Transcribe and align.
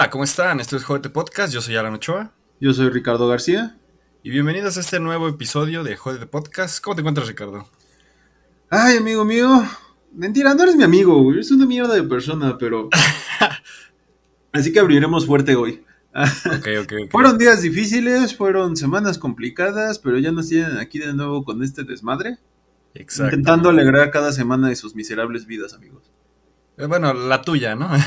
Hola, 0.00 0.08
¿cómo 0.08 0.24
están? 0.24 0.60
Esto 0.60 0.78
es 0.78 0.84
Jodete 0.84 1.10
Podcast, 1.10 1.52
yo 1.52 1.60
soy 1.60 1.76
Alan 1.76 1.92
Ochoa. 1.92 2.32
Yo 2.58 2.72
soy 2.72 2.88
Ricardo 2.88 3.28
García. 3.28 3.76
Y 4.22 4.30
bienvenidos 4.30 4.78
a 4.78 4.80
este 4.80 4.98
nuevo 4.98 5.28
episodio 5.28 5.84
de 5.84 5.94
Jodete 5.94 6.24
Podcast. 6.24 6.82
¿Cómo 6.82 6.94
te 6.94 7.02
encuentras, 7.02 7.28
Ricardo? 7.28 7.68
Ay, 8.70 8.96
amigo 8.96 9.26
mío. 9.26 9.62
Mentira, 10.14 10.54
no 10.54 10.62
eres 10.62 10.74
mi 10.74 10.84
amigo, 10.84 11.22
güey. 11.22 11.36
Eres 11.36 11.50
una 11.50 11.66
mierda 11.66 11.92
de 11.92 12.02
persona, 12.02 12.56
pero. 12.56 12.88
Así 14.52 14.72
que 14.72 14.80
abriremos 14.80 15.26
fuerte 15.26 15.54
hoy. 15.54 15.84
ok, 16.14 16.66
ok, 16.80 16.92
ok. 17.04 17.10
Fueron 17.10 17.36
días 17.36 17.60
difíciles, 17.60 18.34
fueron 18.34 18.78
semanas 18.78 19.18
complicadas, 19.18 19.98
pero 19.98 20.18
ya 20.18 20.32
nos 20.32 20.48
tienen 20.48 20.78
aquí 20.78 20.98
de 20.98 21.12
nuevo 21.12 21.44
con 21.44 21.62
este 21.62 21.84
desmadre. 21.84 22.38
Exacto. 22.94 23.36
Intentando 23.36 23.68
alegrar 23.68 24.10
cada 24.10 24.32
semana 24.32 24.70
de 24.70 24.76
sus 24.76 24.94
miserables 24.94 25.44
vidas, 25.44 25.74
amigos. 25.74 26.10
Eh, 26.78 26.86
Bueno, 26.86 27.12
la 27.12 27.42
tuya, 27.42 27.74
¿no? 27.74 27.90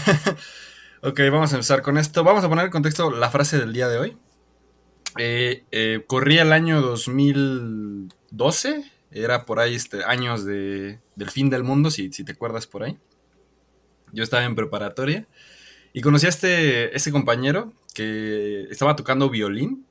ok, 1.04 1.20
vamos 1.32 1.52
a 1.52 1.56
empezar 1.56 1.82
con 1.82 1.98
esto. 1.98 2.24
Vamos 2.24 2.44
a 2.44 2.50
poner 2.50 2.66
en 2.66 2.72
contexto 2.72 3.12
la 3.12 3.30
frase 3.30 3.60
del 3.60 3.74
día 3.74 3.90
de 3.90 3.98
hoy. 3.98 4.18
Eh, 5.18 5.66
eh, 5.72 6.04
corría 6.08 6.44
el 6.44 6.54
año 6.54 6.82
2012. 6.82 8.92
Era 9.12 9.46
por 9.46 9.60
ahí 9.60 9.76
este, 9.76 10.04
años 10.06 10.46
de, 10.46 11.00
del 11.16 11.30
fin 11.30 11.50
del 11.50 11.64
mundo, 11.64 11.92
si, 11.92 12.12
si 12.12 12.24
te 12.24 12.32
acuerdas 12.32 12.68
por 12.68 12.84
ahí. 12.84 12.98
Yo 14.12 14.24
estaba 14.24 14.44
en 14.44 14.56
preparatoria 14.56 15.28
y 15.92 16.02
conocí 16.02 16.26
a 16.26 16.30
este, 16.30 16.96
este 16.96 17.12
compañero 17.12 17.74
que 17.94 18.64
estaba 18.72 18.96
tocando 18.96 19.30
violín. 19.30 19.86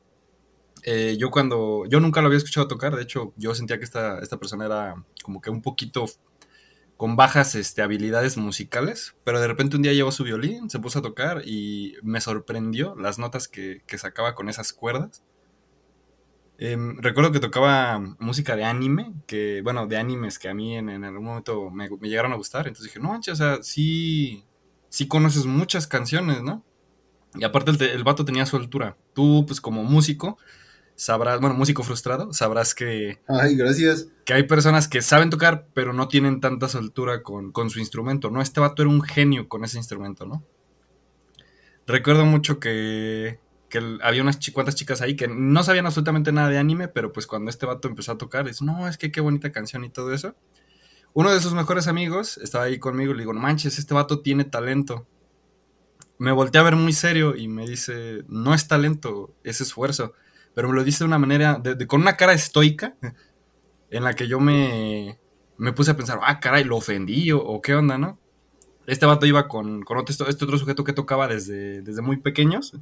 Eh, 0.83 1.17
yo 1.19 1.31
cuando, 1.31 1.85
yo 1.89 2.01
nunca 2.01 2.21
lo 2.21 2.27
había 2.27 2.39
escuchado 2.39 2.67
tocar, 2.67 2.97
de 2.97 3.03
hecho 3.03 3.33
yo 3.37 3.55
sentía 3.55 3.79
que 3.79 3.85
esta, 3.85 4.19
esta 4.19 4.39
persona 4.39 4.67
era 4.67 4.97
como 5.23 5.41
que 5.41 5.51
un 5.51 5.63
poquito 5.63 6.07
con 7.03 7.17
bajas 7.17 7.57
este, 7.57 7.83
habilidades 7.83 8.37
musicales, 8.37 9.17
pero 9.25 9.41
de 9.41 9.49
repente 9.49 9.75
un 9.75 9.83
día 9.83 9.93
llevó 9.93 10.13
su 10.13 10.23
violín, 10.23 10.71
se 10.71 10.79
puso 10.79 11.01
a 11.01 11.03
tocar 11.03 11.43
y 11.45 11.97
me 12.05 12.21
sorprendió 12.21 12.95
las 12.95 13.19
notas 13.19 13.49
que, 13.49 13.83
que 13.89 13.99
sacaba 13.99 14.37
con 14.37 14.49
esas 14.49 14.73
cuerdas. 14.73 15.25
Em, 16.59 16.97
recuerdo 16.99 17.33
que 17.33 17.41
tocaba 17.41 17.99
música 18.21 18.55
de 18.55 18.63
anime, 18.63 19.15
que 19.27 19.63
bueno, 19.65 19.89
de 19.89 19.97
animes 19.97 20.39
que 20.39 20.49
a 20.49 20.55
mí 20.55 20.77
en, 20.77 20.91
en 20.91 21.03
algún 21.03 21.25
momento 21.25 21.71
me, 21.71 21.91
me 21.91 22.09
llegaron 22.09 22.31
a 22.31 22.37
gustar, 22.37 22.69
entonces 22.69 22.93
dije, 22.93 23.01
no 23.01 23.09
manches, 23.09 23.33
o 23.33 23.37
sea, 23.37 23.63
sí, 23.65 24.45
sí 24.89 25.09
conoces 25.09 25.45
muchas 25.45 25.89
canciones, 25.89 26.41
¿no? 26.45 26.65
Y 27.35 27.43
aparte 27.43 27.73
el, 27.73 27.83
el 27.83 28.05
vato 28.05 28.25
tenía 28.25 28.47
su 28.47 28.55
altura. 28.55 28.97
Tú, 29.13 29.45
pues 29.45 29.61
como 29.61 29.83
músico, 29.83 30.39
sabrás, 31.03 31.41
bueno, 31.41 31.57
músico 31.57 31.83
frustrado, 31.83 32.33
sabrás 32.33 32.77
que, 32.77 33.21
Ay, 33.27 33.57
gracias. 33.57 34.07
que 34.25 34.35
hay 34.35 34.45
personas 34.45 34.87
que 34.87 35.03
saben 35.03 35.31
tocar, 35.31 35.67
pero 35.75 35.93
no 35.93 36.07
tienen 36.07 36.41
tanta 36.41 36.69
soltura 36.69 37.25
con, 37.25 37.51
con 37.51 37.71
su 37.71 37.81
instrumento, 37.81 38.31
¿no? 38.31 38.41
Este 38.41 38.61
vato 38.61 38.83
era 38.83 38.89
un 38.89 39.03
genio 39.03 39.49
con 39.49 39.65
ese 39.65 39.79
instrumento, 39.79 40.27
¿no? 40.27 40.45
Recuerdo 41.89 42.25
mucho 42.25 42.61
que, 42.61 43.41
que 43.69 43.99
había 44.01 44.23
unas 44.23 44.39
cuantas 44.53 44.77
chicas 44.77 45.01
ahí 45.01 45.17
que 45.17 45.27
no 45.27 45.65
sabían 45.65 45.87
absolutamente 45.87 46.31
nada 46.31 46.51
de 46.51 46.59
anime, 46.59 46.87
pero 46.87 47.11
pues 47.11 47.27
cuando 47.27 47.51
este 47.51 47.67
vato 47.67 47.89
empezó 47.89 48.13
a 48.13 48.19
tocar, 48.19 48.47
dice, 48.47 48.65
no, 48.65 48.87
es 48.87 48.97
que 48.97 49.11
qué 49.11 49.21
bonita 49.21 49.51
canción 49.51 49.83
y 49.83 49.91
todo 49.91 50.15
eso. 50.15 50.37
Uno 51.15 51.33
de 51.33 51.41
sus 51.41 51.53
mejores 51.53 51.89
amigos 51.89 52.39
estaba 52.39 52.65
ahí 52.65 52.79
conmigo 52.79 53.11
y 53.11 53.15
le 53.17 53.23
digo, 53.23 53.33
no 53.33 53.41
manches, 53.41 53.77
este 53.81 53.93
vato 53.93 54.21
tiene 54.21 54.45
talento. 54.45 55.05
Me 56.19 56.31
volteé 56.31 56.61
a 56.61 56.65
ver 56.65 56.77
muy 56.77 56.93
serio 56.93 57.35
y 57.35 57.49
me 57.49 57.67
dice, 57.67 58.23
no 58.29 58.55
es 58.55 58.69
talento, 58.69 59.35
es 59.43 59.61
esfuerzo. 59.61 60.13
Pero 60.55 60.69
me 60.69 60.75
lo 60.75 60.85
dice 60.85 61.01
de 61.05 61.09
una 61.09 61.19
manera, 61.19 61.59
de- 61.63 61.87
con 61.87 62.01
una 62.03 62.17
cara 62.17 62.33
estoica, 62.35 62.97
en 63.91 64.05
la 64.05 64.15
que 64.15 64.29
yo 64.29 64.41
me, 64.41 65.19
me 65.59 65.73
puse 65.73 65.91
a 65.93 65.97
pensar, 65.97 66.21
ah, 66.23 66.41
caray, 66.41 66.65
lo 66.65 66.77
ofendí 66.77 67.33
o, 67.33 67.39
o 67.41 67.61
qué 67.61 67.75
onda, 67.75 67.99
¿no? 67.99 68.19
Este 68.87 69.07
vato 69.07 69.27
iba 69.27 69.49
con, 69.49 69.83
con 69.83 69.99
otro, 69.99 70.13
este 70.29 70.45
otro 70.45 70.59
sujeto 70.59 70.85
que 70.85 70.93
tocaba 70.95 71.29
desde, 71.29 71.83
desde 71.83 72.03
muy 72.03 72.19
pequeños. 72.19 72.75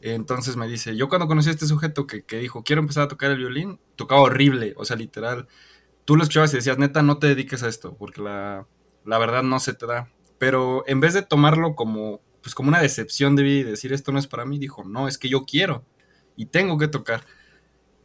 Entonces 0.00 0.56
me 0.56 0.68
dice, 0.68 0.96
yo 0.96 1.08
cuando 1.08 1.26
conocí 1.26 1.48
a 1.48 1.52
este 1.52 1.66
sujeto 1.66 2.06
que, 2.06 2.22
que 2.24 2.38
dijo, 2.38 2.62
quiero 2.62 2.82
empezar 2.82 3.04
a 3.04 3.08
tocar 3.08 3.30
el 3.30 3.38
violín, 3.38 3.80
tocaba 3.96 4.20
horrible, 4.20 4.74
o 4.76 4.84
sea, 4.84 4.96
literal. 4.96 5.48
Tú 6.04 6.16
lo 6.16 6.22
escuchabas 6.24 6.52
y 6.54 6.58
decías, 6.58 6.78
neta, 6.78 7.02
no 7.02 7.18
te 7.18 7.28
dediques 7.28 7.62
a 7.62 7.68
esto, 7.68 7.96
porque 7.96 8.22
la, 8.22 8.66
la 9.04 9.18
verdad 9.18 9.42
no 9.42 9.60
se 9.60 9.74
te 9.74 9.86
da. 9.86 10.10
Pero 10.38 10.84
en 10.88 11.00
vez 11.00 11.14
de 11.14 11.22
tomarlo 11.22 11.74
como, 11.76 12.20
pues 12.42 12.54
como 12.54 12.68
una 12.70 12.80
decepción 12.80 13.36
de 13.36 13.44
vida 13.44 13.60
y 13.60 13.64
decir, 13.64 13.92
esto 13.92 14.12
no 14.12 14.18
es 14.18 14.26
para 14.26 14.44
mí, 14.46 14.58
dijo, 14.58 14.84
no, 14.84 15.08
es 15.08 15.18
que 15.18 15.28
yo 15.30 15.44
quiero 15.44 15.84
y 16.36 16.46
tengo 16.46 16.78
que 16.78 16.88
tocar. 16.88 17.22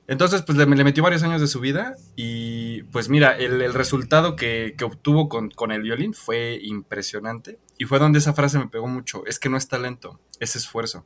Entonces, 0.10 0.42
pues 0.42 0.58
le, 0.58 0.66
le 0.66 0.84
metió 0.84 1.04
varios 1.04 1.22
años 1.22 1.40
de 1.40 1.46
su 1.46 1.60
vida 1.60 1.96
y 2.16 2.82
pues 2.84 3.10
mira, 3.10 3.38
el, 3.38 3.74
resultado 3.76 4.36
que, 4.36 4.76
obtuvo 4.84 5.30
con, 5.30 5.52
con 5.52 5.72
el 5.72 5.84
violín 5.84 6.16
fue 6.16 6.60
impresionante 6.64 7.60
y 7.78 7.86
fue 7.86 8.00
donde 8.00 8.18
esa 8.18 8.34
frase 8.34 8.58
me 8.58 8.68
pegó 8.68 8.88
mucho, 8.88 9.24
es 9.28 9.38
que 9.38 9.50
no 9.50 9.58
es 9.58 9.68
talento, 9.68 10.20
es 10.40 10.56
esfuerzo. 10.56 11.06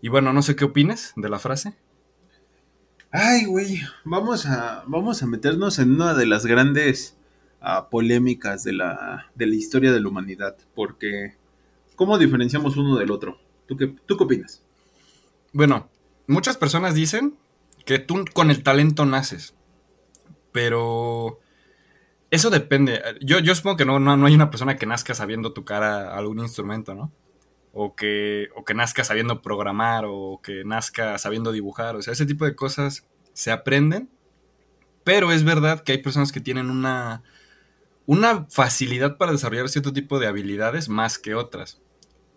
Y 0.00 0.08
bueno, 0.08 0.32
no 0.32 0.42
sé 0.42 0.54
qué 0.54 0.64
opines 0.64 1.12
de 1.16 1.28
la 1.28 1.40
frase. 1.40 1.74
Ay, 3.10 3.46
güey. 3.46 3.80
Vamos 4.04 4.46
a, 4.46 4.84
vamos 4.86 5.20
a 5.24 5.26
meternos 5.26 5.80
en 5.80 5.92
una 5.92 6.14
de 6.14 6.26
las 6.26 6.46
grandes 6.46 7.16
ah, 7.60 7.88
polémicas 7.90 8.62
de 8.62 8.74
la, 8.74 9.26
de 9.34 9.46
la 9.46 9.56
historia 9.56 9.90
de 9.90 10.00
la 10.00 10.08
humanidad. 10.08 10.56
Porque, 10.76 11.36
¿cómo 11.96 12.16
diferenciamos 12.16 12.76
uno 12.76 12.96
del 12.96 13.10
otro? 13.10 13.40
¿Tú 13.66 13.76
qué, 13.76 13.88
tú 14.06 14.16
qué 14.16 14.22
opinas? 14.22 14.62
Bueno, 15.52 15.90
muchas 16.26 16.56
personas 16.56 16.94
dicen 16.94 17.36
que 17.84 17.98
tú 17.98 18.24
con 18.32 18.50
el 18.50 18.62
talento 18.62 19.04
naces, 19.04 19.54
pero 20.52 21.40
eso 22.30 22.50
depende. 22.50 23.02
Yo, 23.20 23.40
yo 23.40 23.54
supongo 23.54 23.76
que 23.76 23.84
no, 23.84 23.98
no, 23.98 24.16
no 24.16 24.26
hay 24.26 24.34
una 24.34 24.50
persona 24.50 24.76
que 24.76 24.86
nazca 24.86 25.14
sabiendo 25.14 25.52
tocar 25.52 25.82
algún 25.82 26.38
instrumento, 26.38 26.94
¿no? 26.94 27.12
O 27.72 27.94
que, 27.96 28.48
o 28.54 28.64
que 28.64 28.74
nazca 28.74 29.04
sabiendo 29.04 29.42
programar, 29.42 30.04
o 30.06 30.40
que 30.42 30.64
nazca 30.64 31.18
sabiendo 31.18 31.52
dibujar. 31.52 31.96
O 31.96 32.02
sea, 32.02 32.12
ese 32.12 32.26
tipo 32.26 32.44
de 32.44 32.54
cosas 32.54 33.06
se 33.32 33.50
aprenden, 33.50 34.10
pero 35.02 35.32
es 35.32 35.44
verdad 35.44 35.82
que 35.82 35.92
hay 35.92 35.98
personas 35.98 36.30
que 36.30 36.40
tienen 36.40 36.70
una, 36.70 37.22
una 38.06 38.46
facilidad 38.50 39.16
para 39.16 39.32
desarrollar 39.32 39.68
cierto 39.68 39.92
tipo 39.92 40.20
de 40.20 40.28
habilidades 40.28 40.88
más 40.88 41.18
que 41.18 41.34
otras. 41.34 41.80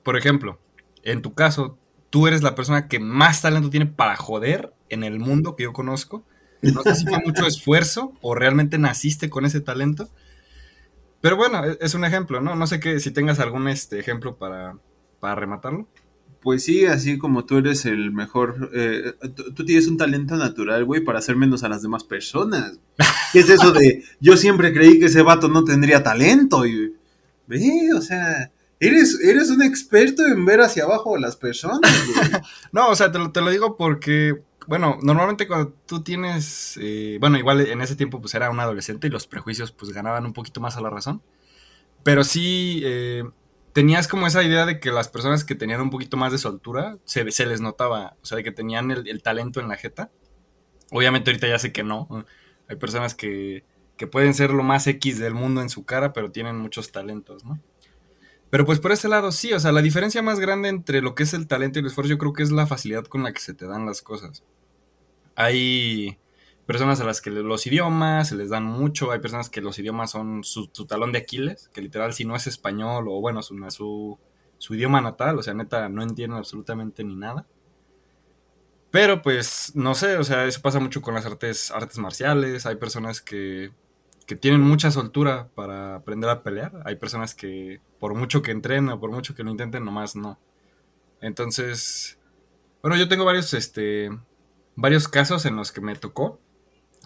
Por 0.03 0.17
ejemplo, 0.17 0.59
en 1.03 1.21
tu 1.21 1.33
caso, 1.33 1.77
tú 2.13 2.27
eres 2.27 2.43
la 2.43 2.53
persona 2.53 2.87
que 2.87 2.99
más 2.99 3.41
talento 3.41 3.71
tiene 3.71 3.87
para 3.87 4.15
joder 4.15 4.71
en 4.89 5.03
el 5.03 5.17
mundo 5.17 5.55
que 5.55 5.63
yo 5.63 5.73
conozco. 5.73 6.23
No 6.61 6.83
sé 6.83 6.93
si 6.93 7.07
fue 7.07 7.17
mucho 7.25 7.47
esfuerzo 7.47 8.13
o 8.21 8.35
realmente 8.35 8.77
naciste 8.77 9.31
con 9.31 9.45
ese 9.45 9.61
talento. 9.61 10.11
Pero 11.21 11.37
bueno, 11.37 11.65
e- 11.65 11.79
es 11.81 11.95
un 11.95 12.05
ejemplo, 12.05 12.39
¿no? 12.39 12.55
No 12.55 12.67
sé 12.67 12.79
qué, 12.79 12.99
si 12.99 13.09
tengas 13.09 13.39
algún 13.39 13.67
este, 13.67 13.99
ejemplo 13.99 14.37
para, 14.37 14.77
para 15.19 15.33
rematarlo. 15.33 15.87
Pues 16.43 16.63
sí, 16.63 16.85
así 16.85 17.17
como 17.17 17.45
tú 17.45 17.57
eres 17.57 17.83
el 17.87 18.11
mejor, 18.11 18.69
eh, 18.75 19.13
tú, 19.35 19.51
tú 19.51 19.65
tienes 19.65 19.87
un 19.87 19.97
talento 19.97 20.35
natural, 20.37 20.85
güey, 20.85 21.03
para 21.03 21.17
hacer 21.17 21.35
menos 21.35 21.63
a 21.63 21.69
las 21.69 21.81
demás 21.81 22.03
personas. 22.03 22.79
¿Qué 23.33 23.39
es 23.39 23.49
eso 23.49 23.71
de, 23.71 24.03
yo 24.19 24.37
siempre 24.37 24.71
creí 24.71 24.99
que 24.99 25.07
ese 25.07 25.23
vato 25.23 25.47
no 25.47 25.63
tendría 25.63 26.03
talento? 26.03 26.67
Y, 26.67 26.93
ve, 27.47 27.89
o 27.97 28.01
sea, 28.01 28.51
eres, 28.87 29.19
eres 29.21 29.49
un 29.49 29.61
experto 29.61 30.25
en 30.25 30.45
ver 30.45 30.61
hacia 30.61 30.83
abajo 30.83 31.17
las 31.17 31.35
personas. 31.35 31.79
No, 32.71 32.89
o 32.89 32.95
sea, 32.95 33.11
te 33.11 33.19
lo, 33.19 33.31
te 33.31 33.41
lo 33.41 33.49
digo 33.51 33.77
porque, 33.77 34.41
bueno, 34.67 34.97
normalmente 35.01 35.47
cuando 35.47 35.73
tú 35.85 36.01
tienes, 36.01 36.77
eh, 36.81 37.17
bueno, 37.19 37.37
igual 37.37 37.61
en 37.61 37.81
ese 37.81 37.95
tiempo 37.95 38.19
pues 38.19 38.33
era 38.33 38.49
un 38.49 38.59
adolescente 38.59 39.07
y 39.07 39.09
los 39.09 39.27
prejuicios 39.27 39.71
pues 39.71 39.91
ganaban 39.91 40.25
un 40.25 40.33
poquito 40.33 40.59
más 40.59 40.77
a 40.77 40.81
la 40.81 40.89
razón. 40.89 41.21
Pero 42.03 42.23
sí, 42.23 42.81
eh, 42.83 43.23
tenías 43.73 44.07
como 44.07 44.27
esa 44.27 44.43
idea 44.43 44.65
de 44.65 44.79
que 44.79 44.91
las 44.91 45.09
personas 45.09 45.43
que 45.43 45.55
tenían 45.55 45.81
un 45.81 45.89
poquito 45.89 46.17
más 46.17 46.31
de 46.31 46.37
soltura, 46.37 46.97
se, 47.05 47.29
se 47.31 47.45
les 47.45 47.61
notaba, 47.61 48.15
o 48.21 48.25
sea, 48.25 48.37
de 48.37 48.43
que 48.43 48.51
tenían 48.51 48.91
el, 48.91 49.21
talento 49.21 49.59
en 49.59 49.67
la 49.67 49.75
jeta. 49.75 50.11
Obviamente 50.91 51.31
ahorita 51.31 51.47
ya 51.47 51.59
sé 51.59 51.71
que 51.71 51.83
no. 51.83 52.07
¿no? 52.09 52.25
Hay 52.67 52.75
personas 52.75 53.15
que, 53.15 53.63
que 53.97 54.07
pueden 54.07 54.33
ser 54.33 54.51
lo 54.51 54.63
más 54.63 54.87
X 54.87 55.19
del 55.19 55.33
mundo 55.33 55.61
en 55.61 55.69
su 55.69 55.85
cara, 55.85 56.13
pero 56.13 56.31
tienen 56.31 56.57
muchos 56.57 56.91
talentos, 56.91 57.43
¿no? 57.43 57.59
Pero 58.53 58.67
pues 58.67 58.79
por 58.79 58.91
ese 58.91 59.07
lado 59.07 59.31
sí, 59.31 59.51
o 59.51 59.59
sea, 59.59 59.71
la 59.71 59.81
diferencia 59.81 60.21
más 60.21 60.39
grande 60.39 60.69
entre 60.69 61.01
lo 61.01 61.15
que 61.15 61.23
es 61.23 61.33
el 61.33 61.47
talento 61.47 61.79
y 61.79 61.81
el 61.81 61.87
esfuerzo 61.87 62.11
yo 62.11 62.19
creo 62.19 62.33
que 62.33 62.43
es 62.43 62.51
la 62.51 62.67
facilidad 62.67 63.03
con 63.05 63.23
la 63.23 63.33
que 63.33 63.39
se 63.39 63.55
te 63.55 63.65
dan 63.65 63.87
las 63.87 64.03
cosas. 64.03 64.43
Hay 65.33 66.19
personas 66.67 67.01
a 67.01 67.03
las 67.03 67.19
que 67.19 67.31
los 67.31 67.65
idiomas 67.65 68.29
se 68.29 68.35
les 68.35 68.51
dan 68.51 68.63
mucho, 68.63 69.11
hay 69.11 69.17
personas 69.21 69.49
que 69.49 69.59
los 69.59 69.79
idiomas 69.79 70.11
son 70.11 70.43
su, 70.43 70.67
talón 70.85 71.11
de 71.11 71.17
Aquiles, 71.17 71.71
que 71.73 71.81
literal 71.81 72.13
si 72.13 72.25
no 72.25 72.35
es 72.35 72.45
español 72.45 73.07
o 73.07 73.19
bueno, 73.21 73.41
su, 73.41 73.55
su, 73.71 74.19
su 74.59 74.75
idioma 74.75 75.01
natal, 75.01 75.39
o 75.39 75.41
sea, 75.41 75.55
neta, 75.55 75.89
no 75.89 76.03
entienden 76.03 76.37
absolutamente 76.37 77.03
ni 77.03 77.15
nada. 77.15 77.47
Pero 78.91 79.23
pues, 79.23 79.71
no 79.73 79.95
sé, 79.95 80.17
o 80.17 80.23
sea, 80.23 80.45
eso 80.45 80.61
pasa 80.61 80.79
mucho 80.79 81.01
con 81.01 81.15
las 81.15 81.25
artes, 81.25 81.71
artes 81.71 81.97
marciales, 81.97 82.67
hay 82.67 82.75
personas 82.75 83.19
que, 83.19 83.71
que 84.25 84.35
tienen 84.35 84.61
mucha 84.61 84.91
soltura 84.91 85.49
para 85.55 85.95
aprender 85.95 86.29
a 86.29 86.43
pelear, 86.43 86.81
hay 86.85 86.95
personas 86.95 87.35
que 87.35 87.81
por 87.99 88.15
mucho 88.15 88.41
que 88.41 88.51
entrenen 88.51 88.89
o 88.89 88.99
por 88.99 89.11
mucho 89.11 89.35
que 89.35 89.43
lo 89.43 89.51
intenten, 89.51 89.85
nomás 89.85 90.15
no. 90.15 90.39
Entonces, 91.21 92.17
bueno, 92.81 92.97
yo 92.97 93.07
tengo 93.07 93.25
varios, 93.25 93.53
este, 93.53 94.09
varios 94.75 95.07
casos 95.07 95.45
en 95.45 95.55
los 95.55 95.71
que 95.71 95.81
me 95.81 95.95
tocó 95.95 96.39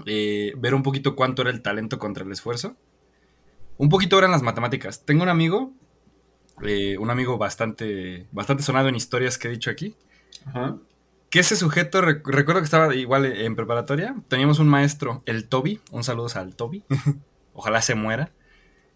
eh, 0.06 0.54
ver 0.58 0.74
un 0.74 0.84
poquito 0.84 1.16
cuánto 1.16 1.42
era 1.42 1.52
el 1.52 1.62
talento 1.62 2.00
contra 2.00 2.24
el 2.24 2.32
esfuerzo. 2.32 2.76
Un 3.78 3.90
poquito 3.90 4.18
eran 4.18 4.32
las 4.32 4.42
matemáticas. 4.42 5.06
Tengo 5.06 5.24
un 5.24 5.30
amigo 5.30 5.74
eh, 6.64 6.98
un 6.98 7.10
amigo 7.12 7.38
bastante, 7.38 8.28
bastante 8.32 8.64
sonado 8.64 8.90
en 8.90 8.96
historias 8.96 9.38
que 9.38 9.48
he 9.48 9.52
dicho 9.52 9.70
aquí. 9.70 9.96
Ajá. 10.46 10.78
Que 11.38 11.42
ese 11.42 11.56
sujeto, 11.56 12.02
rec- 12.02 12.26
recuerdo 12.26 12.62
que 12.62 12.66
estaba 12.66 12.96
igual 12.96 13.28
en 13.28 13.56
preparatoria, 13.56 14.16
teníamos 14.28 14.58
un 14.58 14.68
maestro, 14.68 15.22
el 15.28 15.48
Toby, 15.48 15.80
un 15.92 16.04
saludo 16.04 16.30
al 16.34 16.56
Toby, 16.56 16.84
ojalá 17.54 17.84
se 17.84 17.94
muera. 17.94 18.32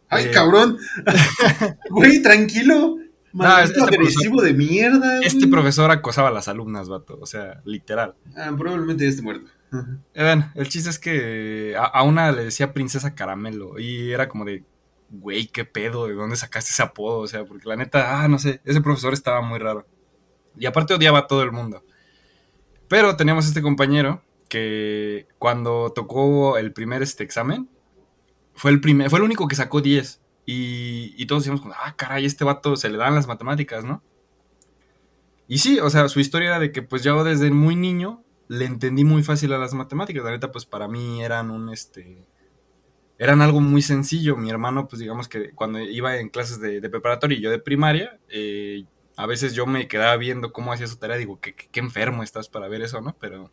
Ay, 0.10 0.26
Eh, 0.26 0.32
cabrón. 0.32 0.80
Güey, 1.92 2.24
tranquilo. 2.24 2.98
Maldito 3.32 3.86
este 3.86 3.96
agresivo 3.96 4.42
de 4.42 4.54
mierda. 4.56 5.18
güey. 5.18 5.28
Este 5.28 5.48
profesor 5.48 5.92
acosaba 5.92 6.30
a 6.30 6.32
las 6.32 6.48
alumnas, 6.48 6.90
vato, 6.90 7.20
o 7.22 7.28
sea, 7.28 7.62
literal. 7.64 8.16
Ah, 8.36 8.52
probablemente 8.58 9.04
ya 9.04 9.12
esté 9.12 9.22
muerto. 9.22 9.52
Eh, 10.16 10.24
bueno, 10.24 10.52
el 10.56 10.68
chiste 10.68 10.90
es 10.90 10.98
que 10.98 11.76
a, 11.78 11.84
a 11.86 12.02
una 12.02 12.32
le 12.32 12.46
decía 12.46 12.74
princesa 12.74 13.14
caramelo 13.14 13.78
y 13.78 14.12
era 14.12 14.28
como 14.28 14.46
de, 14.46 14.64
güey, 15.12 15.46
qué 15.46 15.64
pedo, 15.64 16.08
¿de 16.08 16.16
dónde 16.16 16.38
sacaste 16.38 16.72
ese 16.72 16.82
apodo? 16.82 17.20
O 17.20 17.28
sea, 17.28 17.46
porque 17.46 17.70
la 17.70 17.76
neta, 17.76 18.24
ah, 18.24 18.28
no 18.28 18.40
sé, 18.40 18.62
ese 18.66 18.82
profesor 18.82 19.14
estaba 19.14 19.42
muy 19.42 19.60
raro. 19.60 19.86
Y 20.58 20.66
aparte 20.66 20.96
odiaba 20.96 21.20
a 21.20 21.28
todo 21.28 21.44
el 21.44 21.52
mundo. 21.52 21.84
Pero 22.92 23.16
teníamos 23.16 23.48
este 23.48 23.62
compañero 23.62 24.22
que 24.50 25.26
cuando 25.40 25.94
tocó 25.94 26.58
el 26.58 26.74
primer 26.74 27.02
este 27.02 27.24
examen, 27.24 27.70
fue 28.54 28.70
el, 28.70 28.82
primer, 28.82 29.10
fue 29.10 29.20
el 29.20 29.24
único 29.24 29.48
que 29.48 29.56
sacó 29.56 29.80
10. 29.80 30.20
Y, 30.46 31.26
todos 31.26 31.44
decíamos, 31.44 31.74
ah, 31.82 31.96
caray, 31.96 32.26
este 32.26 32.44
vato 32.44 32.76
se 32.76 32.90
le 32.90 32.98
dan 32.98 33.16
las 33.16 33.28
matemáticas, 33.28 33.86
¿no? 33.86 34.04
Y 35.48 35.60
sí, 35.60 35.80
o 35.80 35.90
sea, 35.90 36.10
su 36.10 36.20
historia 36.20 36.50
era 36.50 36.60
de 36.60 36.74
que 36.74 36.82
pues 36.82 37.02
yo 37.02 37.24
desde 37.24 37.50
muy 37.50 37.78
niño 37.78 38.26
le 38.50 38.66
entendí 38.66 39.06
muy 39.06 39.24
fácil 39.24 39.54
a 39.54 39.58
las 39.58 39.74
matemáticas. 39.74 40.26
La 40.26 40.32
neta, 40.32 40.52
pues 40.52 40.66
para 40.66 40.90
mí 40.90 41.24
eran 41.24 41.50
un, 41.50 41.70
este, 41.70 42.28
eran 43.18 43.42
algo 43.42 43.62
muy 43.62 43.82
sencillo. 43.82 44.36
Mi 44.36 44.50
hermano, 44.50 44.90
pues 44.90 45.00
digamos 45.00 45.30
que 45.30 45.52
cuando 45.52 45.80
iba 45.80 46.18
en 46.18 46.28
clases 46.28 46.60
de, 46.60 46.82
de 46.82 46.90
preparatoria 46.90 47.38
y 47.38 47.42
yo 47.42 47.52
de 47.52 47.60
primaria, 47.60 48.20
eh, 48.28 48.84
a 49.22 49.28
veces 49.28 49.54
yo 49.54 49.66
me 49.68 49.88
quedaba 49.88 50.18
viendo 50.18 50.52
cómo 50.54 50.74
hacía 50.74 50.88
su 50.88 50.98
tarea. 50.98 51.18
Digo, 51.18 51.40
qué, 51.42 51.56
enfermo 51.80 52.24
estás 52.24 52.50
para 52.50 52.68
ver 52.68 52.82
eso, 52.82 53.02
¿no? 53.02 53.16
Pero 53.20 53.52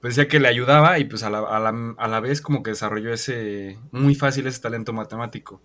pues 0.00 0.16
decía 0.16 0.28
que 0.28 0.40
le 0.40 0.48
ayudaba 0.48 0.98
y 0.98 1.04
pues 1.04 1.22
a 1.22 1.30
la, 1.30 1.38
a 1.40 1.60
la- 1.60 1.94
a 1.96 2.08
la 2.08 2.20
vez 2.20 2.40
como 2.40 2.62
que 2.62 2.70
desarrolló 2.70 3.12
ese, 3.12 3.78
muy 3.92 4.14
fácil 4.14 4.46
ese 4.46 4.60
talento 4.60 4.92
matemático. 4.92 5.60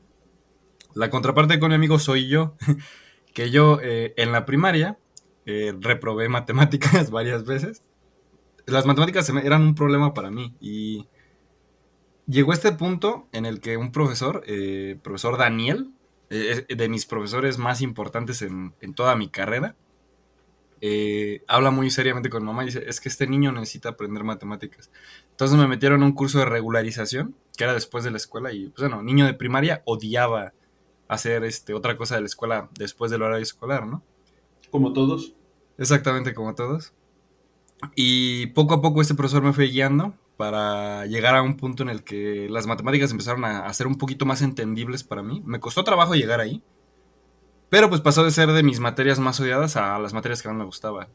La 0.95 1.09
contraparte 1.09 1.59
con 1.59 1.69
mi 1.69 1.75
amigo 1.75 1.99
soy 1.99 2.27
yo, 2.27 2.55
que 3.33 3.51
yo 3.51 3.79
eh, 3.81 4.13
en 4.17 4.31
la 4.31 4.45
primaria 4.45 4.97
eh, 5.45 5.73
reprobé 5.79 6.29
matemáticas 6.29 7.11
varias 7.11 7.45
veces. 7.45 7.83
Las 8.67 8.85
matemáticas 8.85 9.29
eran 9.29 9.63
un 9.63 9.75
problema 9.75 10.13
para 10.13 10.31
mí 10.31 10.55
y 10.61 11.07
llegó 12.25 12.53
este 12.53 12.71
punto 12.73 13.27
en 13.31 13.45
el 13.45 13.59
que 13.59 13.77
un 13.77 13.91
profesor, 13.91 14.43
eh, 14.47 14.97
profesor 15.03 15.37
Daniel, 15.37 15.91
eh, 16.29 16.65
de 16.67 16.89
mis 16.89 17.05
profesores 17.05 17.57
más 17.57 17.81
importantes 17.81 18.41
en, 18.41 18.73
en 18.81 18.93
toda 18.93 19.15
mi 19.15 19.29
carrera, 19.29 19.75
eh, 20.79 21.43
habla 21.47 21.71
muy 21.71 21.89
seriamente 21.89 22.29
con 22.29 22.43
mamá 22.43 22.63
y 22.63 22.67
dice, 22.67 22.83
es 22.87 23.01
que 23.01 23.09
este 23.09 23.27
niño 23.27 23.51
necesita 23.51 23.89
aprender 23.89 24.23
matemáticas. 24.23 24.91
Entonces 25.31 25.57
me 25.57 25.67
metieron 25.67 26.03
a 26.03 26.05
un 26.05 26.11
curso 26.13 26.39
de 26.39 26.45
regularización, 26.45 27.35
que 27.57 27.63
era 27.63 27.73
después 27.73 28.03
de 28.03 28.11
la 28.11 28.17
escuela, 28.17 28.51
y 28.51 28.69
pues 28.69 28.87
bueno, 28.87 29.01
niño 29.01 29.25
de 29.25 29.33
primaria 29.33 29.81
odiaba 29.85 30.53
hacer 31.07 31.43
este, 31.45 31.73
otra 31.73 31.97
cosa 31.97 32.15
de 32.15 32.21
la 32.21 32.27
escuela 32.27 32.69
después 32.77 33.09
del 33.11 33.23
horario 33.23 33.43
escolar, 33.43 33.87
¿no? 33.87 34.03
Como 34.69 34.93
todos. 34.93 35.33
Exactamente 35.77 36.33
como 36.33 36.53
todos. 36.53 36.93
Y 37.95 38.47
poco 38.47 38.75
a 38.75 38.81
poco 38.81 39.01
este 39.01 39.15
profesor 39.15 39.43
me 39.43 39.53
fue 39.53 39.65
guiando 39.65 40.15
para 40.37 41.05
llegar 41.07 41.35
a 41.35 41.41
un 41.41 41.57
punto 41.57 41.83
en 41.83 41.89
el 41.89 42.03
que 42.03 42.47
las 42.49 42.67
matemáticas 42.67 43.11
empezaron 43.11 43.43
a, 43.43 43.65
a 43.65 43.73
ser 43.73 43.87
un 43.87 43.97
poquito 43.97 44.25
más 44.25 44.41
entendibles 44.41 45.03
para 45.03 45.23
mí. 45.23 45.41
Me 45.45 45.59
costó 45.59 45.83
trabajo 45.83 46.13
llegar 46.13 46.39
ahí, 46.39 46.63
pero 47.69 47.89
pues 47.89 48.01
pasó 48.01 48.23
de 48.23 48.31
ser 48.31 48.51
de 48.51 48.63
mis 48.63 48.79
materias 48.79 49.19
más 49.19 49.39
odiadas 49.39 49.75
a 49.75 49.99
las 49.99 50.13
materias 50.13 50.41
que 50.41 50.47
más 50.47 50.57
me 50.57 50.65
gustaban. 50.65 51.07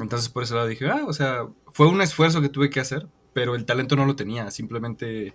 Entonces 0.00 0.28
por 0.28 0.42
eso 0.42 0.54
lado 0.54 0.68
dije, 0.68 0.88
ah, 0.88 1.04
o 1.06 1.12
sea, 1.12 1.46
fue 1.72 1.88
un 1.88 2.00
esfuerzo 2.00 2.40
que 2.40 2.48
tuve 2.48 2.70
que 2.70 2.80
hacer, 2.80 3.06
pero 3.32 3.54
el 3.54 3.66
talento 3.66 3.96
no 3.96 4.06
lo 4.06 4.16
tenía, 4.16 4.50
simplemente 4.50 5.34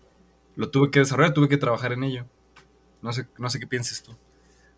lo 0.55 0.69
tuve 0.71 0.89
que 0.89 0.99
desarrollar, 0.99 1.33
tuve 1.33 1.49
que 1.49 1.57
trabajar 1.57 1.93
en 1.93 2.03
ello. 2.03 2.25
No 3.01 3.13
sé, 3.13 3.27
no 3.37 3.49
sé 3.49 3.59
qué 3.59 3.67
pienses 3.67 4.01
tú. 4.01 4.15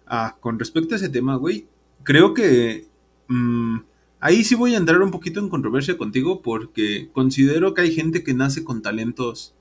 Ah, 0.06 0.36
con 0.40 0.60
respecto 0.60 0.96
a 0.96 0.98
ese 0.98 1.10
tema, 1.10 1.36
güey, 1.36 1.68
creo 2.04 2.34
que 2.34 2.88
mm, 3.28 3.80
ahí 4.20 4.44
sí 4.44 4.56
voy 4.56 4.74
a 4.74 4.78
entrar 4.78 5.02
un 5.02 5.12
poquito 5.12 5.40
en 5.40 5.50
controversia 5.50 5.98
contigo 5.98 6.42
porque 6.42 7.10
considero 7.14 7.74
que 7.74 7.82
hay 7.82 7.94
gente 7.94 8.24
que 8.24 8.34
nace 8.34 8.64
con 8.64 8.82
talentos 8.82 9.54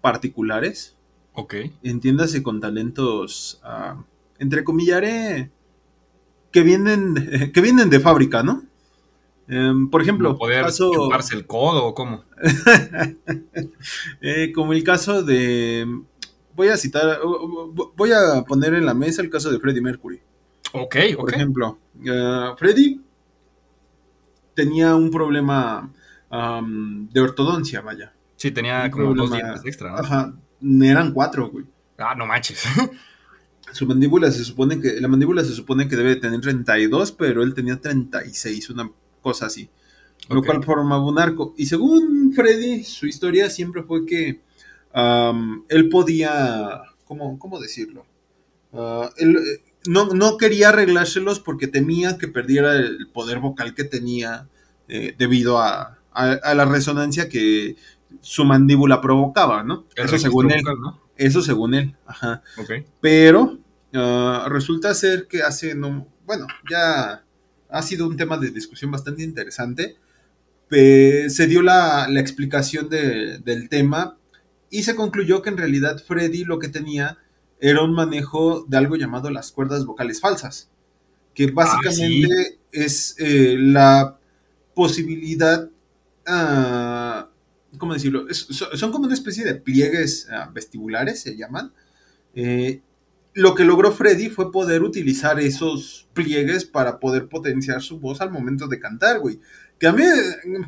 particulares, 0.00 0.96
Ok. 1.34 1.54
entiéndase 1.82 2.42
con 2.42 2.60
talentos, 2.60 3.60
ah, 3.62 4.02
entre 4.38 4.64
comillaré, 4.64 5.50
que 6.52 6.62
vienen, 6.62 7.14
que 7.52 7.60
vienen 7.60 7.90
de 7.90 8.00
fábrica, 8.00 8.42
¿no? 8.42 8.62
Em, 9.50 9.88
por 9.88 10.02
ejemplo, 10.02 10.28
Como 10.30 10.38
poder 10.40 10.64
caso- 10.64 10.92
el 11.32 11.46
codo 11.46 11.84
o 11.86 11.94
cómo. 11.94 12.22
Eh, 14.20 14.52
como 14.54 14.72
el 14.72 14.82
caso 14.84 15.22
de. 15.22 15.86
Voy 16.54 16.68
a 16.68 16.76
citar. 16.76 17.20
Voy 17.96 18.12
a 18.12 18.42
poner 18.46 18.74
en 18.74 18.84
la 18.84 18.94
mesa 18.94 19.22
el 19.22 19.30
caso 19.30 19.50
de 19.50 19.58
Freddie 19.58 19.80
Mercury. 19.80 20.20
Ok, 20.72 20.96
Por 21.16 21.24
ok. 21.24 21.32
ejemplo, 21.32 21.78
eh, 22.04 22.50
Freddie 22.58 23.00
tenía 24.58 24.96
un 24.96 25.12
problema 25.12 25.92
am, 26.30 27.08
de 27.10 27.20
ortodoncia, 27.20 27.80
vaya. 27.80 28.12
Sí, 28.34 28.50
tenía 28.50 28.82
Un 28.86 28.90
como 28.90 29.14
dos 29.14 29.30
dientes 29.30 29.64
extra, 29.64 29.92
¿no? 29.92 29.98
Ajá, 29.98 30.34
eran 30.82 31.12
cuatro, 31.12 31.48
güey. 31.48 31.64
Ah, 31.96 32.16
no 32.16 32.26
manches. 32.26 32.64
Su 33.72 33.86
mandíbula 33.86 34.32
se 34.32 34.44
supone 34.44 34.80
que. 34.80 35.00
La 35.00 35.06
mandíbula 35.06 35.44
se 35.44 35.52
supone 35.52 35.86
que 35.86 35.94
debe 35.94 36.16
tener 36.16 36.40
32, 36.40 37.12
pero 37.12 37.44
él 37.44 37.54
tenía 37.54 37.80
36, 37.80 38.70
una 38.70 38.90
cosa 39.22 39.46
así. 39.46 39.70
Lo 40.28 40.40
Ok. 40.40 40.46
cual 40.46 40.64
formaba 40.64 41.04
un 41.06 41.18
arco. 41.20 41.54
Y 41.56 41.66
según 41.66 42.32
Freddy, 42.34 42.82
su 42.82 43.06
historia 43.06 43.48
siempre 43.50 43.84
fue 43.84 44.04
que 44.06 44.40
él 45.68 45.88
podía. 45.88 46.82
¿Cómo, 47.04 47.38
cómo 47.38 47.60
decirlo? 47.60 48.04
Él 49.16 49.36
eh, 49.36 49.67
no, 49.88 50.06
no 50.14 50.36
quería 50.36 50.68
arreglárselos 50.70 51.40
porque 51.40 51.66
temía 51.66 52.18
que 52.18 52.28
perdiera 52.28 52.74
el 52.76 53.08
poder 53.12 53.38
vocal 53.40 53.74
que 53.74 53.84
tenía 53.84 54.48
eh, 54.88 55.14
debido 55.18 55.58
a, 55.58 55.98
a- 56.12 56.32
a 56.42 56.54
la 56.54 56.64
resonancia 56.64 57.28
que 57.28 57.76
su 58.20 58.44
mandíbula 58.44 59.00
provocaba, 59.00 59.62
¿no? 59.62 59.86
El 59.96 60.06
Eso 60.06 60.18
según 60.18 60.50
él. 60.50 60.60
vocal, 60.62 60.76
¿no? 60.80 61.00
Eso 61.16 61.42
según 61.42 61.74
él. 61.74 61.96
Ajá. 62.06 62.42
Pero 63.00 63.58
ah, 63.94 64.46
resulta 64.48 64.94
ser 64.94 65.26
que 65.26 65.42
hace 65.42 65.74
no, 65.74 66.06
bueno, 66.24 66.46
ya 66.70 67.24
ha 67.70 67.82
sido 67.82 68.06
un 68.06 68.16
tema 68.16 68.38
de 68.38 68.50
discusión 68.50 68.90
bastante 68.90 69.22
interesante. 69.22 69.96
Se 70.70 71.46
dio 71.46 71.62
la, 71.62 72.06
la 72.08 72.20
explicación 72.20 72.88
de- 72.88 73.38
del 73.38 73.68
tema 73.68 74.16
y 74.70 74.82
se 74.82 74.94
concluyó 74.94 75.40
que 75.42 75.48
en 75.50 75.56
realidad 75.56 76.02
Freddy 76.06 76.44
lo 76.44 76.58
que 76.58 76.68
tenía 76.68 77.18
era 77.60 77.82
un 77.82 77.92
manejo 77.94 78.64
de 78.68 78.76
algo 78.76 78.96
llamado 78.96 79.30
las 79.30 79.52
cuerdas 79.52 79.84
vocales 79.86 80.20
falsas, 80.20 80.70
que 81.34 81.48
básicamente 81.50 82.60
es 82.72 83.14
eh, 83.18 83.56
la 83.58 84.18
posibilidad, 84.74 85.68
ah, 86.26 87.28
¿cómo 87.78 87.94
decirlo? 87.94 88.28
Es- 88.28 88.46
son 88.74 88.92
como 88.92 89.06
una 89.06 89.14
especie 89.14 89.44
de 89.44 89.54
pliegues 89.54 90.28
ah, 90.30 90.50
vestibulares, 90.52 91.20
se 91.20 91.36
llaman. 91.36 91.72
Eh, 92.34 92.82
lo 93.34 93.54
que 93.54 93.64
logró 93.64 93.92
Freddy 93.92 94.30
fue 94.30 94.50
poder 94.50 94.82
utilizar 94.82 95.38
esos 95.40 96.08
pliegues 96.12 96.64
para 96.64 96.98
poder 96.98 97.28
potenciar 97.28 97.82
su 97.82 98.00
voz 98.00 98.20
al 98.20 98.30
momento 98.30 98.66
de 98.68 98.80
cantar, 98.80 99.20
güey. 99.20 99.40
Que 99.78 99.86
a 99.86 99.92
mí, 99.92 100.02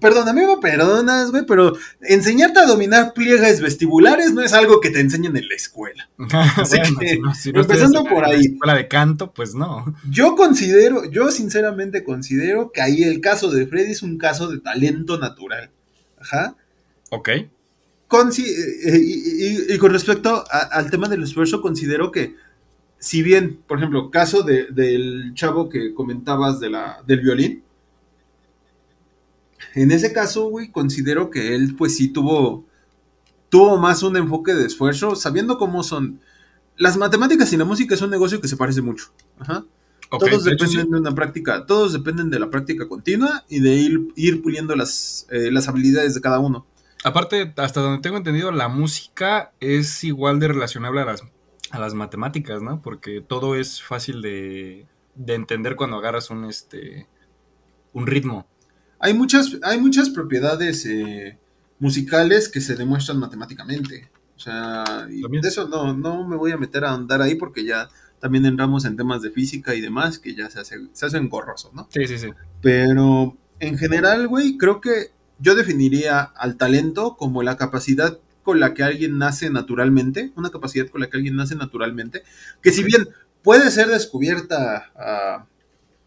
perdón, 0.01 0.29
a 0.29 0.33
mí 0.33 0.41
me 0.43 0.57
perdonas, 0.59 1.33
güey, 1.33 1.45
pero 1.45 1.77
enseñarte 2.01 2.61
a 2.61 2.67
dominar 2.67 3.13
pliegues 3.13 3.61
vestibulares 3.61 4.33
no 4.33 4.41
es 4.41 4.53
algo 4.53 4.81
que 4.81 4.91
te 4.91 5.01
enseñen 5.01 5.37
en 5.37 5.49
la 5.49 5.55
escuela. 5.57 6.09
Así 6.57 6.79
que, 7.01 7.09
si 7.15 7.19
no, 7.19 7.35
si 7.35 7.53
no 7.53 7.61
empezando 7.63 8.05
por 8.05 8.23
en 8.25 8.31
la 8.31 8.37
ahí. 8.37 8.45
escuela 8.47 8.75
de 8.77 8.87
canto, 8.87 9.33
pues 9.33 9.55
no. 9.57 9.97
Yo 10.09 10.37
considero, 10.37 11.11
yo 11.11 11.31
sinceramente 11.33 12.05
considero 12.05 12.71
que 12.71 12.81
ahí 12.83 13.03
el 13.03 13.21
caso 13.21 13.51
de 13.51 13.67
Freddy 13.67 13.91
es 13.91 14.03
un 14.03 14.17
caso 14.17 14.47
de 14.49 14.61
talento 14.61 15.19
natural. 15.19 15.71
Ajá. 16.21 16.55
Ok. 17.11 17.31
Consi- 18.09 18.45
eh, 18.47 18.99
y, 19.03 19.73
y- 19.73 19.75
y 19.75 19.79
con 19.79 19.93
respecto 19.93 20.45
a- 20.51 20.59
al 20.73 20.91
tema 20.91 21.09
del 21.09 21.23
esfuerzo, 21.25 21.61
considero 21.63 22.13
que, 22.13 22.37
si 22.99 23.23
bien, 23.23 23.61
por 23.67 23.79
ejemplo, 23.79 24.11
caso 24.11 24.43
de- 24.43 24.67
del 24.71 25.33
chavo 25.35 25.69
que 25.69 25.95
comentabas 25.95 26.61
de 26.61 26.71
la, 26.71 27.03
del 27.07 27.21
violín, 27.21 27.63
en 29.75 29.91
ese 29.93 30.13
caso, 30.13 30.49
güey, 30.49 30.71
considero 30.71 31.31
que 31.31 31.55
él, 31.55 31.75
pues 31.77 31.97
sí 31.97 32.09
tuvo, 32.09 32.65
tuvo 33.49 33.79
más 33.79 34.03
un 34.03 34.17
enfoque 34.17 34.55
de 34.55 34.67
esfuerzo, 34.67 35.17
sabiendo 35.17 35.59
cómo 35.59 35.83
son. 35.83 36.21
Las 36.77 36.97
matemáticas 36.97 37.53
y 37.53 37.57
la 37.57 37.65
música 37.65 37.95
es 37.95 38.03
un 38.03 38.11
negocio 38.11 38.41
que 38.41 38.49
se 38.49 38.57
parece 38.57 38.81
mucho. 38.81 39.13
Ajá. 39.39 39.65
Todos 40.11 40.45
de 40.45 40.53
dependen 40.53 40.87
sí. 40.87 40.91
de 40.91 40.99
una 40.99 41.15
práctica, 41.15 41.67
todos 41.67 41.93
dependen 41.93 42.31
de 42.31 42.41
la 42.41 42.51
práctica 42.51 42.89
continua 42.89 43.45
y 43.49 43.61
de 43.61 43.75
ir, 43.77 44.09
ir 44.17 44.43
puliendo 44.43 44.75
las, 44.75 45.27
eh, 45.31 45.53
las 45.53 45.69
habilidades 45.69 46.15
de 46.15 46.21
cada 46.21 46.41
uno. 46.41 46.67
Aparte, 47.05 47.53
hasta 47.57 47.81
donde 47.81 48.03
tengo 48.03 48.17
entendido, 48.17 48.51
la 48.51 48.69
música 48.69 49.53
es 49.61 50.03
igual 50.03 50.41
de 50.41 50.49
relacionable 50.49 51.01
a 51.01 51.05
las, 51.05 51.23
a 51.71 51.79
las 51.79 51.95
matemáticas, 51.95 52.61
¿no? 52.61 52.83
Porque 52.83 53.21
todo 53.21 53.55
es 53.55 53.83
fácil 53.83 54.21
de, 54.21 54.87
de 55.15 55.35
entender 55.35 55.77
cuando 55.77 55.97
agarras 55.99 56.31
un, 56.31 56.45
este, 56.45 57.07
un 57.93 58.07
ritmo. 58.07 58.47
Hay 59.01 59.15
muchas, 59.15 59.57
hay 59.63 59.81
muchas 59.81 60.11
propiedades 60.11 60.87
eh, 60.87 61.39
musicales 61.79 62.49
que 62.49 62.61
se 62.61 62.77
demuestran 62.77 63.19
matemáticamente. 63.19 64.11
O 64.37 64.39
sea, 64.39 65.09
y 65.11 65.21
de 65.21 65.49
eso 65.49 65.69
no, 65.69 65.95
no 65.95 66.27
me 66.27 66.37
voy 66.37 66.53
a 66.53 66.57
meter 66.57 66.85
a 66.85 66.93
andar 66.93 67.21
ahí 67.21 67.35
porque 67.35 67.65
ya 67.65 67.89
también 68.21 68.47
entramos 68.47 68.85
en 68.85 68.97
temas 68.97 69.23
de 69.23 69.31
física 69.31 69.75
y 69.75 69.81
demás 69.81 70.19
que 70.19 70.35
ya 70.35 70.49
se, 70.51 70.61
hace, 70.61 70.77
se 70.93 71.07
hacen 71.07 71.29
gorrosos, 71.29 71.75
¿no? 71.75 71.89
Sí, 71.91 72.07
sí, 72.07 72.19
sí. 72.19 72.29
Pero 72.63 73.37
en 73.59 73.79
general, 73.79 74.29
güey, 74.29 74.57
creo 74.57 74.81
que 74.81 75.11
yo 75.39 75.55
definiría 75.55 76.21
al 76.21 76.57
talento 76.57 77.17
como 77.17 77.43
la 77.43 77.57
capacidad 77.57 78.19
con 78.43 78.61
la 78.61 78.75
que 78.75 78.83
alguien 78.83 79.19
nace 79.19 79.51
naturalmente, 79.51 80.33
una 80.37 80.51
capacidad 80.51 80.89
con 80.89 81.01
la 81.01 81.09
que 81.09 81.17
alguien 81.17 81.37
nace 81.37 81.55
naturalmente, 81.55 82.23
que 82.63 82.73
si 82.73 82.83
bien 82.83 83.09
puede 83.43 83.71
ser 83.71 83.89
descubierta 83.89 84.91
ah, 84.97 85.47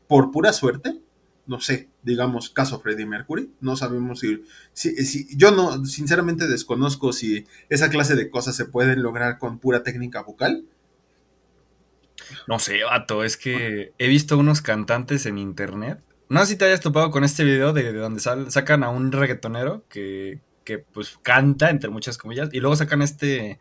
por 0.07 0.31
pura 0.31 0.53
suerte, 0.53 1.02
no 1.45 1.59
sé, 1.59 1.89
digamos, 2.03 2.49
caso 2.49 2.79
Freddie 2.79 3.05
Mercury, 3.05 3.51
no 3.59 3.75
sabemos 3.75 4.19
si, 4.19 4.43
si, 4.73 5.27
yo 5.35 5.51
no, 5.51 5.85
sinceramente 5.85 6.47
desconozco 6.47 7.11
si 7.13 7.45
esa 7.69 7.89
clase 7.89 8.15
de 8.15 8.29
cosas 8.29 8.55
se 8.55 8.65
pueden 8.65 9.03
lograr 9.03 9.39
con 9.39 9.59
pura 9.59 9.83
técnica 9.83 10.21
vocal. 10.21 10.65
No 12.47 12.59
sé, 12.59 12.83
vato, 12.83 13.23
es 13.23 13.37
que 13.37 13.93
he 13.97 14.07
visto 14.07 14.37
unos 14.37 14.61
cantantes 14.61 15.25
en 15.25 15.37
internet. 15.37 16.01
No 16.29 16.39
sé 16.41 16.53
si 16.53 16.55
te 16.57 16.65
hayas 16.65 16.79
topado 16.79 17.11
con 17.11 17.23
este 17.23 17.43
video 17.43 17.73
de, 17.73 17.91
de 17.91 17.99
donde 17.99 18.21
sal- 18.21 18.51
sacan 18.51 18.83
a 18.83 18.89
un 18.89 19.11
reggaetonero 19.11 19.85
que, 19.89 20.39
que, 20.63 20.79
pues 20.79 21.17
canta, 21.21 21.69
entre 21.69 21.89
muchas 21.89 22.17
comillas, 22.17 22.49
y 22.53 22.59
luego 22.59 22.75
sacan 22.75 23.01
este, 23.01 23.59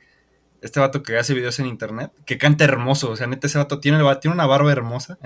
este 0.60 0.80
vato 0.80 1.02
que 1.02 1.18
hace 1.18 1.34
videos 1.34 1.58
en 1.58 1.66
internet, 1.66 2.12
que 2.24 2.38
canta 2.38 2.64
hermoso, 2.64 3.10
o 3.10 3.16
sea, 3.16 3.26
neta, 3.26 3.46
ese 3.46 3.58
vato 3.58 3.80
tiene, 3.80 3.98
tiene 4.20 4.34
una 4.34 4.46
barba 4.46 4.72
hermosa 4.72 5.18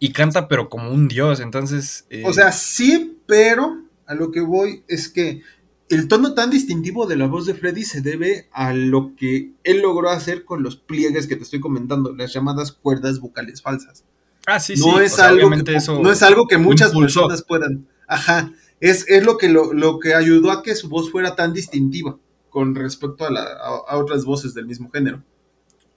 y 0.00 0.12
canta 0.12 0.48
pero 0.48 0.68
como 0.68 0.90
un 0.90 1.06
dios, 1.06 1.38
entonces... 1.38 2.06
eh, 2.10 2.24
O 2.26 2.32
sea, 2.32 2.50
sí, 2.50 3.18
pero 3.26 3.84
a 4.06 4.14
lo 4.14 4.32
que 4.32 4.40
voy 4.40 4.82
es 4.88 5.08
que 5.08 5.42
el 5.88 6.08
tono 6.08 6.34
tan 6.34 6.50
distintivo 6.50 7.06
de 7.06 7.16
la 7.16 7.26
voz 7.26 7.46
de 7.46 7.54
Freddy 7.54 7.84
se 7.84 8.00
debe 8.00 8.48
a 8.52 8.72
lo 8.72 9.14
que 9.16 9.52
él 9.64 9.82
logró 9.82 10.10
hacer 10.10 10.44
con 10.44 10.62
los 10.62 10.76
pliegues 10.76 11.26
que 11.26 11.36
te 11.36 11.42
estoy 11.44 11.60
comentando, 11.60 12.12
las 12.14 12.32
llamadas 12.32 12.72
cuerdas 12.72 13.20
vocales 13.20 13.60
falsas. 13.62 14.04
ah, 14.46 14.58
sí, 14.60 14.74
no, 14.76 14.98
sí, 14.98 15.04
es 15.04 15.12
o 15.14 15.16
sea, 15.16 15.28
algo 15.28 15.50
que, 15.50 15.74
eso 15.76 16.00
no 16.00 16.10
es 16.10 16.22
algo 16.22 16.46
que 16.46 16.58
muchas 16.58 16.94
impulsó. 16.94 17.20
personas 17.22 17.42
puedan. 17.42 17.86
Ajá, 18.08 18.52
es, 18.80 19.04
es 19.08 19.24
lo, 19.24 19.36
que 19.36 19.48
lo, 19.48 19.72
lo 19.72 19.98
que 20.00 20.14
ayudó 20.14 20.50
a 20.50 20.62
que 20.62 20.74
su 20.74 20.88
voz 20.88 21.10
fuera 21.10 21.36
tan 21.36 21.52
distintiva 21.52 22.18
con 22.48 22.74
respecto 22.74 23.24
a, 23.26 23.30
la, 23.30 23.42
a, 23.42 23.82
a 23.88 23.98
otras 23.98 24.24
voces 24.24 24.54
del 24.54 24.66
mismo 24.66 24.90
género. 24.90 25.22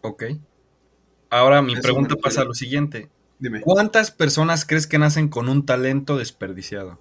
Ok. 0.01 0.24
Ahora 1.29 1.62
mi 1.62 1.74
Eso 1.74 1.81
pregunta 1.81 2.15
pasa 2.15 2.41
a 2.41 2.45
lo 2.45 2.53
siguiente. 2.53 3.10
Dime. 3.43 3.59
¿Cuántas 3.59 4.09
personas 4.09 4.63
crees 4.63 4.88
que 4.88 4.97
nacen 4.97 5.27
con 5.27 5.50
un 5.50 5.65
talento 5.65 6.17
desperdiciado? 6.17 6.97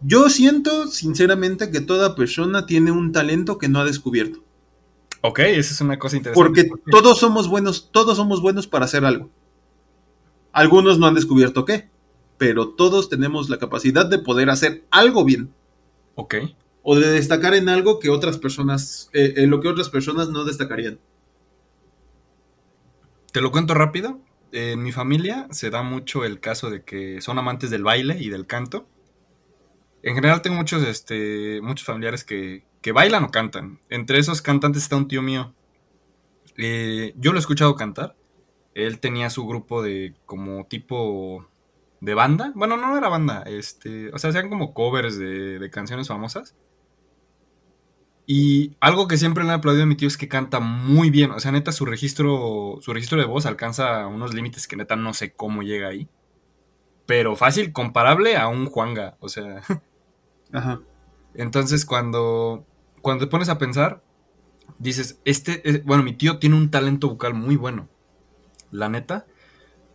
Yo 0.00 0.30
siento, 0.30 0.86
sinceramente, 0.86 1.70
que 1.70 1.82
toda 1.82 2.14
persona 2.14 2.64
tiene 2.64 2.92
un 2.92 3.12
talento 3.12 3.58
que 3.58 3.68
no 3.68 3.78
ha 3.78 3.84
descubierto. 3.84 4.42
Ok, 5.20 5.40
esa 5.40 5.74
es 5.74 5.80
una 5.82 5.98
cosa 5.98 6.16
interesante. 6.16 6.64
Porque 6.64 6.90
todos 6.90 7.18
somos 7.18 7.46
buenos, 7.46 7.90
todos 7.92 8.16
somos 8.16 8.40
buenos 8.40 8.66
para 8.68 8.86
hacer 8.86 9.04
algo. 9.04 9.28
Algunos 10.52 10.98
no 10.98 11.06
han 11.06 11.14
descubierto 11.14 11.66
qué, 11.66 11.90
pero 12.38 12.70
todos 12.70 13.10
tenemos 13.10 13.50
la 13.50 13.58
capacidad 13.58 14.06
de 14.06 14.18
poder 14.18 14.48
hacer 14.48 14.86
algo 14.90 15.26
bien 15.26 15.52
Ok. 16.14 16.36
o 16.82 16.98
de 16.98 17.10
destacar 17.10 17.52
en 17.52 17.68
algo 17.68 17.98
que 18.00 18.08
otras 18.08 18.38
personas, 18.38 19.10
eh, 19.12 19.34
en 19.36 19.50
lo 19.50 19.60
que 19.60 19.68
otras 19.68 19.90
personas 19.90 20.30
no 20.30 20.44
destacarían. 20.44 20.98
Te 23.30 23.42
lo 23.42 23.52
cuento 23.52 23.74
rápido. 23.74 24.20
En 24.52 24.82
mi 24.82 24.92
familia 24.92 25.46
se 25.50 25.70
da 25.70 25.82
mucho 25.82 26.24
el 26.24 26.40
caso 26.40 26.70
de 26.70 26.82
que 26.82 27.20
son 27.20 27.38
amantes 27.38 27.70
del 27.70 27.84
baile 27.84 28.16
y 28.18 28.30
del 28.30 28.46
canto. 28.46 28.88
En 30.02 30.14
general 30.14 30.42
tengo 30.42 30.56
muchos, 30.56 30.82
este, 30.82 31.60
muchos 31.62 31.86
familiares 31.86 32.24
que, 32.24 32.64
que 32.80 32.92
bailan 32.92 33.24
o 33.24 33.30
cantan. 33.30 33.80
Entre 33.90 34.18
esos 34.18 34.42
cantantes 34.42 34.82
está 34.82 34.96
un 34.96 35.08
tío 35.08 35.22
mío. 35.22 35.54
Eh, 36.56 37.14
yo 37.16 37.32
lo 37.32 37.38
he 37.38 37.40
escuchado 37.40 37.76
cantar. 37.76 38.16
Él 38.74 38.98
tenía 38.98 39.30
su 39.30 39.46
grupo 39.46 39.82
de 39.82 40.14
como 40.26 40.66
tipo 40.66 41.46
de 42.00 42.14
banda. 42.14 42.52
Bueno, 42.54 42.76
no 42.76 42.96
era 42.96 43.08
banda. 43.08 43.42
Este, 43.46 44.12
o 44.12 44.18
sea, 44.18 44.30
hacían 44.30 44.48
como 44.48 44.74
covers 44.74 45.18
de, 45.18 45.58
de 45.58 45.70
canciones 45.70 46.08
famosas. 46.08 46.54
Y 48.32 48.76
algo 48.78 49.08
que 49.08 49.18
siempre 49.18 49.42
le 49.42 49.50
he 49.50 49.54
aplaudido 49.54 49.82
a 49.82 49.86
mi 49.88 49.96
tío 49.96 50.06
es 50.06 50.16
que 50.16 50.28
canta 50.28 50.60
muy 50.60 51.10
bien. 51.10 51.32
O 51.32 51.40
sea, 51.40 51.50
neta, 51.50 51.72
su 51.72 51.84
registro, 51.84 52.78
su 52.80 52.92
registro 52.92 53.18
de 53.18 53.24
voz 53.24 53.44
alcanza 53.44 54.06
unos 54.06 54.34
límites 54.34 54.68
que 54.68 54.76
neta 54.76 54.94
no 54.94 55.14
sé 55.14 55.32
cómo 55.32 55.64
llega 55.64 55.88
ahí. 55.88 56.08
Pero 57.06 57.34
fácil, 57.34 57.72
comparable 57.72 58.36
a 58.36 58.46
un 58.46 58.66
Juanga. 58.66 59.16
O 59.18 59.28
sea, 59.28 59.62
Ajá. 60.52 60.80
entonces 61.34 61.84
cuando, 61.84 62.64
cuando 63.02 63.24
te 63.24 63.30
pones 63.32 63.48
a 63.48 63.58
pensar, 63.58 64.00
dices, 64.78 65.20
este, 65.24 65.68
eh, 65.68 65.82
bueno, 65.84 66.04
mi 66.04 66.12
tío 66.12 66.38
tiene 66.38 66.54
un 66.54 66.70
talento 66.70 67.08
vocal 67.08 67.34
muy 67.34 67.56
bueno. 67.56 67.88
La 68.70 68.88
neta. 68.88 69.26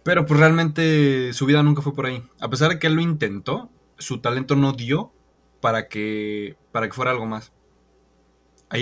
Pero 0.04 0.26
pues 0.26 0.38
realmente 0.38 1.32
su 1.32 1.46
vida 1.46 1.64
nunca 1.64 1.82
fue 1.82 1.96
por 1.96 2.06
ahí. 2.06 2.22
A 2.42 2.50
pesar 2.50 2.70
de 2.70 2.80
que 2.80 2.88
él 2.88 2.96
lo 2.96 3.02
intentó, 3.02 3.70
su 3.98 4.20
talento 4.20 4.58
no 4.58 4.74
dio 4.74 5.14
para 5.62 5.88
que, 5.88 6.58
para 6.74 6.88
que 6.88 6.94
fuera 6.94 7.12
algo 7.12 7.28
más. 7.28 7.54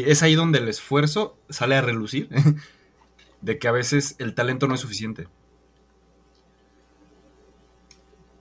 Es 0.02 0.24
ahí 0.24 0.36
donde 0.36 0.60
el 0.60 0.68
esfuerzo 0.68 1.38
sale 1.50 1.76
a 1.76 1.82
relucir. 1.82 2.30
de 3.44 3.60
que 3.60 3.68
a 3.68 3.72
veces 3.74 4.16
el 4.20 4.34
talento 4.34 4.68
no 4.68 4.74
es 4.74 4.80
suficiente. 4.80 5.28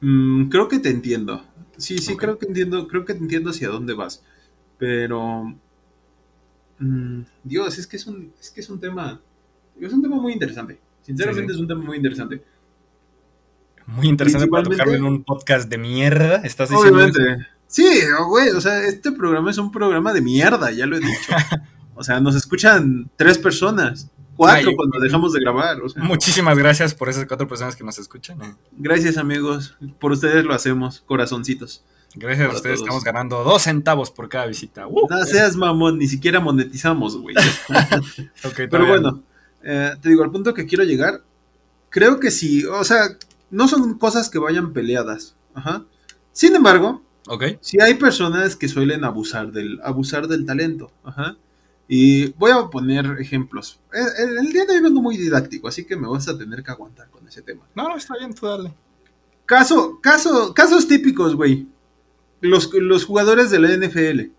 Mm, 0.01 0.49
creo 0.49 0.69
que 0.69 0.79
te 0.79 0.91
entiendo. 0.91 1.45
Sí, 1.77 1.99
sí, 1.99 2.17
creo 2.17 2.39
que 2.39 2.47
entiendo, 2.47 2.87
creo 2.87 3.05
que 3.05 3.15
te 3.15 3.21
entiendo 3.21 3.51
hacia 3.51 3.69
dónde 3.69 3.95
vas. 3.95 4.25
Pero 4.79 5.55
mm, 6.79 7.23
Dios, 7.43 7.79
es 7.79 7.87
que 7.89 7.97
es 7.97 8.07
un, 8.07 8.33
es 8.41 8.51
que 8.51 8.61
es 8.61 8.71
un 8.71 8.79
tema, 8.79 9.21
es 9.81 9.93
un 9.93 10.03
tema 10.03 10.17
muy 10.17 10.33
interesante. 10.33 10.81
Sinceramente 11.03 11.53
Sí, 11.53 11.55
sí. 11.55 11.55
es 11.57 11.61
un 11.61 11.69
tema 11.69 11.85
muy 11.85 11.97
interesante. 11.97 12.45
Muy 13.87 14.07
interesante 14.09 14.47
para 14.47 14.63
tocarlo 14.63 14.95
en 14.95 15.05
un 15.05 15.25
podcast 15.25 15.69
de 15.69 15.79
mierda. 15.79 16.37
Estás 16.45 16.71
diciendo 16.71 17.05
eso? 17.05 17.19
Sí, 17.73 17.89
güey, 18.29 18.51
o 18.51 18.61
sea, 18.61 18.85
este 18.85 19.13
programa 19.13 19.51
es 19.51 19.57
un 19.57 19.73
programa 19.73 20.13
de 20.13 20.21
mierda, 20.21 20.71
ya 20.73 20.85
lo 20.87 20.97
he 20.97 21.01
dicho. 21.01 21.33
O 21.95 22.03
sea, 22.03 22.21
nos 22.21 22.35
escuchan 22.35 23.11
tres 23.17 23.37
personas, 23.37 24.11
cuatro 24.35 24.71
Ay, 24.71 24.77
cuando 24.77 24.99
dejamos 24.99 25.35
de 25.35 25.41
grabar. 25.41 25.81
O 25.83 25.89
sea, 25.91 26.03
Muchísimas 26.03 26.57
gracias 26.59 26.95
por 26.95 27.11
esas 27.11 27.27
cuatro 27.27 27.47
personas 27.47 27.77
que 27.77 27.85
nos 27.85 27.99
escuchan. 27.99 28.41
eh. 28.43 28.55
gracias 28.73 29.19
amigos, 29.19 29.77
por 30.01 30.11
ustedes 30.13 30.43
lo 30.45 30.55
hacemos, 30.55 31.03
corazoncitos. 31.07 31.85
Gracias 32.15 32.51
a 32.51 32.57
ustedes 32.57 32.77
todos. 32.77 32.89
estamos 32.89 33.05
ganando 33.05 33.45
dos 33.45 33.63
centavos 33.63 34.11
por 34.11 34.29
cada 34.31 34.47
visita. 34.47 34.87
Uh, 34.87 35.07
No 35.09 35.25
seas 35.27 35.55
mamón, 35.55 35.99
ni 35.99 36.09
siquiera 36.09 36.41
monetizamos, 36.41 37.17
güey. 37.19 37.37
ok, 38.45 38.59
está 38.59 38.69
Pero 38.71 38.87
bueno, 38.87 39.23
eh, 39.63 39.93
te 40.01 40.09
digo, 40.09 40.25
al 40.25 40.31
punto 40.31 40.55
que 40.55 40.67
quiero 40.67 40.85
llegar, 40.85 41.23
creo 41.91 42.19
que 42.19 42.31
sí, 42.31 42.65
o 42.65 42.85
sea, 42.85 43.17
no 43.51 43.69
son 43.69 43.99
cosas 43.99 44.29
que 44.31 44.39
vayan 44.39 44.73
peleadas. 44.73 45.37
Ajá. 45.55 45.85
Sin 46.33 46.57
embargo, 46.57 47.03
Ok, 47.29 47.45
sí 47.61 47.79
hay 47.81 47.95
personas 47.95 48.57
que 48.57 48.69
suelen 48.69 49.05
abusar 49.05 49.53
del, 49.53 49.81
abusar 49.85 50.27
del 50.29 50.45
talento. 50.45 50.91
Ajá. 51.05 51.37
Y 51.89 52.29
voy 52.33 52.51
a 52.53 52.69
poner 52.69 53.17
ejemplos. 53.21 53.79
El, 53.93 54.29
el- 54.31 54.39
el 54.47 54.53
día 54.53 54.65
de 54.65 54.75
hoy 54.75 54.81
vengo 54.81 55.03
muy 55.03 55.17
didáctico, 55.17 55.69
así 55.69 55.85
que 55.85 55.97
me 55.97 56.09
vas 56.09 56.27
a 56.29 56.37
tener 56.39 56.63
que 56.63 56.71
aguantar 56.71 57.09
con 57.11 57.27
ese 57.29 57.43
tema. 57.43 57.63
no, 57.75 57.89
no, 57.89 57.97
está 57.97 58.15
bien, 58.19 58.35
tú 58.35 58.47
dale. 58.47 58.73
Caso, 59.47 59.99
caso, 60.01 60.55
casos 60.55 60.87
típicos, 60.89 61.35
güey. 61.35 61.67
Los, 62.41 62.73
los 62.75 63.05
jugadores 63.05 63.51
de 63.51 63.59
la 63.61 63.69
NFL. 63.77 64.31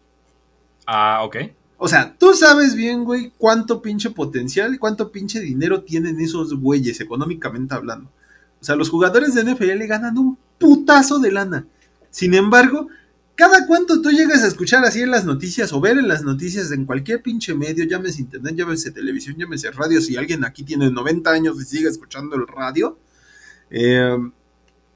Ah, 0.86 1.22
ok. 1.24 1.38
O 1.78 1.88
sea, 1.88 2.16
tú 2.18 2.34
sabes 2.34 2.75
bien, 2.75 3.04
güey, 3.04 3.32
cuánto 3.38 3.82
pinche 3.82 4.10
potencial, 4.10 4.80
cuánto 4.80 5.12
pinche 5.12 5.40
dinero 5.40 5.84
tienen 5.84 6.20
esos 6.20 6.54
güeyes, 6.56 7.00
económicamente 7.02 7.75
hablando. 7.75 8.10
O 8.62 8.63
sea, 8.63 8.75
los 8.75 8.90
jugadores 8.90 9.34
de 9.36 9.44
NFL 9.44 9.86
ganan 9.88 10.18
un 10.18 10.38
putazo 10.58 11.20
de 11.20 11.32
lana. 11.32 11.66
Sin 12.13 12.36
embargo, 12.36 12.89
cada 13.34 13.65
cuánto 13.65 14.00
tú 14.00 14.12
llegas 14.12 14.43
a 14.43 14.48
escuchar 14.48 14.86
así 14.86 15.01
en 15.01 15.10
las 15.10 15.25
noticias 15.25 15.74
o 15.74 15.82
ver 15.82 15.98
en 15.98 16.08
las 16.08 16.22
noticias 16.24 16.72
en 16.72 16.86
cualquier 16.86 17.24
pinche 17.24 17.55
medio, 17.55 17.86
llámese 17.86 18.22
internet, 18.22 18.53
llámese 18.55 18.91
televisión, 18.91 19.36
llámese 19.36 19.72
radio, 19.72 20.00
si 20.00 20.15
alguien 20.15 20.46
aquí 20.46 20.62
tiene 20.62 20.91
90 20.91 21.32
años 21.32 21.60
y 21.60 21.65
sigue 21.65 21.89
escuchando 21.89 22.36
el 22.36 22.46
radio, 22.46 23.00
eh, 23.72 24.15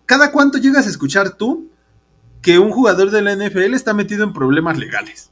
cada 0.05 0.31
cuánto 0.31 0.59
llegas 0.59 0.85
a 0.85 0.91
escuchar 0.91 1.35
tú 1.37 1.71
que 2.43 2.59
un 2.59 2.69
jugador 2.69 3.09
de 3.09 3.23
la 3.23 3.35
NFL 3.35 3.73
está 3.73 3.95
metido 3.95 4.23
en 4.23 4.31
problemas 4.31 4.77
legales. 4.77 5.31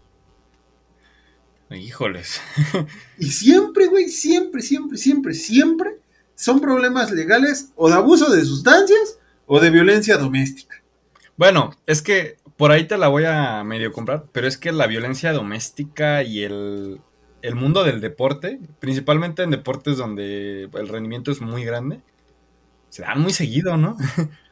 Híjoles. 1.70 2.42
Y 3.20 3.28
siempre, 3.28 3.86
güey, 3.86 4.10
siempre, 4.10 4.64
siempre, 4.64 4.98
siempre, 4.98 5.36
siempre 5.36 6.00
son 6.34 6.60
problemas 6.60 7.12
legales 7.12 7.70
o 7.76 7.90
de 7.90 7.96
abuso 7.96 8.32
de 8.32 8.44
sustancias 8.44 9.20
o 9.46 9.60
de 9.60 9.70
violencia 9.70 10.18
doméstica. 10.18 10.82
Bueno, 11.38 11.72
es 11.86 12.02
que 12.02 12.38
por 12.58 12.72
ahí 12.72 12.88
te 12.88 12.98
la 12.98 13.08
voy 13.08 13.26
a 13.26 13.64
medio 13.64 13.92
comprar, 13.92 14.26
pero 14.32 14.48
es 14.48 14.58
que 14.58 14.72
la 14.72 14.88
violencia 14.88 15.34
doméstica 15.34 16.24
y 16.24 16.44
el, 16.44 17.02
el 17.42 17.56
mundo 17.56 17.84
del 17.84 18.02
deporte, 18.02 18.60
principalmente 18.80 19.44
en 19.44 19.52
deportes 19.52 19.98
donde 19.98 20.70
el 20.74 20.88
rendimiento 20.88 21.32
es 21.32 21.42
muy 21.42 21.66
grande, 21.66 22.02
se 22.90 23.04
dan 23.04 23.22
muy 23.22 23.34
seguido, 23.34 23.78
¿no? 23.78 23.98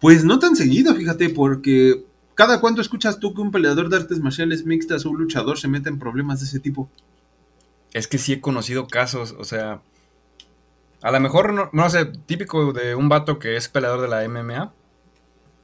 Pues 0.00 0.22
no 0.22 0.38
tan 0.38 0.54
seguido, 0.54 0.94
fíjate, 0.94 1.30
porque 1.30 2.04
cada 2.34 2.60
cuánto 2.60 2.82
escuchas 2.82 3.20
tú 3.20 3.32
que 3.32 3.40
un 3.40 3.50
peleador 3.50 3.88
de 3.88 3.96
artes 3.96 4.20
marciales 4.20 4.66
mixtas 4.66 5.06
o 5.06 5.10
un 5.10 5.18
luchador 5.18 5.58
se 5.58 5.66
mete 5.66 5.88
en 5.88 5.98
problemas 5.98 6.40
de 6.40 6.46
ese 6.46 6.60
tipo. 6.60 6.90
Es 7.94 8.06
que 8.06 8.18
sí 8.18 8.34
he 8.34 8.40
conocido 8.42 8.86
casos, 8.86 9.34
o 9.38 9.44
sea, 9.44 9.80
a 11.00 11.10
lo 11.10 11.20
mejor, 11.20 11.72
no, 11.72 11.90
sé, 11.90 12.04
típico 12.04 12.72
de 12.72 12.94
un 12.94 13.08
vato 13.08 13.38
que 13.38 13.56
es 13.56 13.68
peleador 13.68 14.02
de 14.02 14.08
la 14.08 14.28
MMA, 14.28 14.74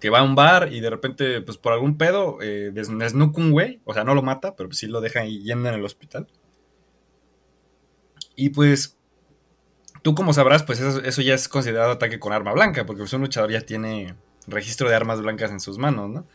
que 0.00 0.11
va 0.11 0.21
a 0.21 0.23
un 0.23 0.35
bar 0.35 0.73
y 0.73 0.80
de 0.80 0.90
repente, 0.90 1.42
pues 1.42 1.59
por 1.59 1.75
algún 1.75 1.99
pedo, 1.99 2.38
eh, 2.40 2.73
un 2.75 3.50
güey, 3.52 3.80
o 3.85 3.92
sea, 3.92 4.02
no 4.02 4.14
lo 4.14 4.23
mata, 4.23 4.57
pero 4.57 4.73
sí 4.73 4.87
lo 4.87 5.00
deja 5.00 5.25
yendo 5.25 5.69
en 5.69 5.75
el 5.75 5.85
hospital. 5.85 6.26
Y 8.35 8.49
pues, 8.49 8.97
tú 10.02 10.14
como 10.14 10.33
sabrás, 10.33 10.62
pues 10.62 10.80
eso, 10.80 11.23
ya 11.23 11.35
es 11.35 11.49
considerado 11.49 11.92
ataque 11.92 12.19
con 12.19 12.33
arma 12.33 12.52
blanca, 12.52 12.87
porque 12.87 13.00
pues, 13.00 13.12
un 13.12 13.21
luchador 13.21 13.52
ya 13.52 13.61
tiene 13.61 14.16
registro 14.47 14.88
de 14.88 14.97
armas 14.97 15.21
blancas 15.21 15.50
en 15.50 15.61
sus 15.61 15.76
manos, 15.76 16.09
¿no? 16.09 16.26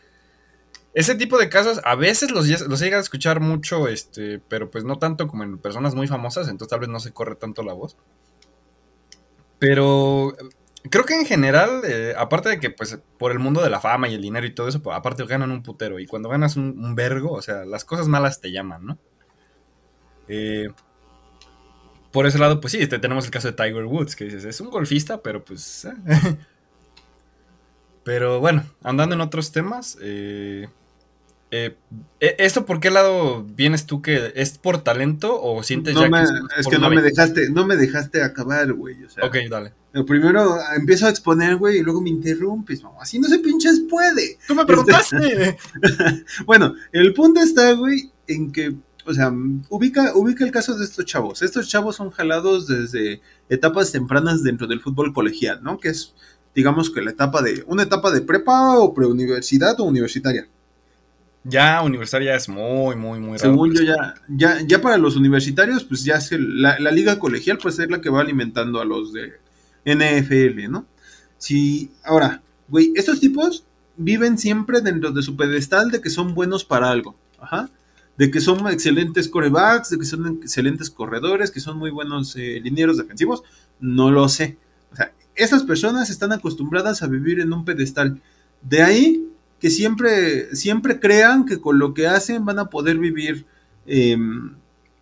Ese 0.94 1.16
tipo 1.16 1.36
de 1.36 1.50
casos 1.50 1.80
a 1.84 1.94
veces 1.94 2.30
los, 2.30 2.48
los 2.68 2.80
llega 2.80 2.96
a 2.96 3.00
escuchar 3.00 3.40
mucho, 3.40 3.88
este, 3.88 4.38
pero 4.48 4.70
pues 4.70 4.84
no 4.84 4.98
tanto 4.98 5.28
como 5.28 5.42
en 5.42 5.58
personas 5.58 5.94
muy 5.94 6.06
famosas, 6.06 6.48
entonces 6.48 6.70
tal 6.70 6.80
vez 6.80 6.88
no 6.88 7.00
se 7.00 7.12
corre 7.12 7.34
tanto 7.34 7.62
la 7.62 7.74
voz. 7.74 7.98
Pero 9.58 10.34
creo 10.90 11.04
que 11.04 11.14
en 11.14 11.26
general, 11.26 11.82
eh, 11.84 12.14
aparte 12.16 12.48
de 12.48 12.60
que 12.60 12.70
pues 12.70 12.98
por 13.18 13.32
el 13.32 13.38
mundo 13.38 13.62
de 13.62 13.70
la 13.70 13.80
fama 13.80 14.08
y 14.08 14.14
el 14.14 14.22
dinero 14.22 14.46
y 14.46 14.54
todo 14.54 14.68
eso, 14.68 14.82
pues, 14.82 14.96
aparte 14.96 15.24
ganan 15.24 15.50
un 15.50 15.62
putero. 15.62 15.98
Y 15.98 16.06
cuando 16.06 16.28
ganas 16.28 16.56
un, 16.56 16.94
vergo, 16.94 17.32
o 17.32 17.42
sea, 17.42 17.64
las 17.64 17.84
cosas 17.84 18.08
malas 18.08 18.40
te 18.40 18.52
llaman, 18.52 18.86
¿no? 18.86 18.98
Eh, 20.28 20.68
por 22.12 22.26
ese 22.26 22.38
lado, 22.38 22.60
pues 22.60 22.72
sí, 22.72 22.78
este, 22.80 22.98
tenemos 22.98 23.26
el 23.26 23.30
caso 23.30 23.48
de 23.48 23.54
Tiger 23.54 23.84
Woods, 23.84 24.16
que 24.16 24.24
dices, 24.24 24.44
es 24.44 24.60
un 24.60 24.70
golfista, 24.70 25.22
pero 25.22 25.44
pues... 25.44 25.84
Eh. 25.84 25.92
pero 28.04 28.40
bueno, 28.40 28.64
andando 28.82 29.14
en 29.14 29.20
otros 29.20 29.52
temas, 29.52 29.98
eh, 30.00 30.68
eh, 31.50 31.76
¿Esto 32.18 32.66
por 32.66 32.80
qué 32.80 32.90
lado 32.90 33.44
vienes 33.44 33.86
tú 33.86 34.02
que 34.02 34.32
es 34.34 34.58
por 34.58 34.82
talento 34.82 35.40
o 35.40 35.62
sientes 35.62 35.94
ya 35.94 36.10
que 36.10 36.24
es, 36.58 36.66
que 36.66 36.78
no 36.78 36.90
me 36.90 37.00
dejaste, 37.00 37.50
no 37.50 37.66
me 37.66 37.76
dejaste 37.76 38.22
acabar, 38.22 38.72
güey. 38.72 39.04
O 39.04 39.10
sea, 39.10 39.24
ok, 39.24 39.36
dale. 39.48 39.72
Primero 40.06 40.56
empiezo 40.76 41.06
a 41.06 41.10
exponer, 41.10 41.56
güey, 41.56 41.78
y 41.78 41.82
luego 41.82 42.00
me 42.00 42.10
interrumpes, 42.10 42.82
mamá. 42.82 42.98
Así 43.00 43.18
no 43.18 43.28
se 43.28 43.38
pinches 43.38 43.80
puede. 43.88 44.38
Tú 44.46 44.54
me 44.54 44.66
preguntaste. 44.66 45.56
bueno, 46.46 46.74
el 46.92 47.14
punto 47.14 47.40
está, 47.40 47.72
güey, 47.72 48.10
en 48.26 48.52
que, 48.52 48.74
o 49.06 49.14
sea, 49.14 49.32
ubica, 49.70 50.12
ubica 50.14 50.44
el 50.44 50.50
caso 50.50 50.76
de 50.76 50.84
estos 50.84 51.04
chavos. 51.04 51.42
Estos 51.42 51.68
chavos 51.68 51.96
son 51.96 52.10
jalados 52.10 52.66
desde 52.66 53.22
etapas 53.48 53.92
tempranas 53.92 54.42
dentro 54.42 54.66
del 54.66 54.80
fútbol 54.80 55.14
colegial, 55.14 55.62
¿no? 55.62 55.78
Que 55.78 55.90
es, 55.90 56.14
digamos 56.54 56.90
que 56.90 57.02
la 57.02 57.12
etapa 57.12 57.40
de, 57.40 57.62
una 57.66 57.84
etapa 57.84 58.10
de 58.10 58.20
prepa 58.20 58.78
o 58.78 58.92
preuniversidad 58.92 59.80
o 59.80 59.84
universitaria. 59.84 60.48
Ya 61.48 61.80
universitaria 61.82 62.34
es 62.34 62.48
muy, 62.48 62.96
muy, 62.96 63.20
muy 63.20 63.38
raro. 63.38 63.52
Según 63.52 63.72
yo, 63.72 63.82
ya, 63.84 64.14
ya, 64.28 64.60
ya 64.66 64.80
para 64.80 64.98
los 64.98 65.14
universitarios, 65.14 65.84
pues 65.84 66.02
ya 66.02 66.16
es 66.16 66.32
la, 66.32 66.76
liga 66.90 67.20
colegial, 67.20 67.58
pues 67.58 67.78
es 67.78 67.88
la 67.88 68.00
que 68.00 68.10
va 68.10 68.20
alimentando 68.20 68.80
a 68.80 68.84
los 68.84 69.12
de 69.12 69.34
NFL, 69.84 70.68
¿no? 70.68 70.86
Si, 71.38 71.92
ahora, 72.04 72.42
güey, 72.66 72.92
estos 72.96 73.20
tipos 73.20 73.64
viven 73.96 74.38
siempre 74.38 74.80
dentro 74.80 75.12
de 75.12 75.22
su 75.22 75.36
pedestal 75.36 75.92
de 75.92 76.00
que 76.00 76.10
son 76.10 76.34
buenos 76.34 76.64
para 76.64 76.90
algo, 76.90 77.14
ajá. 77.38 77.70
De 78.16 78.30
que 78.32 78.40
son 78.40 78.66
excelentes 78.66 79.28
corebacks, 79.28 79.90
de 79.90 79.98
que 79.98 80.04
son 80.04 80.40
excelentes 80.42 80.90
corredores, 80.90 81.52
que 81.52 81.60
son 81.60 81.78
muy 81.78 81.90
buenos 81.90 82.34
eh, 82.34 82.60
linieros 82.60 82.96
defensivos, 82.96 83.44
no 83.78 84.10
lo 84.10 84.28
sé. 84.28 84.58
O 84.92 84.96
sea, 84.96 85.12
esas 85.36 85.62
personas 85.62 86.10
están 86.10 86.32
acostumbradas 86.32 87.04
a 87.04 87.06
vivir 87.06 87.38
en 87.38 87.52
un 87.52 87.64
pedestal. 87.64 88.20
De 88.62 88.82
ahí 88.82 89.28
que 89.60 89.70
siempre, 89.70 90.54
siempre 90.54 91.00
crean 91.00 91.46
que 91.46 91.60
con 91.60 91.78
lo 91.78 91.94
que 91.94 92.06
hacen 92.06 92.44
van 92.44 92.58
a 92.58 92.66
poder 92.66 92.98
vivir, 92.98 93.46
eh, 93.86 94.16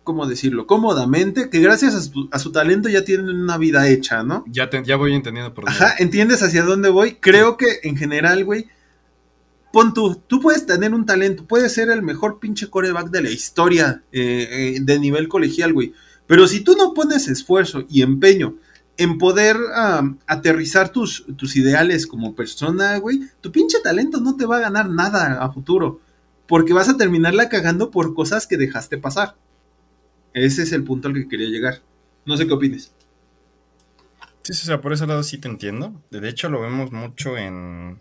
¿cómo 0.03 0.27
decirlo? 0.27 0.67
Cómodamente, 0.67 1.49
que 1.49 1.59
gracias 1.59 2.11
a 2.31 2.39
su, 2.39 2.51
talento 2.51 2.87
ya 2.87 3.03
tienen 3.03 3.29
una 3.29 3.57
vida 3.57 3.89
hecha, 3.89 4.23
¿no? 4.23 4.45
Ya, 4.47 4.69
ya 4.83 4.95
voy 4.95 5.13
entendiendo 5.13 5.53
por 5.53 5.65
dónde. 5.65 5.77
Ajá, 5.77 5.95
¿entiendes 5.99 6.41
hacia 6.41 6.63
dónde 6.63 6.89
voy? 6.89 7.15
Creo 7.15 7.57
que 7.57 7.79
en 7.83 7.97
general, 7.97 8.45
güey, 8.45 8.67
pon 9.73 9.93
tú, 9.93 10.21
tú 10.27 10.39
puedes 10.39 10.65
tener 10.65 10.93
un 10.93 11.05
talento, 11.05 11.45
puedes 11.45 11.73
ser 11.73 11.89
el 11.89 12.01
mejor 12.01 12.39
pinche 12.39 12.69
coreback 12.69 13.09
de 13.09 13.23
la 13.23 13.29
historia 13.29 14.03
eh, 14.13 14.75
eh, 14.77 14.79
de 14.81 14.99
nivel 14.99 15.27
colegial, 15.27 15.73
güey. 15.73 15.93
Pero 16.27 16.47
si 16.47 16.61
tú 16.61 16.75
no 16.77 16.93
pones 16.93 17.27
esfuerzo 17.27 17.85
y 17.89 18.01
empeño 18.01 18.55
en 18.97 19.17
poder 19.17 19.57
aterrizar 20.27 20.89
tus, 20.89 21.25
tus 21.35 21.55
ideales 21.55 22.07
como 22.07 22.35
persona, 22.35 22.97
güey, 22.97 23.21
tu 23.41 23.51
pinche 23.51 23.79
talento 23.83 24.19
no 24.19 24.35
te 24.35 24.45
va 24.45 24.57
a 24.57 24.61
ganar 24.61 24.89
nada 24.89 25.43
a 25.43 25.51
futuro. 25.51 25.99
Porque 26.47 26.73
vas 26.73 26.89
a 26.89 26.97
terminarla 26.97 27.49
cagando 27.49 27.89
por 27.89 28.13
cosas 28.13 28.45
que 28.45 28.57
dejaste 28.57 28.97
pasar. 28.97 29.35
Ese 30.33 30.63
es 30.63 30.71
el 30.71 30.83
punto 30.83 31.07
al 31.07 31.15
que 31.15 31.27
quería 31.27 31.49
llegar. 31.49 31.81
No 32.25 32.37
sé 32.37 32.45
qué 32.45 32.53
opines. 32.53 32.93
Sí, 34.43 34.51
o 34.51 34.55
sea, 34.55 34.79
por 34.79 34.93
ese 34.93 35.07
lado 35.07 35.23
sí 35.23 35.39
te 35.39 35.47
entiendo. 35.47 36.01
De 36.11 36.29
hecho, 36.29 36.49
lo 36.49 36.61
vemos 36.61 36.91
mucho 36.91 37.35
en, 37.35 37.99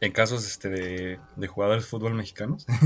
en 0.00 0.12
casos 0.12 0.46
este, 0.46 0.68
de, 0.68 1.18
de 1.36 1.46
jugadores 1.46 1.84
de 1.84 1.88
fútbol 1.88 2.14
mexicanos. 2.14 2.66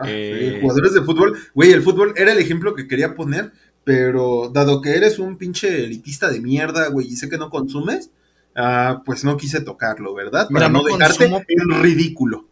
Ah, 0.00 0.06
eh, 0.06 0.58
jugadores 0.60 0.94
de 0.94 1.02
fútbol. 1.02 1.36
Güey, 1.54 1.72
el 1.72 1.82
fútbol 1.82 2.14
era 2.14 2.30
el 2.30 2.38
ejemplo 2.38 2.76
que 2.76 2.86
quería 2.86 3.16
poner 3.16 3.50
pero 3.84 4.50
dado 4.52 4.80
que 4.80 4.96
eres 4.96 5.18
un 5.18 5.36
pinche 5.36 5.84
elitista 5.84 6.30
de 6.30 6.40
mierda, 6.40 6.88
güey, 6.88 7.06
y 7.06 7.16
sé 7.16 7.28
que 7.28 7.38
no 7.38 7.50
consumes, 7.50 8.10
ah, 8.56 9.02
pues 9.04 9.24
no 9.24 9.36
quise 9.36 9.60
tocarlo, 9.60 10.14
¿verdad? 10.14 10.48
Para 10.52 10.68
no, 10.68 10.82
dejarte 10.82 11.24
en 11.26 11.82
ridículo. 11.82 12.46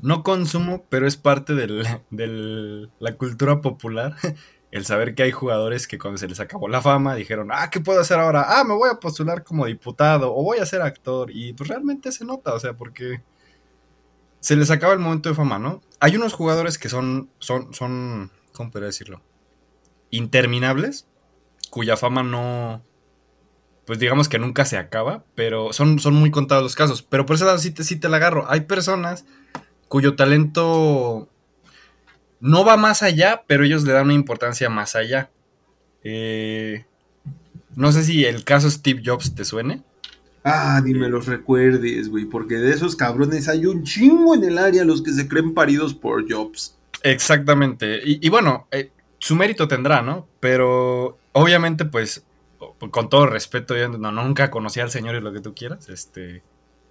No 0.00 0.22
consumo, 0.22 0.84
pero 0.88 1.06
es 1.06 1.16
parte 1.16 1.54
de 1.54 2.88
la 2.98 3.16
cultura 3.16 3.60
popular. 3.60 4.14
El 4.70 4.84
saber 4.84 5.14
que 5.14 5.22
hay 5.22 5.32
jugadores 5.32 5.88
que 5.88 5.98
cuando 5.98 6.18
se 6.18 6.28
les 6.28 6.40
acabó 6.40 6.68
la 6.68 6.82
fama 6.82 7.14
dijeron, 7.14 7.48
ah, 7.52 7.70
¿qué 7.70 7.80
puedo 7.80 8.00
hacer 8.00 8.18
ahora? 8.18 8.44
Ah, 8.48 8.64
me 8.64 8.74
voy 8.74 8.90
a 8.90 9.00
postular 9.00 9.42
como 9.42 9.64
diputado 9.64 10.34
o 10.34 10.42
voy 10.42 10.58
a 10.58 10.66
ser 10.66 10.82
actor. 10.82 11.30
Y 11.32 11.54
pues 11.54 11.68
realmente 11.68 12.12
se 12.12 12.26
nota, 12.26 12.52
o 12.52 12.60
sea, 12.60 12.74
porque 12.74 13.22
se 14.40 14.56
les 14.56 14.70
acaba 14.70 14.92
el 14.92 14.98
momento 14.98 15.30
de 15.30 15.34
fama, 15.34 15.58
¿no? 15.58 15.80
Hay 16.00 16.16
unos 16.16 16.34
jugadores 16.34 16.78
que 16.78 16.90
son, 16.90 17.30
son, 17.38 17.72
son, 17.72 18.30
¿cómo 18.52 18.70
podría 18.70 18.88
decirlo? 18.88 19.22
Interminables, 20.10 21.06
cuya 21.70 21.96
fama 21.96 22.22
no, 22.22 22.82
pues 23.88 23.98
digamos 23.98 24.28
que 24.28 24.38
nunca 24.38 24.64
se 24.64 24.76
acaba, 24.76 25.24
pero 25.34 25.72
son, 25.72 25.98
son 25.98 26.14
muy 26.14 26.30
contados 26.30 26.62
los 26.62 26.74
casos. 26.74 27.02
Pero 27.02 27.24
por 27.24 27.36
eso 27.36 27.46
lado 27.46 27.58
sí 27.58 27.70
te, 27.70 27.84
sí 27.84 27.96
te 27.96 28.10
la 28.10 28.18
agarro. 28.18 28.44
Hay 28.50 28.60
personas 28.60 29.24
cuyo 29.88 30.14
talento 30.14 31.28
no 32.40 32.64
va 32.64 32.76
más 32.76 33.02
allá, 33.02 33.44
pero 33.46 33.64
ellos 33.64 33.84
le 33.84 33.94
dan 33.94 34.04
una 34.04 34.14
importancia 34.14 34.68
más 34.68 34.94
allá. 34.94 35.30
Eh, 36.04 36.84
no 37.76 37.90
sé 37.92 38.04
si 38.04 38.24
el 38.24 38.44
caso 38.44 38.70
Steve 38.70 39.02
Jobs 39.04 39.34
te 39.34 39.46
suene. 39.46 39.82
Ah, 40.44 40.80
ni 40.84 40.94
me 40.94 41.08
los 41.08 41.26
recuerdes, 41.26 42.08
güey, 42.08 42.24
porque 42.24 42.56
de 42.56 42.72
esos 42.72 42.94
cabrones 42.94 43.48
hay 43.48 43.66
un 43.66 43.84
chingo 43.84 44.34
en 44.34 44.44
el 44.44 44.58
área 44.58 44.84
los 44.84 45.02
que 45.02 45.12
se 45.12 45.28
creen 45.28 45.54
paridos 45.54 45.94
por 45.94 46.30
Jobs. 46.30 46.76
Exactamente. 47.02 48.00
Y, 48.04 48.24
y 48.24 48.28
bueno, 48.28 48.68
eh, 48.70 48.90
su 49.18 49.36
mérito 49.36 49.68
tendrá, 49.68 50.02
¿no? 50.02 50.26
Pero 50.40 51.18
obviamente, 51.32 51.84
pues, 51.84 52.24
con 52.90 53.08
todo 53.08 53.26
respeto, 53.26 53.76
yo 53.76 53.88
no, 53.88 54.12
nunca 54.12 54.50
conocí 54.50 54.80
al 54.80 54.90
Señor 54.90 55.14
y 55.16 55.20
lo 55.20 55.32
que 55.32 55.40
tú 55.40 55.54
quieras. 55.54 55.88
Este, 55.88 56.42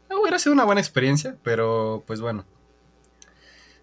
hubiera 0.09 0.39
sido 0.39 0.53
una 0.53 0.65
buena 0.65 0.81
experiencia, 0.81 1.37
pero 1.43 2.03
pues 2.05 2.21
bueno. 2.21 2.45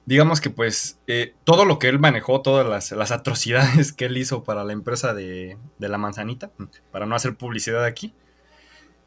Digamos 0.07 0.43
que 0.43 0.51
pues 0.51 0.99
eh, 1.07 1.35
todo 1.45 1.65
lo 1.65 1.79
que 1.79 1.89
él 1.89 1.99
manejó, 1.99 2.43
todas 2.43 2.93
las, 2.93 3.11
atrocidades 3.11 3.93
que 3.93 4.05
él 4.05 4.19
hizo 4.19 4.45
para 4.45 4.63
la 4.63 4.75
empresa 4.75 5.15
de, 5.15 5.57
de, 5.79 5.89
la 5.89 5.97
manzanita, 5.97 6.51
para 6.91 7.07
no 7.07 7.15
hacer 7.15 7.37
publicidad 7.37 7.85
aquí, 7.85 8.13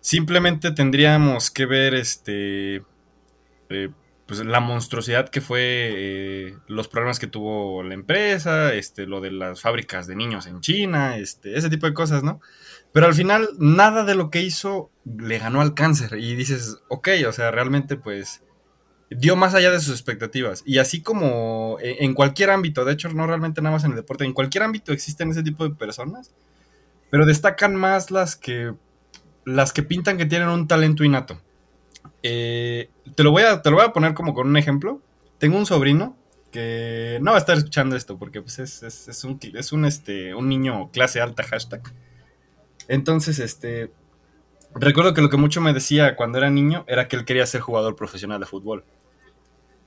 simplemente 0.02 0.72
tendríamos 0.72 1.52
que 1.52 1.66
ver 1.66 1.94
este... 1.94 2.84
Eh, 3.70 3.90
pues 4.28 4.44
la 4.46 4.60
monstruosidad 4.60 5.30
que 5.30 5.40
fue 5.40 5.62
eh, 5.62 6.58
los 6.68 6.90
problemas 6.90 7.18
que 7.18 7.28
tuvo 7.28 7.82
la 7.82 7.94
empresa, 7.94 8.74
este, 8.74 9.06
lo 9.06 9.22
de 9.22 9.32
las 9.32 9.62
fábricas 9.62 10.06
de 10.06 10.18
niños 10.18 10.48
en 10.48 10.60
China, 10.60 11.18
este, 11.18 11.58
ese 11.58 11.70
tipo 11.70 11.88
de 11.88 11.94
cosas, 11.94 12.24
¿no? 12.24 12.42
Pero 12.92 13.06
al 13.06 13.14
final 13.14 13.48
nada 13.58 14.04
de 14.04 14.16
lo 14.16 14.30
que 14.30 14.42
hizo 14.42 14.92
le 15.06 15.40
ganó 15.40 15.62
al 15.62 15.74
cáncer 15.74 16.18
y 16.20 16.36
dices, 16.36 16.78
ok, 16.90 17.08
o 17.28 17.32
sea, 17.32 17.52
realmente 17.52 17.96
pues 17.96 18.44
dio 19.10 19.38
más 19.38 19.54
allá 19.54 19.72
de 19.72 19.80
sus 19.80 19.94
expectativas. 19.94 20.62
Y 20.66 20.80
así 20.80 21.02
como 21.02 21.78
e, 21.82 22.04
en 22.04 22.14
cualquier 22.14 22.50
ámbito, 22.50 22.84
de 22.84 22.94
hecho 22.94 23.08
no 23.10 23.28
realmente 23.28 23.62
nada 23.62 23.76
más 23.76 23.86
en 23.86 23.92
el 23.92 23.98
deporte, 23.98 24.26
en 24.26 24.34
cualquier 24.34 24.64
ámbito 24.64 24.92
existen 24.92 25.32
ese 25.32 25.44
tipo 25.44 25.68
de 25.68 25.74
personas, 25.74 26.34
pero 27.10 27.26
destacan 27.26 27.76
más 27.76 28.12
las 28.12 28.36
que 28.36 28.74
las 29.46 29.72
que 29.72 29.84
pintan 29.84 30.18
que 30.18 30.26
tienen 30.26 30.50
un 30.50 30.68
talento 30.68 31.06
innato. 31.06 31.42
Eh, 32.24 32.90
te, 33.16 33.24
lo 33.24 33.32
voy 33.32 33.44
a, 33.44 33.62
te 33.62 33.70
lo 33.70 33.78
voy 33.78 33.86
a 33.86 33.94
poner 33.94 34.14
como 34.14 34.34
con 34.34 34.48
un 34.48 34.58
ejemplo. 34.58 35.02
Tengo 35.38 35.58
un 35.58 35.66
sobrino 35.66 36.18
que 36.52 37.20
no 37.22 37.32
va 37.32 37.38
a 37.38 37.40
estar 37.40 37.58
escuchando 37.58 37.96
esto 37.96 38.18
porque 38.18 38.42
pues 38.42 38.60
es, 38.60 38.82
es, 38.84 39.24
un, 39.24 39.40
es 39.42 39.72
un, 39.72 39.86
este, 39.86 40.34
un 40.34 40.50
niño 40.50 40.90
clase 40.92 41.22
alta 41.22 41.44
hashtag. 41.44 41.82
Entonces, 42.88 43.40
este, 43.40 43.92
recuerdo 44.74 45.14
que 45.14 45.22
lo 45.22 45.30
que 45.30 45.38
mucho 45.38 45.62
me 45.62 45.74
decía 45.74 46.16
cuando 46.16 46.38
era 46.38 46.50
niño 46.50 46.86
era 46.88 47.08
que 47.08 47.16
él 47.16 47.26
quería 47.26 47.46
ser 47.46 47.62
jugador 47.62 47.96
profesional 47.96 48.40
de 48.40 48.46
fútbol. 48.46 48.86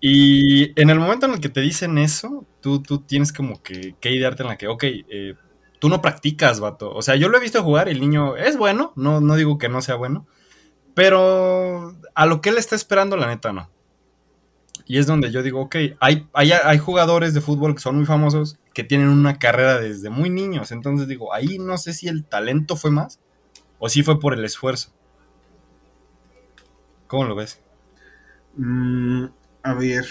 Y 0.01 0.81
en 0.81 0.89
el 0.89 0.99
momento 0.99 1.27
en 1.27 1.33
el 1.33 1.41
que 1.41 1.51
te 1.51 1.61
dicen 1.61 1.99
eso, 1.99 2.47
tú, 2.61 2.83
tú 2.83 3.01
tienes 3.01 3.33
como 3.33 3.63
que, 3.63 3.95
que 4.01 4.13
idearte 4.13 4.43
en 4.43 4.49
la 4.49 4.57
que, 4.57 4.67
ok, 4.67 4.85
eh, 4.85 5.35
tú 5.79 5.89
no 5.89 6.01
practicas, 6.01 6.61
vato. 6.61 6.93
O 6.95 7.03
sea, 7.03 7.17
yo 7.17 7.29
lo 7.29 7.37
he 7.37 7.41
visto 7.41 7.63
jugar 7.63 7.89
y 7.89 7.93
el 7.93 8.01
niño 8.01 8.37
es 8.37 8.57
bueno, 8.57 8.93
no, 8.97 9.21
no 9.21 9.37
digo 9.37 9.59
que 9.59 9.69
no 9.69 9.83
sea 9.83 9.97
bueno, 9.97 10.27
pero 11.01 11.97
a 12.15 12.27
lo 12.27 12.43
que 12.43 12.51
él 12.51 12.59
está 12.59 12.77
esperando, 12.77 13.17
la 13.17 13.29
neta, 13.29 13.55
no. 13.55 13.71
Y 14.85 14.99
es 14.99 15.07
donde 15.07 15.33
yo 15.33 15.43
digo, 15.43 15.63
ok, 15.63 15.77
hay, 15.99 16.29
hay, 16.35 16.53
hay, 16.53 16.77
jugadores 16.77 17.33
de 17.33 17.41
fútbol 17.41 17.75
que 17.75 17.81
son 17.81 17.97
muy 17.97 18.05
famosos 18.05 18.59
que 18.75 18.85
tienen 18.85 19.09
una 19.09 19.39
carrera 19.39 19.81
desde 19.81 20.11
muy 20.11 20.29
niños. 20.29 20.73
Entonces 20.73 21.09
digo, 21.09 21.33
ahí 21.33 21.59
no 21.59 21.79
sé 21.79 21.95
si 21.95 22.07
el 22.09 22.27
talento 22.27 22.77
fue 22.77 22.91
más 22.91 23.19
o 23.79 23.89
si 23.89 24.03
fue 24.03 24.21
por 24.21 24.35
el 24.35 24.45
esfuerzo. 24.45 24.93
¿Cómo 27.07 27.25
lo 27.25 27.35
ves? 27.35 27.63
Mm, 28.57 29.25
a 29.63 29.73
ver. 29.73 30.05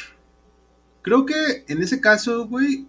Creo 1.03 1.27
que 1.27 1.65
en 1.67 1.83
ese 1.83 2.01
caso, 2.01 2.47
güey. 2.47 2.87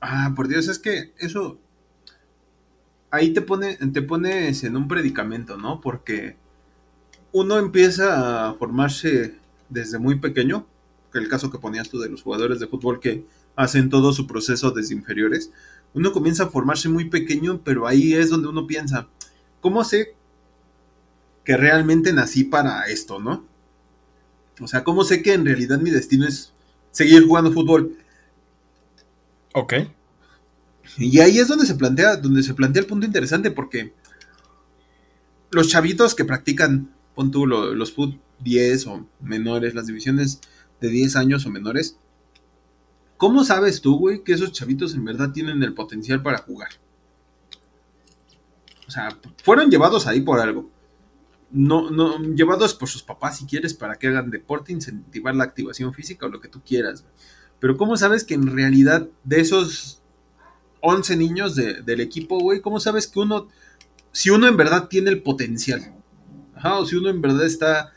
Ah, 0.00 0.32
por 0.34 0.48
Dios, 0.48 0.66
es 0.66 0.80
que 0.80 1.12
eso. 1.18 1.60
Ahí 3.12 3.32
te, 3.32 3.42
pone, 3.42 3.76
te 3.76 4.02
pones 4.02 4.64
en 4.64 4.76
un 4.76 4.88
predicamento, 4.88 5.56
¿no? 5.56 5.80
Porque 5.80 6.44
uno 7.36 7.58
empieza 7.58 8.48
a 8.48 8.54
formarse 8.54 9.34
desde 9.68 9.98
muy 9.98 10.18
pequeño 10.18 10.66
el 11.12 11.28
caso 11.28 11.50
que 11.50 11.58
ponías 11.58 11.90
tú 11.90 11.98
de 11.98 12.08
los 12.08 12.22
jugadores 12.22 12.60
de 12.60 12.66
fútbol 12.66 12.98
que 12.98 13.26
hacen 13.56 13.90
todo 13.90 14.12
su 14.12 14.26
proceso 14.26 14.70
desde 14.70 14.94
inferiores, 14.94 15.50
uno 15.94 16.12
comienza 16.12 16.44
a 16.44 16.48
formarse 16.48 16.88
muy 16.88 17.06
pequeño, 17.08 17.60
pero 17.62 17.86
ahí 17.86 18.14
es 18.14 18.30
donde 18.30 18.48
uno 18.48 18.66
piensa, 18.66 19.08
¿cómo 19.60 19.84
sé 19.84 20.14
que 21.44 21.56
realmente 21.56 22.12
nací 22.12 22.44
para 22.44 22.86
esto, 22.86 23.18
no? 23.18 23.44
O 24.60 24.66
sea, 24.66 24.84
¿cómo 24.84 25.04
sé 25.04 25.22
que 25.22 25.34
en 25.34 25.44
realidad 25.44 25.78
mi 25.78 25.90
destino 25.90 26.26
es 26.26 26.52
seguir 26.90 27.26
jugando 27.26 27.52
fútbol? 27.52 27.96
Ok. 29.52 29.74
Y 30.98 31.20
ahí 31.20 31.38
es 31.38 31.48
donde 31.48 31.66
se 31.66 31.74
plantea, 31.74 32.16
donde 32.16 32.42
se 32.42 32.54
plantea 32.54 32.80
el 32.80 32.88
punto 32.88 33.06
interesante, 33.06 33.50
porque 33.50 33.92
los 35.50 35.68
chavitos 35.68 36.14
que 36.14 36.24
practican, 36.24 36.90
pon 37.16 37.30
tú 37.32 37.46
los 37.46 37.92
fútbol 37.92 38.20
10 38.40 38.86
o 38.86 39.06
menores, 39.20 39.74
las 39.74 39.86
divisiones 39.86 40.40
de 40.80 40.88
10 40.88 41.16
años 41.16 41.46
o 41.46 41.50
menores, 41.50 41.98
¿cómo 43.16 43.42
sabes 43.42 43.80
tú, 43.80 43.98
güey, 43.98 44.22
que 44.22 44.34
esos 44.34 44.52
chavitos 44.52 44.94
en 44.94 45.04
verdad 45.04 45.32
tienen 45.32 45.62
el 45.62 45.74
potencial 45.74 46.22
para 46.22 46.38
jugar? 46.38 46.68
O 48.86 48.90
sea, 48.90 49.08
fueron 49.42 49.70
llevados 49.70 50.06
ahí 50.06 50.20
por 50.20 50.38
algo. 50.38 50.70
No, 51.50 51.90
no, 51.90 52.18
llevados 52.34 52.74
por 52.74 52.88
sus 52.88 53.02
papás 53.02 53.38
si 53.38 53.46
quieres 53.46 53.72
para 53.72 53.96
que 53.96 54.08
hagan 54.08 54.30
deporte, 54.30 54.72
incentivar 54.72 55.34
la 55.34 55.44
activación 55.44 55.94
física 55.94 56.26
o 56.26 56.28
lo 56.28 56.40
que 56.40 56.48
tú 56.48 56.60
quieras. 56.60 57.04
Pero 57.58 57.78
¿cómo 57.78 57.96
sabes 57.96 58.24
que 58.24 58.34
en 58.34 58.46
realidad 58.54 59.08
de 59.24 59.40
esos 59.40 60.02
11 60.82 61.16
niños 61.16 61.56
del 61.56 62.00
equipo, 62.00 62.38
güey, 62.38 62.60
¿cómo 62.60 62.78
sabes 62.78 63.06
que 63.06 63.20
uno, 63.20 63.48
si 64.12 64.28
uno 64.28 64.46
en 64.46 64.58
verdad 64.58 64.88
tiene 64.88 65.08
el 65.08 65.22
potencial? 65.22 65.95
Ajá, 66.66 66.78
o 66.78 66.86
si 66.86 66.96
uno 66.96 67.08
en 67.08 67.20
verdad 67.20 67.46
está 67.46 67.92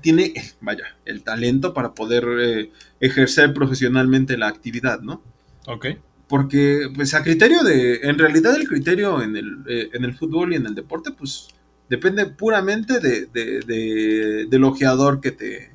tiene, 0.00 0.32
vaya, 0.60 0.96
el 1.04 1.22
talento 1.22 1.74
para 1.74 1.94
poder 1.94 2.24
eh, 2.40 2.70
ejercer 3.00 3.52
profesionalmente 3.52 4.36
la 4.36 4.48
actividad, 4.48 5.00
¿no? 5.00 5.22
Ok. 5.66 5.86
Porque, 6.28 6.90
pues, 6.94 7.14
a 7.14 7.22
criterio 7.22 7.62
de, 7.62 8.00
en 8.02 8.18
realidad 8.18 8.54
el 8.54 8.68
criterio 8.68 9.22
en 9.22 9.36
el, 9.36 9.64
eh, 9.68 9.90
en 9.92 10.04
el 10.04 10.14
fútbol 10.14 10.52
y 10.52 10.56
en 10.56 10.66
el 10.66 10.74
deporte, 10.74 11.10
pues, 11.10 11.48
depende 11.88 12.26
puramente 12.26 13.00
de, 13.00 13.26
de, 13.26 14.46
del 14.48 14.64
ojeador 14.64 15.20
que 15.20 15.32
te... 15.32 15.72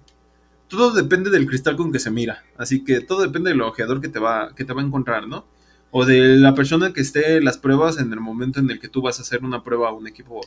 Todo 0.68 0.92
depende 0.92 1.30
del 1.30 1.46
cristal 1.46 1.76
con 1.76 1.92
que 1.92 2.00
se 2.00 2.10
mira, 2.10 2.44
así 2.58 2.84
que 2.84 3.02
todo 3.02 3.22
depende 3.22 3.50
del 3.52 3.62
ojeador 3.62 4.02
que 4.02 4.10
te 4.10 4.20
va, 4.20 4.56
que 4.56 4.64
te 4.64 4.74
va 4.74 4.82
a 4.82 4.86
encontrar, 4.86 5.28
¿no? 5.28 5.46
O 5.92 6.06
de 6.06 6.38
la 6.38 6.56
persona 6.56 6.94
que 6.94 7.02
esté 7.02 7.38
en 7.38 7.46
las 7.46 7.60
pruebas 7.60 8.00
en 8.00 8.12
el 8.12 8.20
momento 8.20 8.60
en 8.60 8.72
el 8.72 8.80
que 8.80 8.88
tú 8.88 9.02
vas 9.02 9.20
a 9.20 9.22
hacer 9.22 9.44
una 9.44 9.64
prueba 9.64 9.90
a 9.90 9.94
un 9.94 10.08
equipo 10.08 10.42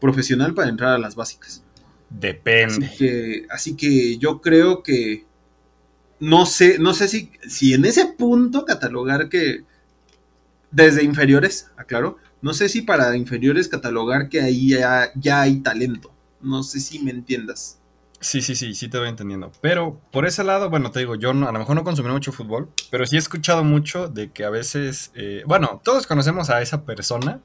profesional 0.00 0.54
para 0.54 0.68
entrar 0.68 0.94
a 0.94 0.98
las 0.98 1.14
básicas. 1.14 1.62
Depende. 2.08 2.86
Así 2.86 2.96
que, 2.98 3.46
así 3.50 3.76
que 3.76 4.18
yo 4.18 4.40
creo 4.40 4.82
que 4.82 5.26
no 6.18 6.44
sé, 6.44 6.78
no 6.78 6.92
sé 6.92 7.08
si, 7.08 7.30
si 7.48 7.72
en 7.74 7.84
ese 7.84 8.06
punto 8.06 8.64
catalogar 8.64 9.28
que 9.28 9.64
desde 10.70 11.02
inferiores, 11.02 11.70
aclaro, 11.76 12.18
no 12.42 12.54
sé 12.54 12.68
si 12.68 12.82
para 12.82 13.16
inferiores 13.16 13.68
catalogar 13.68 14.28
que 14.28 14.40
ahí 14.40 14.70
ya, 14.70 15.10
ya 15.14 15.42
hay 15.42 15.60
talento. 15.60 16.12
No 16.40 16.62
sé 16.62 16.80
si 16.80 17.00
me 17.00 17.10
entiendas. 17.10 17.78
Sí, 18.20 18.42
sí, 18.42 18.54
sí, 18.54 18.74
sí 18.74 18.88
te 18.88 18.98
voy 18.98 19.08
entendiendo. 19.08 19.50
Pero 19.62 19.98
por 20.12 20.26
ese 20.26 20.44
lado, 20.44 20.68
bueno, 20.68 20.90
te 20.90 21.00
digo, 21.00 21.14
yo 21.14 21.32
no, 21.32 21.48
a 21.48 21.52
lo 21.52 21.58
mejor 21.58 21.74
no 21.74 21.84
consumí 21.84 22.10
mucho 22.10 22.32
fútbol, 22.32 22.68
pero 22.90 23.06
sí 23.06 23.16
he 23.16 23.18
escuchado 23.18 23.64
mucho 23.64 24.08
de 24.08 24.30
que 24.30 24.44
a 24.44 24.50
veces, 24.50 25.10
eh, 25.14 25.42
bueno, 25.46 25.80
todos 25.82 26.06
conocemos 26.06 26.50
a 26.50 26.60
esa 26.60 26.84
persona 26.84 27.40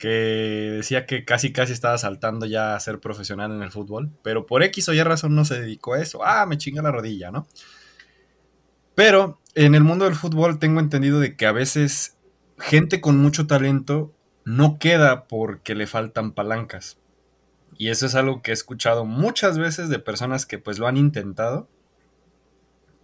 que 0.00 0.08
decía 0.08 1.04
que 1.04 1.26
casi 1.26 1.52
casi 1.52 1.74
estaba 1.74 1.98
saltando 1.98 2.46
ya 2.46 2.74
a 2.74 2.80
ser 2.80 3.00
profesional 3.00 3.52
en 3.52 3.62
el 3.62 3.70
fútbol, 3.70 4.10
pero 4.22 4.46
por 4.46 4.62
X 4.62 4.88
o 4.88 4.94
Y 4.94 5.02
razón 5.02 5.36
no 5.36 5.44
se 5.44 5.60
dedicó 5.60 5.92
a 5.92 6.00
eso. 6.00 6.24
Ah, 6.24 6.46
me 6.46 6.56
chinga 6.56 6.80
la 6.80 6.90
rodilla, 6.90 7.30
¿no? 7.30 7.46
Pero 8.94 9.38
en 9.54 9.74
el 9.74 9.84
mundo 9.84 10.06
del 10.06 10.14
fútbol 10.14 10.58
tengo 10.58 10.80
entendido 10.80 11.20
de 11.20 11.36
que 11.36 11.44
a 11.44 11.52
veces 11.52 12.16
gente 12.58 13.02
con 13.02 13.18
mucho 13.18 13.46
talento 13.46 14.10
no 14.46 14.78
queda 14.78 15.28
porque 15.28 15.74
le 15.74 15.86
faltan 15.86 16.32
palancas. 16.32 16.98
Y 17.76 17.90
eso 17.90 18.06
es 18.06 18.14
algo 18.14 18.40
que 18.40 18.52
he 18.52 18.54
escuchado 18.54 19.04
muchas 19.04 19.58
veces 19.58 19.90
de 19.90 19.98
personas 19.98 20.46
que 20.46 20.58
pues 20.58 20.78
lo 20.78 20.86
han 20.86 20.96
intentado. 20.96 21.68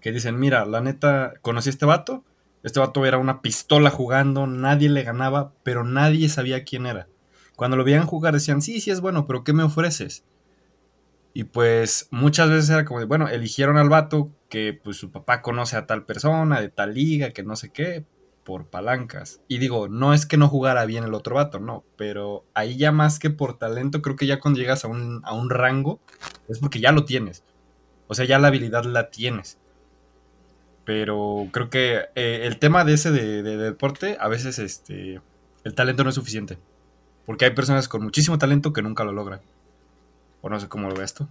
Que 0.00 0.12
dicen, 0.12 0.38
mira, 0.38 0.64
la 0.64 0.80
neta, 0.80 1.34
conocí 1.42 1.68
a 1.68 1.72
este 1.72 1.84
vato, 1.84 2.24
este 2.62 2.80
vato 2.80 3.06
era 3.06 3.18
una 3.18 3.42
pistola 3.42 3.90
jugando, 3.90 4.46
nadie 4.46 4.88
le 4.88 5.02
ganaba, 5.02 5.52
pero 5.62 5.84
nadie 5.84 6.28
sabía 6.28 6.64
quién 6.64 6.86
era. 6.86 7.08
Cuando 7.54 7.76
lo 7.76 7.84
veían 7.84 8.06
jugar 8.06 8.34
decían, 8.34 8.60
sí, 8.60 8.80
sí 8.80 8.90
es 8.90 9.00
bueno, 9.00 9.26
pero 9.26 9.44
¿qué 9.44 9.52
me 9.52 9.62
ofreces? 9.62 10.24
Y 11.32 11.44
pues 11.44 12.08
muchas 12.10 12.48
veces 12.48 12.70
era 12.70 12.84
como 12.84 13.00
de, 13.00 13.06
bueno, 13.06 13.28
eligieron 13.28 13.76
al 13.76 13.88
vato 13.88 14.30
que 14.48 14.78
pues 14.82 14.96
su 14.96 15.10
papá 15.10 15.42
conoce 15.42 15.76
a 15.76 15.86
tal 15.86 16.04
persona, 16.04 16.60
de 16.60 16.70
tal 16.70 16.94
liga, 16.94 17.30
que 17.30 17.42
no 17.42 17.56
sé 17.56 17.70
qué, 17.70 18.04
por 18.42 18.68
palancas. 18.68 19.40
Y 19.48 19.58
digo, 19.58 19.88
no 19.88 20.14
es 20.14 20.24
que 20.24 20.36
no 20.36 20.48
jugara 20.48 20.86
bien 20.86 21.04
el 21.04 21.14
otro 21.14 21.34
vato, 21.34 21.58
no, 21.60 21.84
pero 21.96 22.44
ahí 22.54 22.76
ya 22.76 22.92
más 22.92 23.18
que 23.18 23.28
por 23.28 23.58
talento, 23.58 24.00
creo 24.00 24.16
que 24.16 24.26
ya 24.26 24.38
cuando 24.38 24.60
llegas 24.60 24.84
a 24.84 24.88
un, 24.88 25.20
a 25.24 25.34
un 25.34 25.50
rango, 25.50 26.00
es 26.48 26.58
porque 26.58 26.80
ya 26.80 26.92
lo 26.92 27.04
tienes. 27.04 27.44
O 28.06 28.14
sea, 28.14 28.24
ya 28.24 28.38
la 28.38 28.48
habilidad 28.48 28.84
la 28.84 29.10
tienes. 29.10 29.58
Pero 30.86 31.48
creo 31.50 31.68
que 31.68 32.04
eh, 32.14 32.42
el 32.44 32.58
tema 32.60 32.84
de 32.84 32.94
ese 32.94 33.10
de, 33.10 33.42
deporte, 33.42 34.16
a 34.20 34.28
veces 34.28 34.60
este, 34.60 35.20
el 35.64 35.74
talento 35.74 36.04
no 36.04 36.10
es 36.10 36.14
suficiente. 36.14 36.58
Porque 37.26 37.44
hay 37.44 37.50
personas 37.50 37.88
con 37.88 38.04
muchísimo 38.04 38.38
talento 38.38 38.72
que 38.72 38.82
nunca 38.82 39.02
lo 39.02 39.12
logran. 39.12 39.40
O 40.42 40.48
no 40.48 40.60
sé 40.60 40.68
cómo 40.68 40.88
lo 40.88 40.94
ves 40.94 41.12
tú. 41.12 41.26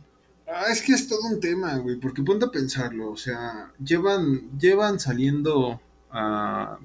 Ah, 0.46 0.66
es 0.70 0.82
que 0.82 0.92
es 0.92 1.08
todo 1.08 1.22
un 1.22 1.40
tema, 1.40 1.78
güey, 1.78 1.96
porque 1.96 2.22
ponte 2.22 2.46
a 2.46 2.52
pensarlo, 2.52 3.12
o 3.12 3.18
sea, 3.18 3.72
llevan, 3.84 4.60
llevan 4.60 5.00
saliendo 5.00 5.82
a... 6.12 6.78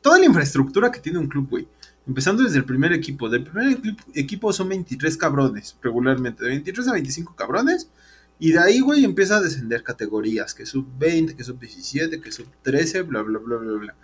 toda 0.00 0.18
la 0.18 0.24
infraestructura 0.24 0.92
que 0.92 1.00
tiene 1.00 1.18
un 1.18 1.26
club, 1.26 1.50
güey. 1.50 1.68
Empezando 2.06 2.44
desde 2.44 2.58
el 2.58 2.64
primer 2.64 2.92
equipo. 2.92 3.28
Del 3.28 3.42
primer 3.42 3.76
equipo 4.14 4.52
son 4.52 4.68
23 4.68 5.16
cabrones, 5.16 5.76
regularmente. 5.82 6.44
De 6.44 6.50
23 6.50 6.88
a 6.88 6.92
25 6.92 7.34
cabrones. 7.34 7.90
Y 8.38 8.52
de 8.52 8.60
ahí, 8.60 8.80
güey, 8.80 9.04
empieza 9.04 9.36
a 9.36 9.40
descender 9.40 9.82
categorías, 9.82 10.54
que 10.54 10.64
sub 10.64 10.86
20, 10.98 11.34
que 11.34 11.44
sub 11.44 11.58
17, 11.58 12.20
que 12.20 12.30
sub 12.30 12.46
13, 12.62 13.02
bla, 13.02 13.22
bla, 13.22 13.38
bla, 13.38 13.56
bla, 13.56 13.72
bla. 13.72 13.96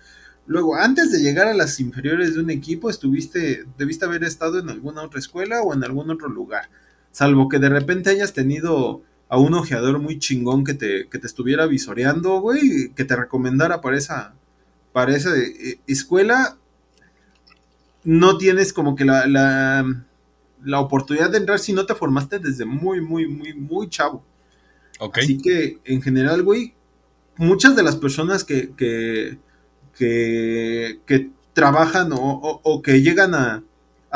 Luego, 0.47 0.77
antes 0.77 1.11
de 1.13 1.21
llegar 1.21 1.47
a 1.47 1.55
las 1.55 1.79
inferiores 1.81 2.35
de 2.35 2.41
un 2.41 2.51
equipo, 2.51 2.91
estuviste, 2.91 3.65
debiste 3.79 4.05
haber 4.05 4.25
estado 4.25 4.59
en 4.59 4.69
alguna 4.69 5.03
otra 5.03 5.21
escuela 5.21 5.63
o 5.63 5.73
en 5.73 5.85
algún 5.85 6.11
otro 6.11 6.29
lugar. 6.29 6.69
Salvo 7.13 7.49
que 7.49 7.59
de 7.59 7.69
repente 7.69 8.11
hayas 8.11 8.33
tenido 8.33 9.03
a 9.29 9.39
un 9.39 9.55
ojeador 9.55 10.01
muy 10.01 10.19
chingón 10.19 10.65
que 10.65 10.75
te, 10.75 11.09
que 11.09 11.19
te 11.19 11.27
estuviera 11.27 11.67
visoreando, 11.67 12.41
güey, 12.41 12.93
que 12.95 13.05
te 13.05 13.17
recomendara 13.17 13.81
para 13.81 13.97
esa, 13.97 14.35
para 14.93 15.17
esa 15.17 15.31
eh, 15.37 15.79
escuela. 15.87 16.59
No 18.03 18.37
tienes 18.37 18.73
como 18.73 18.97
que 18.97 19.05
la, 19.05 19.27
la 19.27 20.05
la 20.65 20.81
oportunidad 20.81 21.31
de 21.31 21.39
entrar 21.39 21.59
si 21.59 21.73
no 21.73 21.87
te 21.87 21.95
formaste 21.95 22.39
desde 22.39 22.65
muy, 22.65 23.01
muy, 23.01 23.29
muy, 23.29 23.55
muy 23.55 23.89
chavo. 23.89 24.25
Así 25.13 25.39
que, 25.39 25.79
en 25.85 26.01
general, 26.01 26.43
güey, 26.43 26.75
muchas 27.37 27.77
de 27.77 27.83
las 27.83 27.97
personas 27.97 28.45
que, 28.45 28.73
que, 28.77 29.39
que, 29.97 31.31
trabajan 31.53 32.11
o, 32.13 32.83
que 32.83 33.03
llegan 33.03 33.35
a, 33.35 33.63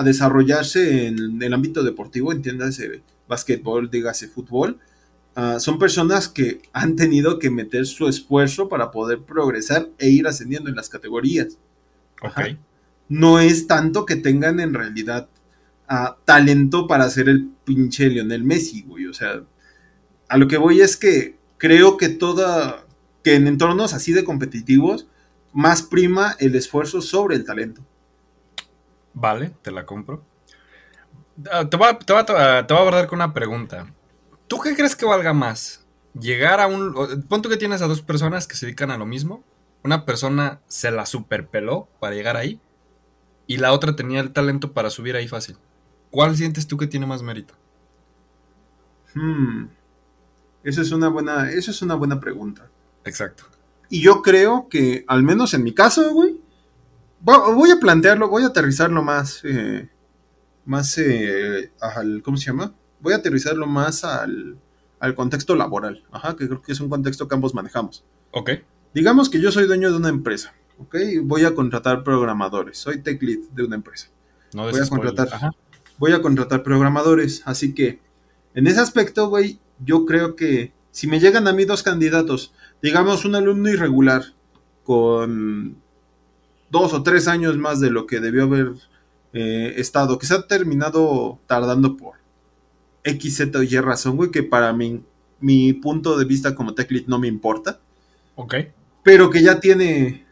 desarrollarse 0.02 1.06
en, 1.06 1.42
el 1.42 1.52
ámbito 1.52 1.82
deportivo, 1.82 2.32
entiéndase 2.32 3.02
básquetbol, 3.28 3.90
dígase 3.90 4.28
fútbol, 4.28 4.78
ah, 5.34 5.58
son 5.58 5.78
personas 5.78 6.28
que 6.28 6.62
han 6.72 6.94
tenido 6.94 7.40
que 7.40 7.50
meter 7.50 7.84
su 7.84 8.06
esfuerzo 8.06 8.68
para 8.68 8.92
poder 8.92 9.22
progresar 9.22 9.88
e 9.98 10.08
ir 10.08 10.26
ascendiendo 10.28 10.70
en 10.70 10.76
las 10.76 10.88
categorías. 10.88 11.58
No 13.08 13.40
es 13.40 13.66
tanto 13.66 14.06
que 14.06 14.16
tengan 14.16 14.60
en 14.60 14.74
realidad 14.74 15.28
ah, 15.88 16.16
talento 16.24 16.86
para 16.86 17.08
ser 17.10 17.28
el 17.28 17.48
pinche 17.64 18.08
Lionel 18.08 18.44
Messi, 18.44 18.82
güey. 18.82 19.06
O 19.06 19.14
sea, 19.14 19.42
a 20.28 20.36
lo 20.38 20.48
que 20.48 20.56
voy 20.58 20.80
es 20.80 20.96
que 20.96 21.36
creo 21.58 21.96
que 21.96 22.08
toda, 22.08 22.84
que 23.22 23.34
en 23.34 23.46
entornos 23.46 23.94
así 23.94 24.12
de 24.12 24.24
competitivos, 24.24 25.06
más 25.52 25.82
prima 25.82 26.36
el 26.38 26.54
esfuerzo 26.54 27.00
sobre 27.02 27.36
el 27.36 27.44
talento. 27.44 27.82
Vale, 29.14 29.52
te 29.62 29.70
la 29.72 29.84
compro. 29.84 30.22
Ah, 31.50 31.68
Te 31.68 31.76
voy, 31.76 31.88
a, 31.88 31.98
te 31.98 32.12
voy 32.12 32.22
a- 32.22 32.26
te 32.26 32.32
voy 32.74 32.78
a 32.78 32.80
abordar 32.80 33.06
con 33.06 33.18
una 33.18 33.32
pregunta. 33.34 33.92
¿Tú 34.46 34.58
qué 34.60 34.74
crees 34.74 34.96
que 34.96 35.06
valga 35.06 35.32
más? 35.32 35.84
Llegar 36.18 36.60
a 36.60 36.66
un... 36.66 36.94
o- 36.96 37.08
Pon 37.28 37.42
tú 37.42 37.48
que 37.48 37.56
tienes 37.56 37.82
a 37.82 37.86
dos 37.86 38.02
personas 38.02 38.46
que 38.46 38.56
se 38.56 38.66
dedican 38.66 38.90
a 38.90 38.98
lo 38.98 39.06
mismo. 39.06 39.44
Una 39.84 40.04
persona 40.04 40.60
se 40.66 40.90
la 40.90 41.06
superpeló 41.06 41.88
para 42.00 42.14
llegar 42.14 42.36
ahí. 42.36 42.60
Y 43.46 43.58
la 43.58 43.72
otra 43.72 43.96
tenía 43.96 44.20
el 44.20 44.32
talento 44.32 44.72
para 44.72 44.90
subir 44.90 45.16
ahí 45.16 45.28
fácil. 45.28 45.56
¿Cuál 46.10 46.36
sientes 46.36 46.66
tú 46.66 46.76
que 46.76 46.86
tiene 46.86 47.06
más 47.06 47.22
mérito? 47.22 47.54
Hmm. 49.14 49.66
Eso 50.62 50.82
es 50.82 50.92
una 50.92 51.08
buena, 51.08 51.50
es 51.50 51.82
una 51.82 51.94
buena 51.94 52.20
pregunta. 52.20 52.68
Exacto. 53.04 53.44
Y 53.88 54.02
yo 54.02 54.22
creo 54.22 54.68
que, 54.68 55.04
al 55.06 55.22
menos 55.22 55.54
en 55.54 55.62
mi 55.62 55.72
caso, 55.72 56.12
güey, 56.12 56.40
voy 57.20 57.70
a 57.70 57.80
plantearlo, 57.80 58.28
voy 58.28 58.44
a 58.44 58.48
aterrizarlo 58.48 59.02
más, 59.02 59.40
eh, 59.44 59.88
más 60.64 60.98
eh, 60.98 61.72
al, 61.80 62.22
¿cómo 62.22 62.36
se 62.36 62.46
llama? 62.46 62.74
Voy 63.00 63.12
a 63.14 63.16
aterrizarlo 63.16 63.66
más 63.66 64.04
al, 64.04 64.58
al 65.00 65.14
contexto 65.14 65.56
laboral, 65.56 66.04
ajá, 66.10 66.36
que 66.36 66.46
creo 66.46 66.60
que 66.60 66.72
es 66.72 66.80
un 66.80 66.88
contexto 66.88 67.28
que 67.28 67.34
ambos 67.34 67.54
manejamos. 67.54 68.04
Ok. 68.32 68.50
Digamos 68.94 69.30
que 69.30 69.40
yo 69.40 69.52
soy 69.52 69.66
dueño 69.66 69.90
de 69.90 69.96
una 69.96 70.08
empresa, 70.08 70.52
¿ok? 70.78 70.96
Voy 71.22 71.44
a 71.44 71.54
contratar 71.54 72.04
programadores, 72.04 72.78
soy 72.78 73.02
tech 73.02 73.22
lead 73.22 73.40
de 73.52 73.64
una 73.64 73.76
empresa. 73.76 74.08
No 74.54 74.70
Voy 74.70 74.80
a 74.80 74.86
contratar. 74.86 75.28
Ajá. 75.32 75.50
Voy 75.98 76.12
a 76.12 76.22
contratar 76.22 76.62
programadores, 76.62 77.42
así 77.44 77.74
que 77.74 77.98
en 78.54 78.66
ese 78.66 78.80
aspecto, 78.80 79.28
güey, 79.28 79.58
yo 79.84 80.06
creo 80.06 80.36
que 80.36 80.72
si 80.90 81.06
me 81.06 81.20
llegan 81.20 81.46
a 81.48 81.52
mí 81.52 81.64
dos 81.64 81.82
candidatos, 81.82 82.52
digamos 82.82 83.24
un 83.24 83.34
alumno 83.34 83.68
irregular 83.68 84.22
con 84.84 85.76
dos 86.70 86.92
o 86.92 87.02
tres 87.02 87.28
años 87.28 87.56
más 87.56 87.80
de 87.80 87.90
lo 87.90 88.06
que 88.06 88.20
debió 88.20 88.44
haber 88.44 88.72
eh, 89.32 89.74
estado, 89.76 90.18
que 90.18 90.26
se 90.26 90.34
ha 90.34 90.42
terminado 90.46 91.38
tardando 91.46 91.96
por 91.96 92.14
X, 93.04 93.36
Z 93.36 93.58
o 93.58 93.62
Y 93.62 93.78
razón, 93.78 94.16
güey, 94.16 94.30
que 94.30 94.42
para 94.42 94.72
mí, 94.72 95.02
mi 95.40 95.72
punto 95.72 96.18
de 96.18 96.24
vista 96.24 96.54
como 96.54 96.74
tech 96.74 96.90
lead 96.90 97.06
no 97.06 97.18
me 97.18 97.28
importa, 97.28 97.80
Ok. 98.34 98.54
pero 99.02 99.30
que 99.30 99.42
ya 99.42 99.60
tiene, 99.60 100.26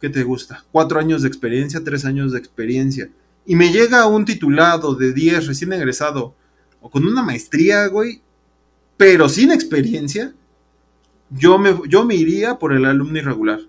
¿qué 0.00 0.08
te 0.08 0.22
gusta? 0.22 0.64
Cuatro 0.72 0.98
años 1.00 1.22
de 1.22 1.28
experiencia, 1.28 1.82
tres 1.82 2.04
años 2.04 2.32
de 2.32 2.38
experiencia. 2.38 3.10
Y 3.46 3.54
me 3.56 3.70
llega 3.72 4.06
un 4.06 4.24
titulado 4.24 4.94
de 4.94 5.12
10 5.12 5.46
recién 5.46 5.72
egresado 5.72 6.34
o 6.80 6.90
con 6.90 7.06
una 7.06 7.22
maestría, 7.22 7.86
güey, 7.86 8.20
pero 8.96 9.28
sin 9.28 9.52
experiencia, 9.52 10.34
yo 11.30 11.58
me, 11.58 11.78
yo 11.88 12.04
me 12.04 12.14
iría 12.16 12.58
por 12.58 12.72
el 12.72 12.84
alumno 12.84 13.18
irregular. 13.18 13.60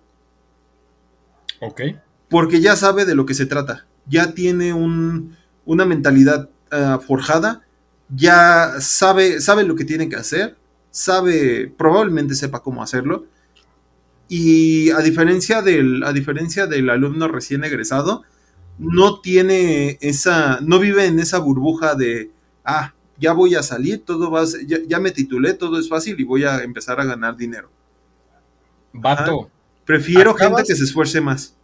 Ok. 1.62 1.82
Porque 2.30 2.60
ya 2.62 2.76
sabe 2.76 3.06
de 3.06 3.16
lo 3.16 3.26
que 3.26 3.34
se 3.34 3.46
trata. 3.46 3.86
Ya 4.08 4.34
tiene 4.34 4.74
un- 4.74 5.36
una 5.66 5.86
mentalidad 5.86 6.50
ah, 6.72 7.00
forjada. 7.06 7.62
Ya 8.10 8.76
sabe, 8.80 9.42
sabe 9.42 9.63
lo 9.63 9.76
que 9.76 9.86
tiene 9.86 10.08
que 10.10 10.16
hacer. 10.16 10.56
Sabe, 10.92 11.72
probablemente 11.78 12.36
sepa 12.36 12.62
cómo 12.62 12.82
hacerlo. 12.84 13.26
Y 14.30 14.90
a 14.92 15.00
diferencia 15.00 15.62
del, 15.62 16.04
a 16.04 16.13
diferencia 16.13 16.68
del 16.68 16.90
alumno 16.90 17.28
recién 17.28 17.63
egresado, 17.63 18.24
no 18.78 19.20
tiene 19.22 19.98
esa, 20.02 20.60
no 20.62 20.80
vive 20.80 21.06
en 21.06 21.20
esa 21.20 21.40
burbuja 21.40 21.96
de, 21.96 22.32
ah, 22.66 22.94
ya 23.20 23.34
voy 23.34 23.56
a 23.56 23.63
salir, 23.63 24.04
todo 24.06 24.30
va 24.30 24.42
a 24.42 24.46
ser- 24.46 24.66
ya, 24.68 24.78
ya 24.88 25.00
me 25.00 25.12
titulé, 25.12 25.54
todo 25.54 25.80
es 25.80 25.90
fácil 25.90 26.20
y 26.20 26.24
voy 26.24 26.44
a 26.44 26.62
empezar 26.63 27.00
a 27.00 27.06
ganar 27.06 27.36
dinero. 27.36 27.70
Vato. 28.94 29.50
Prefiero 29.86 30.32
Acabas- 30.32 30.60
gente 30.60 30.74
que 30.74 30.78
se 30.78 30.84
esfuerce 30.84 31.22
más. 31.22 31.56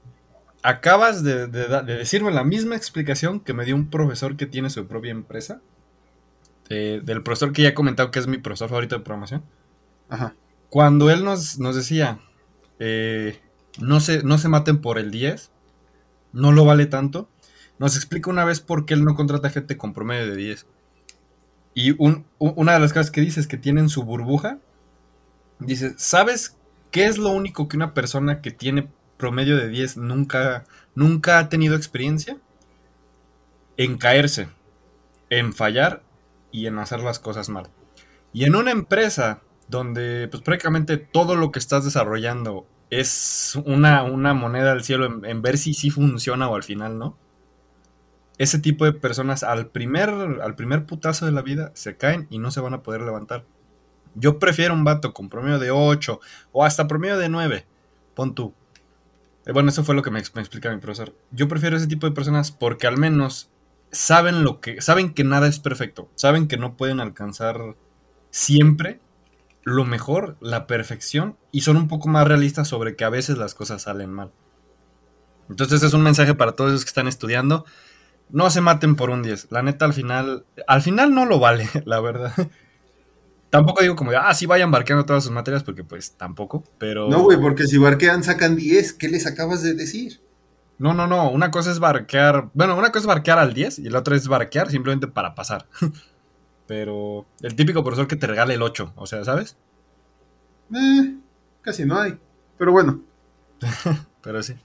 Acabas 0.61 1.23
de, 1.23 1.47
de 1.47 1.67
da- 1.67 1.81
de 1.83 1.97
decirme 1.97 2.31
la 2.31 2.43
misma 2.45 2.75
explicación 2.75 3.39
que 3.41 3.53
me 3.53 3.65
dio 3.65 3.75
un 3.75 3.89
profesor 3.89 4.37
que 4.37 4.45
tiene 4.45 4.69
su 4.69 4.85
propia 4.87 5.11
empresa. 5.11 5.61
de- 6.69 7.01
del 7.01 7.21
profesor 7.21 7.51
que 7.51 7.61
ya 7.61 7.69
he 7.69 7.73
comentado 7.73 8.09
que 8.09 8.19
es 8.19 8.25
mi 8.25 8.37
profesor 8.37 8.69
favorito 8.69 8.97
de 8.97 9.03
programación. 9.03 9.43
Ajá. 10.09 10.33
Cuando 10.69 11.11
él 11.11 11.23
nos, 11.25 11.59
nos 11.59 11.75
decía, 11.75 12.19
eh, 12.79 13.37
no, 13.79 13.99
se, 13.99 14.23
no 14.23 14.37
se 14.37 14.47
maten 14.47 14.79
por 14.79 14.97
el 14.97 15.11
10, 15.11 15.51
no 16.33 16.51
lo 16.51 16.65
vale 16.65 16.85
tanto, 16.87 17.29
nos 17.79 17.95
explica 17.95 18.29
una 18.29 18.45
vez 18.45 18.59
por 18.59 18.85
qué 18.85 18.93
él 18.93 19.03
no 19.03 19.15
contrata 19.15 19.49
gente 19.49 19.77
con 19.77 19.93
promedio 19.93 20.27
de 20.27 20.35
10. 20.35 20.65
Y 21.75 21.95
una 21.97 22.73
de 22.73 22.79
las 22.79 22.93
cosas 22.93 23.11
que 23.11 23.21
dice 23.21 23.39
es 23.39 23.47
que 23.47 23.57
tienen 23.57 23.89
su 23.89 24.03
burbuja. 24.03 24.59
Dice, 25.59 25.93
¿sabes 25.97 26.57
qué 26.91 27.05
es 27.05 27.17
lo 27.17 27.29
único 27.29 27.67
que 27.67 27.77
una 27.77 27.93
persona 27.93 28.41
que 28.41 28.51
tiene 28.51 28.89
promedio 29.17 29.57
de 29.57 29.69
10 29.69 29.97
nunca, 29.97 30.65
nunca 30.93 31.39
ha 31.39 31.49
tenido 31.49 31.75
experiencia? 31.75 32.37
En 33.75 33.97
caerse, 33.97 34.49
en 35.31 35.53
fallar 35.53 36.03
y 36.51 36.67
en 36.67 36.77
hacer 36.77 36.99
las 36.99 37.19
cosas 37.19 37.49
mal. 37.49 37.69
Y 38.33 38.45
en 38.45 38.55
una 38.55 38.71
empresa 38.71 39.41
donde 39.67 40.27
pues 40.27 40.43
prácticamente 40.43 40.97
todo 40.97 41.35
lo 41.35 41.51
que 41.51 41.59
estás 41.59 41.85
desarrollando 41.85 42.67
es 42.99 43.57
una, 43.65 44.03
una 44.03 44.33
moneda 44.33 44.73
del 44.73 44.83
cielo 44.83 45.25
en, 45.25 45.41
ver 45.41 45.57
si 45.57 45.73
sí 45.73 45.89
funciona 45.89 46.49
o 46.49 46.55
al 46.55 46.63
final 46.63 46.97
no. 46.97 47.17
Ese 48.37 48.59
tipo 48.59 48.85
de 48.85 48.93
personas 48.93 49.43
al 49.43 49.67
primer, 49.67 50.09
al 50.09 50.55
primer 50.55 50.85
putazo 50.85 51.25
de 51.25 51.31
la 51.31 51.41
vida 51.41 51.71
se 51.75 51.97
caen 51.97 52.27
y 52.29 52.39
no 52.39 52.51
se 52.51 52.61
van 52.61 52.73
a 52.73 52.81
poder 52.81 53.01
levantar. 53.01 53.45
Yo 54.15 54.39
prefiero 54.39 54.73
un 54.73 54.83
vato 54.83 55.13
con 55.13 55.29
promedio 55.29 55.59
de 55.59 55.71
8 55.71 56.19
o 56.51 56.65
hasta 56.65 56.87
promedio 56.87 57.17
de 57.17 57.29
9. 57.29 57.65
Pon 58.15 58.35
tú. 58.35 58.53
Eh, 59.45 59.51
bueno, 59.51 59.69
eso 59.69 59.83
fue 59.83 59.95
lo 59.95 60.01
que 60.01 60.11
me, 60.11 60.21
me 60.33 60.41
explica 60.41 60.71
mi 60.71 60.79
profesor. 60.79 61.15
Yo 61.31 61.47
prefiero 61.47 61.77
ese 61.77 61.87
tipo 61.87 62.07
de 62.07 62.13
personas 62.13 62.51
porque 62.51 62.87
al 62.87 62.97
menos 62.97 63.49
saben 63.91 64.43
lo 64.43 64.59
que 64.59 64.81
saben 64.81 65.13
que 65.13 65.23
nada 65.23 65.47
es 65.47 65.59
perfecto, 65.59 66.09
saben 66.15 66.47
que 66.47 66.57
no 66.57 66.75
pueden 66.75 66.99
alcanzar 66.99 67.75
siempre 68.31 68.99
lo 69.63 69.85
mejor, 69.85 70.37
la 70.41 70.67
perfección 70.67 71.37
y 71.51 71.61
son 71.61 71.77
un 71.77 71.87
poco 71.87 72.09
más 72.09 72.27
realistas 72.27 72.67
sobre 72.67 72.95
que 72.95 73.05
a 73.05 73.09
veces 73.09 73.37
las 73.37 73.55
cosas 73.55 73.83
salen 73.83 74.11
mal. 74.11 74.31
Entonces 75.49 75.83
es 75.83 75.93
un 75.93 76.03
mensaje 76.03 76.33
para 76.35 76.53
todos 76.53 76.71
los 76.71 76.83
que 76.83 76.89
están 76.89 77.07
estudiando. 77.07 77.65
No 78.29 78.49
se 78.49 78.61
maten 78.61 78.95
por 78.95 79.09
un 79.09 79.23
10. 79.23 79.47
La 79.51 79.61
neta 79.61 79.85
al 79.85 79.93
final 79.93 80.45
al 80.67 80.81
final 80.81 81.13
no 81.13 81.25
lo 81.25 81.39
vale, 81.39 81.69
la 81.85 81.99
verdad. 82.01 82.33
Tampoco 83.49 83.83
digo 83.83 83.95
como 83.95 84.11
ah, 84.11 84.33
sí 84.33 84.45
vayan 84.47 84.71
barqueando 84.71 85.05
todas 85.05 85.23
sus 85.23 85.31
materias 85.31 85.63
porque 85.63 85.83
pues 85.83 86.13
tampoco, 86.13 86.63
pero 86.77 87.09
No, 87.09 87.19
güey, 87.23 87.39
porque 87.39 87.67
si 87.67 87.77
barquean 87.77 88.23
sacan 88.23 88.55
10, 88.55 88.93
¿qué 88.93 89.09
les 89.09 89.27
acabas 89.27 89.61
de 89.61 89.75
decir? 89.75 90.21
No, 90.79 90.93
no, 90.93 91.07
no. 91.07 91.29
Una 91.29 91.51
cosa 91.51 91.71
es 91.71 91.79
barquear. 91.79 92.49
Bueno, 92.53 92.75
una 92.75 92.87
cosa 92.87 92.99
es 92.99 93.05
barquear 93.05 93.39
al 93.39 93.53
10 93.53 93.79
y 93.79 93.89
la 93.89 93.99
otra 93.99 94.15
es 94.15 94.27
barquear 94.27 94.69
simplemente 94.71 95.07
para 95.07 95.35
pasar. 95.35 95.67
Pero 96.73 97.27
el 97.43 97.55
típico 97.55 97.83
profesor 97.83 98.07
que 98.07 98.15
te 98.15 98.25
regala 98.25 98.51
el 98.51 98.63
8, 98.63 98.93
o 98.95 99.05
sea, 99.05 99.23
¿sabes? 99.23 99.55
Eh, 100.73 101.17
casi 101.61 101.85
no 101.85 101.99
hay. 101.99 102.17
Pero 102.57 102.71
bueno, 102.71 102.99
Pero 104.23 104.41
sí. 104.41 104.55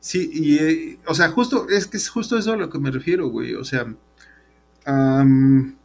sí, 0.00 0.30
y, 0.32 0.58
eh, 0.58 0.98
o 1.06 1.14
sea, 1.14 1.30
justo, 1.30 1.68
es 1.68 1.86
que 1.86 1.96
es 1.96 2.08
justo 2.08 2.36
eso 2.36 2.54
a 2.54 2.56
lo 2.56 2.68
que 2.70 2.80
me 2.80 2.90
refiero, 2.90 3.28
güey. 3.28 3.54
O 3.54 3.62
sea, 3.62 3.86
¿cómo 4.84 5.76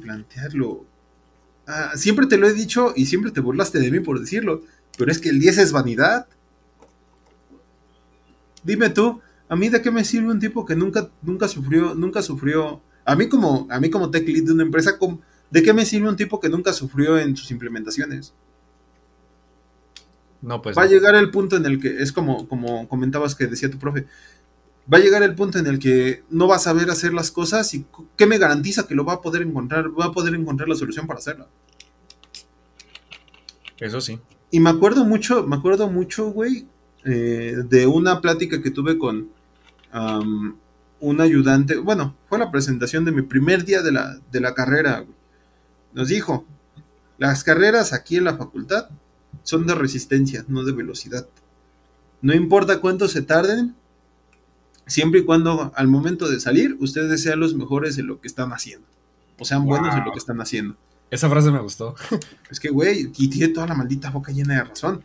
plantearlo? 0.00 0.84
Ah, 1.66 1.96
siempre 1.96 2.28
te 2.28 2.38
lo 2.38 2.46
he 2.46 2.52
dicho 2.52 2.92
y 2.94 3.06
siempre 3.06 3.32
te 3.32 3.40
burlaste 3.40 3.80
de 3.80 3.90
mí 3.90 3.98
por 3.98 4.20
decirlo, 4.20 4.62
pero 4.96 5.10
es 5.10 5.18
que 5.18 5.30
el 5.30 5.40
10 5.40 5.58
es 5.58 5.72
vanidad. 5.72 6.28
Dime 8.62 8.88
tú, 8.90 9.20
a 9.48 9.56
mí 9.56 9.68
de 9.68 9.82
qué 9.82 9.90
me 9.90 10.04
sirve 10.04 10.28
un 10.28 10.38
tipo 10.38 10.64
que 10.64 10.76
nunca, 10.76 11.10
nunca 11.22 11.48
sufrió, 11.48 11.96
nunca 11.96 12.22
sufrió, 12.22 12.80
a 13.04 13.16
mí 13.16 13.28
como, 13.28 13.66
a 13.70 13.80
mí 13.80 13.90
como 13.90 14.10
tech 14.10 14.26
lead 14.26 14.44
de 14.44 14.52
una 14.52 14.62
empresa, 14.62 14.98
¿de 15.50 15.62
qué 15.62 15.72
me 15.72 15.84
sirve 15.84 16.08
un 16.08 16.16
tipo 16.16 16.40
que 16.40 16.48
nunca 16.48 16.72
sufrió 16.72 17.18
en 17.18 17.36
sus 17.36 17.50
implementaciones? 17.50 18.32
No, 20.42 20.62
pues. 20.62 20.76
va 20.76 20.82
a 20.82 20.86
llegar 20.86 21.14
el 21.16 21.30
punto 21.30 21.56
en 21.56 21.66
el 21.66 21.80
que, 21.80 22.02
es 22.02 22.12
como, 22.12 22.48
como 22.48 22.88
comentabas 22.88 23.34
que 23.34 23.46
decía 23.46 23.70
tu 23.70 23.78
profe, 23.78 24.06
va 24.92 24.98
a 24.98 25.00
llegar 25.00 25.22
el 25.22 25.34
punto 25.34 25.58
en 25.58 25.66
el 25.66 25.78
que 25.78 26.22
no 26.30 26.48
va 26.48 26.56
a 26.56 26.60
saber 26.60 26.90
hacer 26.90 27.12
las 27.12 27.30
cosas 27.30 27.74
y 27.74 27.84
¿qué 28.16 28.26
me 28.26 28.38
garantiza 28.38 28.86
que 28.86 28.94
lo 28.94 29.04
va 29.04 29.14
a 29.14 29.20
poder 29.20 29.42
encontrar? 29.42 29.88
Va 29.98 30.06
a 30.06 30.12
poder 30.12 30.34
encontrar 30.34 30.68
la 30.68 30.76
solución 30.76 31.06
para 31.06 31.18
hacerla. 31.18 31.46
Eso 33.78 34.00
sí. 34.00 34.18
Y 34.50 34.60
me 34.60 34.70
acuerdo 34.70 35.04
mucho, 35.04 35.46
me 35.46 35.56
acuerdo 35.56 35.88
mucho, 35.88 36.30
güey, 36.30 36.66
eh, 37.04 37.56
de 37.68 37.86
una 37.86 38.20
plática 38.20 38.62
que 38.62 38.70
tuve 38.70 38.98
con 38.98 39.28
un 41.00 41.20
ayudante. 41.20 41.76
Bueno, 41.78 42.16
fue 42.28 42.38
la 42.38 42.50
presentación 42.50 43.04
de 43.04 43.12
mi 43.12 43.22
primer 43.22 43.64
día 43.64 43.82
de 43.82 43.92
la, 43.92 44.18
de 44.30 44.40
la 44.40 44.54
carrera. 44.54 45.00
güey. 45.00 45.14
Nos 45.92 46.08
dijo, 46.08 46.46
Las 47.18 47.44
carreras 47.44 47.92
aquí 47.92 48.16
en 48.16 48.24
la 48.24 48.36
facultad 48.36 48.88
son 49.42 49.66
de 49.66 49.74
resistencia, 49.74 50.44
no 50.48 50.64
de 50.64 50.72
velocidad. 50.72 51.26
No 52.22 52.34
importa 52.34 52.80
cuánto 52.80 53.08
se 53.08 53.22
tarden, 53.22 53.74
siempre 54.86 55.20
y 55.20 55.24
cuando 55.24 55.72
al 55.74 55.88
momento 55.88 56.28
de 56.28 56.40
salir 56.40 56.76
ustedes 56.80 57.22
sean 57.22 57.40
los 57.40 57.54
mejores 57.54 57.96
en 57.98 58.06
lo 58.06 58.20
que 58.20 58.28
están 58.28 58.52
haciendo. 58.52 58.86
O 59.38 59.44
sean 59.44 59.64
buenos 59.64 59.94
en 59.94 60.04
lo 60.04 60.12
que 60.12 60.18
están 60.18 60.40
haciendo. 60.40 60.76
Esa 61.10 61.28
frase 61.30 61.50
me 61.50 61.60
gustó. 61.60 61.94
Es 62.50 62.60
que, 62.60 62.68
güey, 62.68 63.10
y 63.16 63.28
tiene 63.28 63.52
toda 63.52 63.66
la 63.66 63.74
maldita 63.74 64.10
boca 64.10 64.32
llena 64.32 64.54
de 64.54 64.64
razón. 64.64 65.02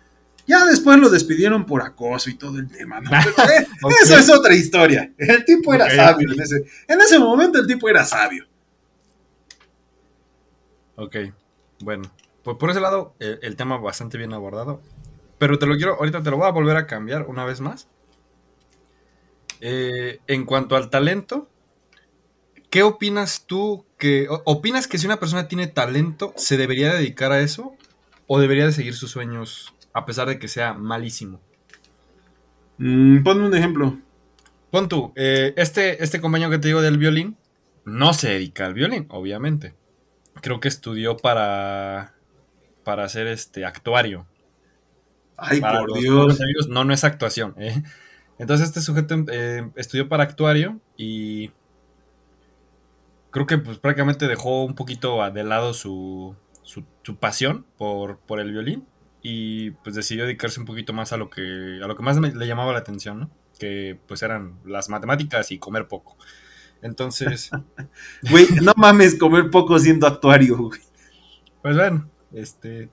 Ya 0.48 0.66
después 0.66 0.98
lo 1.00 1.10
despidieron 1.10 1.66
por 1.66 1.82
acoso 1.82 2.30
y 2.30 2.36
todo 2.36 2.60
el 2.60 2.70
tema, 2.70 3.02
¿no? 3.02 3.10
Eh, 3.18 3.68
eso 4.04 4.18
es 4.18 4.30
otra 4.30 4.54
historia. 4.54 5.12
El 5.18 5.44
tipo 5.46 5.74
era 5.74 5.90
sabio. 5.90 6.32
En 6.32 6.42
ese, 6.42 6.64
en 6.88 7.02
ese 7.02 7.20
momento 7.20 7.60
el 7.60 7.68
tipo 7.68 7.90
era 7.90 8.06
sabio. 8.06 8.46
Ok, 10.96 11.16
bueno. 11.80 12.04
Pues 12.44 12.58
por 12.58 12.70
ese 12.70 12.80
lado, 12.80 13.16
el, 13.20 13.40
el 13.42 13.56
tema 13.56 13.78
bastante 13.78 14.18
bien 14.18 14.34
abordado. 14.34 14.82
Pero 15.38 15.60
te 15.60 15.66
lo 15.66 15.76
quiero, 15.76 15.96
ahorita 15.96 16.24
te 16.24 16.30
lo 16.30 16.38
voy 16.38 16.48
a 16.48 16.52
volver 16.52 16.78
a 16.78 16.88
cambiar 16.88 17.24
una 17.24 17.44
vez 17.44 17.60
más. 17.60 17.88
Eh, 19.62 20.20
en 20.28 20.46
cuanto 20.46 20.76
al 20.76 20.90
talento, 20.90 21.50
¿qué 22.70 22.84
opinas 22.84 23.46
tú 23.46 23.86
que 23.98 24.28
opinas 24.46 24.88
que 24.88 24.98
si 24.98 25.06
una 25.06 25.20
persona 25.20 25.48
tiene 25.48 25.68
talento 25.68 26.34
se 26.36 26.58
debería 26.58 26.94
dedicar 26.94 27.32
a 27.32 27.40
eso 27.40 27.74
o 28.28 28.40
debería 28.40 28.66
de 28.66 28.74
seguir 28.74 28.96
sus 28.96 29.12
sueños 29.12 29.74
a 29.96 30.06
pesar 30.06 30.28
de 30.28 30.38
que 30.38 30.50
sea 30.50 30.74
malísimo? 30.74 31.40
Mm, 32.78 33.24
ponme 33.24 33.48
un 33.48 33.56
ejemplo. 33.56 33.98
Pon 34.70 34.90
tú, 34.90 35.14
eh, 35.16 35.54
este, 35.56 36.04
este 36.04 36.20
compañero 36.20 36.52
que 36.52 36.60
te 36.60 36.68
digo 36.68 36.82
del 36.82 36.98
violín 36.98 37.38
no 37.86 38.14
se 38.14 38.30
dedica 38.30 38.66
al 38.66 38.74
violín, 38.74 39.06
obviamente. 39.10 39.74
Creo 40.42 40.60
que 40.60 40.68
estudió 40.68 41.16
para 41.16 42.14
para 42.84 43.08
ser 43.10 43.28
este 43.28 43.66
actuario. 43.66 44.28
Ay, 45.38 45.62
por 45.62 45.98
Dios. 45.98 46.40
no, 46.70 46.84
no 46.84 46.94
es 46.94 47.04
actuación. 47.06 47.56
¿eh? 47.58 47.82
Entonces 48.38 48.68
este 48.68 48.82
sujeto 48.82 49.16
eh, 49.32 49.70
estudió 49.76 50.10
para 50.10 50.24
actuario 50.24 50.80
y 50.98 51.52
creo 53.32 53.46
que 53.46 53.58
pues 53.58 53.80
prácticamente 53.80 54.28
dejó 54.28 54.66
un 54.66 54.76
poquito 54.76 55.30
de 55.32 55.44
lado 55.44 55.74
su, 55.74 56.36
su, 56.64 56.86
pasión 57.18 57.66
por, 57.78 58.18
por, 58.20 58.40
el 58.40 58.52
violín 58.52 58.86
y 59.28 59.72
pues 59.72 59.96
decidió 59.96 60.26
dedicarse 60.26 60.60
un 60.60 60.68
poquito 60.68 60.94
más 60.94 61.12
a 61.12 61.18
lo 61.18 61.32
que, 61.32 61.80
a 61.84 61.88
lo 61.88 61.96
que 61.96 62.04
más 62.04 62.16
le 62.18 62.46
llamaba 62.46 62.74
la 62.74 62.78
atención, 62.78 63.22
¿no? 63.22 63.32
Que 63.58 64.00
pues 64.08 64.22
eran 64.22 64.60
las 64.66 64.88
matemáticas 64.88 65.52
y 65.52 65.58
comer 65.58 65.88
poco. 65.88 66.16
Entonces... 66.84 67.50
Güey, 68.30 68.46
no 68.62 68.74
mames 68.76 69.18
comer 69.18 69.50
poco 69.50 69.80
siendo 69.80 70.06
actuario, 70.06 70.56
güey. 70.58 70.80
Pues 71.64 71.76
bueno, 71.76 72.08
este... 72.34 72.92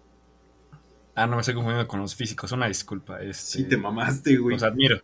Ah, 1.14 1.26
no 1.26 1.36
me 1.36 1.40
estoy 1.40 1.52
confundiendo 1.52 1.86
con 1.86 2.00
los 2.00 2.14
físicos, 2.14 2.50
una 2.52 2.66
disculpa. 2.66 3.20
Este, 3.20 3.58
sí, 3.58 3.64
te 3.64 3.76
mamaste, 3.76 4.38
güey. 4.38 4.54
Los 4.54 4.62
admiro. 4.62 5.02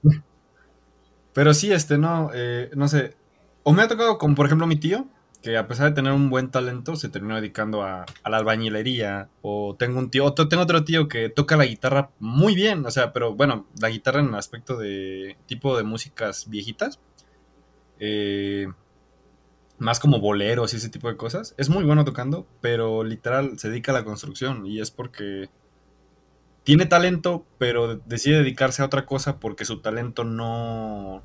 Pero 1.34 1.52
sí, 1.52 1.70
este, 1.70 1.98
no, 1.98 2.30
eh, 2.32 2.70
no 2.74 2.88
sé. 2.88 3.18
O 3.64 3.74
me 3.74 3.82
ha 3.82 3.88
tocado 3.88 4.16
como, 4.16 4.34
por 4.34 4.46
ejemplo, 4.46 4.66
mi 4.66 4.76
tío, 4.76 5.06
que 5.42 5.56
a 5.56 5.66
pesar 5.68 5.88
de 5.88 5.94
tener 5.94 6.12
un 6.12 6.30
buen 6.30 6.50
talento, 6.50 6.96
se 6.96 7.08
terminó 7.08 7.36
dedicando 7.36 7.82
a, 7.82 8.06
la 8.24 8.36
albañilería. 8.36 9.28
O 9.42 9.76
tengo 9.78 9.98
un 9.98 10.10
tío, 10.10 10.24
otro, 10.24 10.48
tengo 10.48 10.62
otro 10.62 10.84
tío 10.84 11.08
que 11.08 11.28
toca 11.28 11.56
la 11.56 11.66
guitarra 11.66 12.10
muy 12.18 12.54
bien, 12.54 12.84
o 12.86 12.90
sea, 12.90 13.12
pero 13.12 13.34
bueno, 13.34 13.66
la 13.80 13.88
guitarra 13.88 14.20
en 14.20 14.28
el 14.28 14.34
aspecto 14.34 14.76
de 14.76 15.36
tipo 15.46 15.76
de 15.76 15.84
músicas 15.84 16.48
viejitas. 16.48 17.00
Eh, 18.00 18.68
más 19.78 20.00
como 20.00 20.20
boleros 20.20 20.72
y 20.72 20.76
ese 20.76 20.90
tipo 20.90 21.08
de 21.08 21.16
cosas. 21.16 21.54
Es 21.56 21.68
muy 21.68 21.84
bueno 21.84 22.04
tocando, 22.04 22.46
pero 22.60 23.04
literal 23.04 23.58
se 23.58 23.68
dedica 23.70 23.92
a 23.92 23.94
la 23.94 24.04
construcción 24.04 24.66
y 24.66 24.80
es 24.80 24.90
porque 24.90 25.50
tiene 26.64 26.86
talento, 26.86 27.46
pero 27.58 27.96
decide 27.96 28.38
dedicarse 28.38 28.82
a 28.82 28.86
otra 28.86 29.06
cosa 29.06 29.38
porque 29.38 29.64
su 29.64 29.80
talento 29.80 30.24
no, 30.24 31.22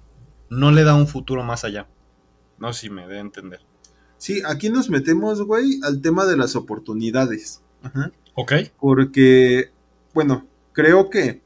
no 0.49 0.71
le 0.71 0.83
da 0.83 0.95
un 0.95 1.07
futuro 1.07 1.43
más 1.43 1.65
allá. 1.65 1.87
No 2.59 2.71
sé 2.73 2.81
si 2.81 2.89
me 2.89 3.03
a 3.03 3.19
entender. 3.19 3.61
Sí, 4.23 4.41
aquí 4.45 4.69
nos 4.69 4.89
metemos, 4.89 5.41
güey, 5.41 5.81
al 5.83 5.99
tema 5.99 6.25
de 6.25 6.37
las 6.37 6.55
oportunidades. 6.55 7.59
Ajá. 7.81 8.09
Ok. 8.35 8.53
Porque, 8.79 9.69
bueno, 10.13 10.47
creo 10.71 11.09
que, 11.09 11.41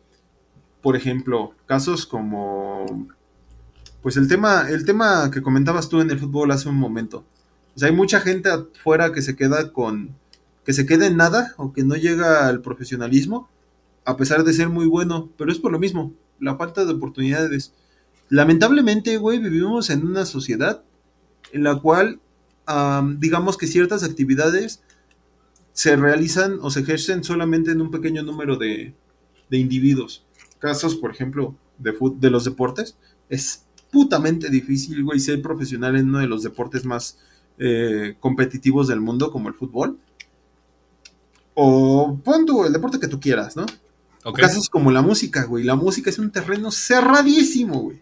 por 0.83 0.95
ejemplo, 0.95 1.55
casos 1.65 2.05
como, 2.05 2.85
pues 4.03 4.15
el 4.15 4.27
tema, 4.27 4.69
el 4.69 4.85
tema 4.85 5.31
que 5.31 5.41
comentabas 5.41 5.89
tú 5.89 6.01
en 6.01 6.11
el 6.11 6.19
fútbol 6.19 6.51
hace 6.51 6.69
un 6.69 6.75
momento. 6.75 7.25
O 7.75 7.79
sea, 7.79 7.87
hay 7.87 7.95
mucha 7.95 8.19
gente 8.19 8.51
afuera 8.51 9.11
que 9.11 9.23
se 9.23 9.35
queda 9.35 9.73
con, 9.73 10.15
que 10.63 10.71
se 10.71 10.85
queda 10.85 11.07
en 11.07 11.17
nada 11.17 11.55
o 11.57 11.73
que 11.73 11.83
no 11.83 11.95
llega 11.95 12.47
al 12.47 12.61
profesionalismo 12.61 13.49
a 14.05 14.17
pesar 14.17 14.43
de 14.43 14.53
ser 14.53 14.69
muy 14.69 14.85
bueno, 14.85 15.31
pero 15.35 15.51
es 15.51 15.57
por 15.57 15.71
lo 15.71 15.79
mismo, 15.79 16.13
la 16.39 16.57
falta 16.57 16.85
de 16.85 16.93
oportunidades. 16.93 17.73
Lamentablemente, 18.29 19.17
güey, 19.17 19.39
vivimos 19.39 19.89
en 19.89 20.05
una 20.05 20.27
sociedad 20.27 20.83
en 21.51 21.63
la 21.63 21.79
cual, 21.79 22.19
digamos 23.17 23.57
que 23.57 23.67
ciertas 23.67 24.03
actividades 24.03 24.81
se 25.73 25.95
realizan 25.95 26.57
o 26.61 26.69
se 26.69 26.81
ejercen 26.81 27.23
solamente 27.23 27.71
en 27.71 27.81
un 27.81 27.91
pequeño 27.91 28.23
número 28.23 28.57
de, 28.57 28.93
individuos. 29.51 30.25
Casos, 30.59 30.95
por 30.95 31.11
ejemplo, 31.11 31.55
de, 31.77 31.93
de 32.15 32.29
los 32.29 32.45
deportes, 32.45 32.97
es 33.29 33.63
putamente 33.91 34.49
difícil, 34.49 35.03
güey, 35.03 35.19
ser 35.19 35.41
profesional 35.41 35.95
en 35.95 36.09
uno 36.09 36.19
de 36.19 36.27
los 36.27 36.43
deportes 36.43 36.85
más 36.85 37.19
eh, 37.59 38.15
competitivos 38.19 38.87
del 38.87 39.01
mundo, 39.01 39.31
como 39.31 39.49
el 39.49 39.55
fútbol. 39.55 39.97
O 41.53 42.19
pon 42.23 42.45
tú 42.45 42.65
el 42.65 42.73
deporte 42.73 42.99
que 42.99 43.07
tú 43.07 43.19
quieras, 43.19 43.55
¿no? 43.55 43.65
Casos 44.35 44.69
como 44.69 44.91
la 44.91 45.01
música, 45.01 45.45
güey. 45.45 45.63
La 45.63 45.75
música 45.75 46.09
es 46.09 46.19
un 46.19 46.31
terreno 46.31 46.69
cerradísimo, 46.69 47.81
güey. 47.81 47.99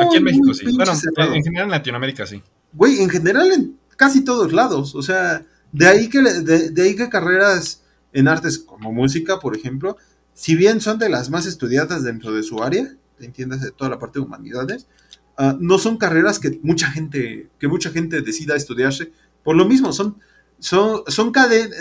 Aquí 0.00 0.16
en 0.16 0.24
México 0.24 0.54
sí. 0.54 0.64
Bueno, 0.74 0.92
en 0.92 1.42
general 1.42 1.64
en 1.64 1.70
Latinoamérica 1.70 2.26
sí. 2.26 2.42
Güey, 2.72 3.02
en 3.02 3.10
general 3.10 3.52
en 3.52 3.78
casi 3.98 4.22
todos 4.22 4.52
lados. 4.52 4.94
O 4.94 5.02
sea, 5.02 5.44
de 5.72 5.86
ahí 5.86 6.08
que, 6.08 6.22
de, 6.22 6.82
ahí 6.82 6.96
que 6.96 7.10
carreras 7.10 7.82
en 8.14 8.28
artes 8.28 8.58
como 8.58 8.92
música, 8.92 9.40
por 9.40 9.54
ejemplo, 9.54 9.98
si 10.32 10.54
bien 10.54 10.80
son 10.80 10.98
de 10.98 11.10
las 11.10 11.28
más 11.28 11.44
estudiadas 11.44 12.04
dentro 12.04 12.32
de 12.32 12.42
su 12.42 12.62
área, 12.62 12.94
entiendas 13.20 13.60
de 13.60 13.72
toda 13.72 13.90
la 13.90 13.98
parte 13.98 14.20
de 14.20 14.24
humanidades, 14.24 14.86
ah, 15.36 15.56
no 15.60 15.78
son 15.78 15.98
carreras 15.98 16.38
que 16.38 16.58
mucha 16.62 16.90
gente, 16.90 17.50
que 17.58 17.68
mucha 17.68 17.90
gente 17.90 18.22
decida 18.22 18.56
estudiarse. 18.56 19.12
Por 19.42 19.56
lo 19.56 19.66
mismo, 19.66 19.92
son, 19.92 20.16
son, 20.60 21.02
son, 21.08 21.32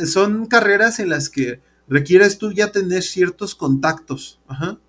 son 0.06 0.46
carreras 0.48 1.00
en 1.00 1.10
las 1.10 1.30
que 1.30 1.62
requieres 1.88 2.40
tú 2.40 2.52
ya 2.52 2.72
tener 2.72 3.04
ciertos 3.04 3.54
contactos, 3.54 4.42
ajá. 4.48 4.80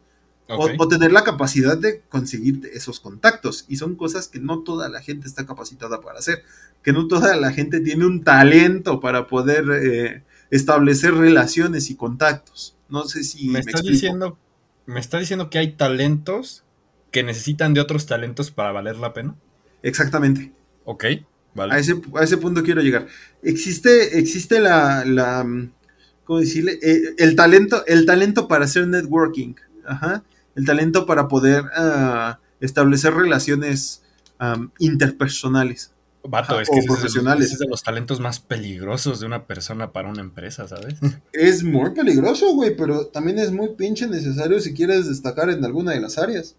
O, 0.48 0.88
tener 0.88 1.12
la 1.12 1.24
capacidad 1.24 1.76
de 1.76 2.00
conseguir 2.08 2.70
esos 2.72 3.00
contactos. 3.00 3.66
Y 3.68 3.76
son 3.76 3.96
cosas 3.96 4.28
que 4.28 4.40
no 4.40 4.60
toda 4.60 4.88
la 4.88 5.02
gente 5.02 5.28
está 5.28 5.44
capacitada 5.44 6.00
para 6.00 6.18
hacer. 6.18 6.42
Que 6.82 6.92
no 6.92 7.06
toda 7.06 7.36
la 7.36 7.52
gente 7.52 7.80
tiene 7.80 8.06
un 8.06 8.24
talento 8.24 9.00
para 9.00 9.26
poder 9.26 9.66
eh, 9.70 10.22
establecer 10.50 11.14
relaciones 11.14 11.90
y 11.90 11.96
contactos. 11.96 12.76
No 12.88 13.04
sé 13.04 13.24
si 13.24 13.48
me, 13.48 13.58
estás 13.58 13.82
diciendo, 13.82 14.38
me 14.86 15.00
está 15.00 15.18
diciendo 15.18 15.50
que 15.50 15.58
hay 15.58 15.72
talentos 15.72 16.64
que 17.10 17.22
necesitan 17.22 17.74
de 17.74 17.80
otros 17.80 18.06
talentos 18.06 18.50
para 18.50 18.72
valer 18.72 18.96
la 18.96 19.12
pena. 19.12 19.34
Exactamente. 19.82 20.52
Ok, 20.84 21.04
vale. 21.54 21.74
A 21.74 21.78
ese, 21.78 22.00
a 22.14 22.24
ese 22.24 22.38
punto 22.38 22.62
quiero 22.62 22.80
llegar. 22.80 23.06
Existe, 23.42 24.18
existe 24.18 24.60
la, 24.60 25.04
la 25.04 25.46
¿cómo 26.28 26.40
decirle? 26.40 26.78
Eh, 26.82 27.14
el, 27.16 27.34
talento, 27.36 27.84
el 27.86 28.04
talento 28.04 28.48
para 28.48 28.66
hacer 28.66 28.86
networking, 28.86 29.54
ajá, 29.86 30.22
el 30.58 30.64
talento 30.64 31.06
para 31.06 31.28
poder 31.28 31.64
ah, 31.76 32.40
establecer 32.60 33.14
relaciones 33.14 34.02
interpersonales. 34.78 35.92
Vato, 36.24 36.60
es 36.60 36.68
que 36.68 36.82
profesionales. 36.82 37.52
Es, 37.52 37.58
de 37.60 37.68
los 37.68 37.82
talentos 37.82 38.20
más 38.20 38.40
peligrosos 38.40 39.20
de 39.20 39.26
una 39.26 39.46
persona 39.46 39.92
para 39.92 40.08
una 40.08 40.20
empresa, 40.20 40.66
¿sabes? 40.68 40.96
Es 41.32 41.62
muy 41.62 41.90
peligroso, 41.90 42.52
güey, 42.54 42.76
pero 42.76 43.06
también 43.06 43.38
es 43.38 43.52
muy 43.52 43.70
pinche 43.70 44.06
necesario 44.08 44.60
si 44.60 44.74
quieres 44.74 45.08
destacar 45.08 45.48
en 45.48 45.64
alguna 45.64 45.92
de 45.92 46.00
las 46.00 46.18
áreas. 46.18 46.56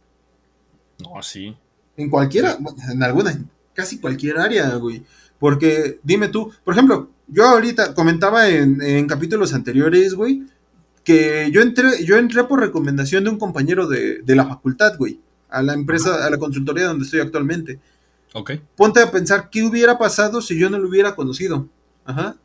No, 0.99 1.21
sí. 1.21 1.55
En 1.97 2.09
cualquiera, 2.09 2.57
en 2.91 3.03
alguna, 3.03 3.31
en 3.31 3.49
casi 3.73 3.99
cualquier 3.99 4.39
área, 4.39 4.73
güey. 4.75 5.03
Porque, 5.39 5.99
dime 6.03 6.29
tú, 6.29 6.51
por 6.63 6.73
ejemplo, 6.73 7.09
yo 7.27 7.45
ahorita 7.45 7.93
comentaba 7.93 8.47
en, 8.49 9.07
capítulos 9.07 9.53
anteriores, 9.53 10.13
güey, 10.13 10.43
que 11.03 11.49
yo 11.51 11.61
entré, 11.61 12.03
yo 12.03 12.17
entré 12.17 12.43
por 12.43 12.59
recomendación 12.59 13.23
de 13.23 13.29
un 13.29 13.39
compañero 13.39 13.87
de, 13.87 14.21
la 14.25 14.45
facultad, 14.45 14.97
güey, 14.97 15.19
a 15.49 15.61
la 15.61 15.73
empresa, 15.73 16.25
a 16.25 16.29
la 16.29 16.37
consultoría 16.37 16.87
donde 16.87 17.05
estoy 17.05 17.19
actualmente. 17.19 17.79
Ok. 18.33 18.51
Ponte 18.75 19.01
a 19.01 19.11
pensar 19.11 19.49
qué 19.49 19.63
hubiera 19.63 19.97
pasado 19.97 20.41
si 20.41 20.57
yo 20.57 20.69
no 20.69 20.77
lo 20.77 20.87
hubiera 20.87 21.15
conocido. 21.15 21.67
Ajá. 22.05 22.35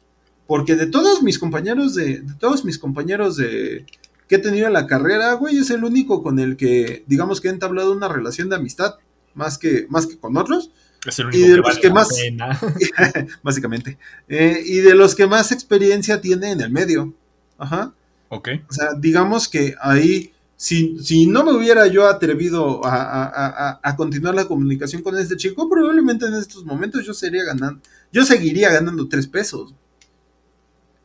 Porque 0.47 0.77
de 0.77 0.87
todos 0.87 1.23
mis 1.23 1.39
compañeros 1.39 1.95
de, 1.95 2.21
de 2.21 2.35
todos 2.35 2.65
mis 2.65 2.79
compañeros 2.79 3.37
de 3.37 3.87
que 4.29 4.37
he 4.37 4.39
tenido 4.39 4.67
en 4.67 4.73
la 4.73 4.87
carrera, 4.87 5.33
güey, 5.35 5.59
es 5.59 5.71
el 5.71 5.85
único 5.85 6.23
con 6.23 6.39
el 6.39 6.57
que, 6.57 7.05
digamos 7.07 7.41
que 7.41 7.49
he 7.49 7.51
entablado 7.51 7.93
una 7.93 8.09
relación 8.09 8.49
de 8.49 8.57
amistad, 8.57 8.95
más 9.35 9.59
que, 9.59 9.87
más 9.89 10.07
que 10.07 10.19
con 10.19 10.37
otros. 10.37 10.71
Es 11.07 11.19
el 11.19 11.35
y 11.35 11.43
único 11.43 11.43
de 11.43 11.51
que 11.51 11.57
los 11.57 11.65
vale 11.65 11.81
que 11.81 11.91
más, 11.91 12.09
pena. 12.09 12.61
básicamente, 13.43 13.99
Eh, 14.29 14.63
y 14.65 14.79
de 14.79 14.95
los 14.95 15.15
que 15.15 15.27
más 15.27 15.53
experiencia 15.53 16.21
tiene 16.21 16.53
en 16.53 16.61
el 16.61 16.71
medio. 16.71 17.13
Ajá. 17.59 17.93
Ok. 18.37 18.49
O 18.68 18.72
sea, 18.72 18.89
digamos 18.99 19.49
que 19.49 19.74
ahí, 19.80 20.32
si, 20.57 20.99
si 20.99 21.26
no 21.26 21.45
me 21.45 21.53
hubiera 21.53 21.87
yo 21.87 22.07
atrevido 22.09 22.85
a, 22.85 23.24
a- 23.24 23.80
a- 23.82 23.97
continuar 23.97 24.35
la 24.35 24.47
comunicación 24.47 25.03
con 25.03 25.16
este 25.18 25.37
chico, 25.37 25.68
probablemente 25.68 26.26
en 26.26 26.35
estos 26.35 26.64
momentos 26.64 27.05
yo 27.07 27.14
sería 27.14 27.45
ganando, 27.45 27.80
yo 28.12 28.24
seguiría 28.24 28.70
ganando 28.72 29.09
tres 29.09 29.26
pesos 29.26 29.74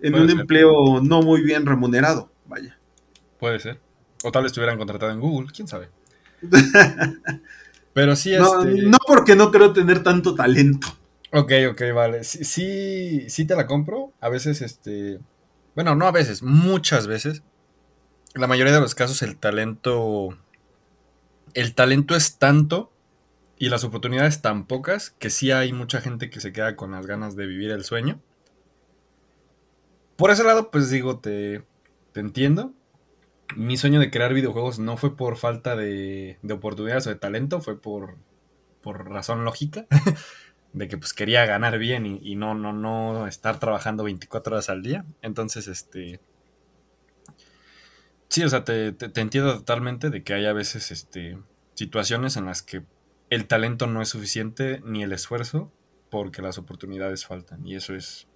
en 0.01 0.11
Puede 0.11 0.23
un 0.25 0.30
ser. 0.32 0.39
empleo 0.41 1.01
no 1.01 1.21
muy 1.21 1.41
bien 1.43 1.65
remunerado, 1.65 2.32
vaya. 2.47 2.77
Puede 3.39 3.59
ser. 3.59 3.80
O 4.23 4.32
tal 4.32 4.43
vez 4.43 4.51
estuvieran 4.51 4.77
contratado 4.77 5.11
en 5.11 5.19
Google, 5.19 5.49
quién 5.53 5.67
sabe. 5.67 5.89
Pero 7.93 8.15
sí, 8.15 8.34
No, 8.38 8.63
este. 8.63 8.84
no 8.84 8.97
porque 9.07 9.36
no 9.36 9.51
creo 9.51 9.73
tener 9.73 10.03
tanto 10.03 10.36
talento. 10.36 10.88
Ok, 11.32 11.51
ok, 11.71 11.82
vale. 11.93 12.23
Sí, 12.23 12.43
sí, 12.43 13.30
sí 13.30 13.45
te 13.45 13.55
la 13.55 13.65
compro. 13.67 14.13
A 14.19 14.30
veces, 14.30 14.61
este. 14.61 15.19
Bueno, 15.76 15.95
no 15.95 16.07
a 16.07 16.11
veces, 16.11 16.43
muchas 16.43 17.07
veces. 17.07 17.43
La 18.36 18.47
mayoría 18.47 18.74
de 18.74 18.82
los 18.82 18.95
casos, 18.95 19.22
el 19.22 19.38
talento. 19.38 20.38
El 21.53 21.74
talento 21.74 22.15
es 22.15 22.38
tanto 22.38 22.91
y 23.57 23.70
las 23.70 23.84
oportunidades 23.84 24.41
tan 24.41 24.65
pocas 24.65 25.11
que 25.11 25.30
sí 25.30 25.51
hay 25.51 25.74
mucha 25.74 25.99
gente 25.99 26.30
que 26.30 26.39
se 26.39 26.53
queda 26.53 26.76
con 26.76 26.91
las 26.91 27.05
ganas 27.05 27.36
de 27.36 27.47
vivir 27.47 27.72
el 27.72 27.84
sueño. 27.84 28.22
Por 30.15 30.32
ese 30.32 30.43
lado, 30.43 30.70
pues 30.70 30.89
digo, 30.89 31.20
te, 31.20 31.63
te 32.11 32.20
entiendo. 32.20 32.74
Mi 33.55 33.78
sueño 33.78 33.99
de 33.99 34.11
crear 34.11 34.34
videojuegos 34.34 34.80
no 34.80 34.95
fue 34.95 35.17
por 35.17 35.38
falta 35.38 35.76
de, 35.76 36.38
de 36.41 36.53
oportunidades 36.53 37.07
o 37.07 37.09
de 37.09 37.15
talento, 37.15 37.61
fue 37.61 37.82
por, 37.82 38.15
por 38.82 39.09
razón 39.09 39.43
lógica 39.43 39.88
de 40.74 40.88
que 40.88 40.97
pues 40.97 41.13
quería 41.13 41.45
ganar 41.45 41.78
bien 41.78 42.05
y, 42.05 42.36
no, 42.36 42.53
no, 42.53 42.74
no 42.74 43.28
estar 43.28 43.59
trabajando 43.59 44.03
24 44.03 44.53
horas 44.53 44.70
al 44.70 44.84
día. 44.84 45.05
Entonces, 45.22 45.67
este... 45.67 46.20
Sí, 48.28 48.43
o 48.43 48.49
sea, 48.49 48.63
te, 48.63 48.95
entiendo 49.15 49.55
totalmente 49.55 50.11
de 50.11 50.24
que 50.24 50.36
hay 50.36 50.45
a 50.45 50.53
veces 50.53 50.91
este, 50.91 51.39
situaciones 51.74 52.38
en 52.38 52.45
las 52.45 52.61
que 52.61 52.84
el 53.32 53.47
talento 53.47 53.88
no 53.88 54.01
es 54.01 54.09
suficiente 54.09 54.82
ni 54.86 55.01
el 55.01 55.11
esfuerzo 55.11 55.72
porque 56.11 56.43
las 56.43 56.59
oportunidades 56.59 57.26
faltan. 57.26 57.65
Y 57.65 57.76
eso 57.76 57.95
es, 57.95 58.28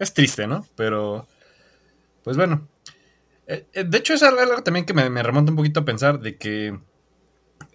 es 0.00 0.12
triste, 0.12 0.48
¿no? 0.48 0.66
Pero, 0.74 1.28
pues 2.24 2.36
bueno. 2.36 2.68
Eh, 3.46 3.66
eh, 3.72 3.84
de 3.84 3.98
hecho, 3.98 4.14
es 4.14 4.22
algo 4.22 4.40
algo 4.40 4.62
también 4.62 4.84
que 4.84 4.94
me, 4.94 5.08
me 5.08 5.22
remonta 5.22 5.52
un 5.52 5.56
poquito 5.56 5.80
a 5.80 5.84
pensar 5.84 6.18
de 6.18 6.36
que 6.36 6.78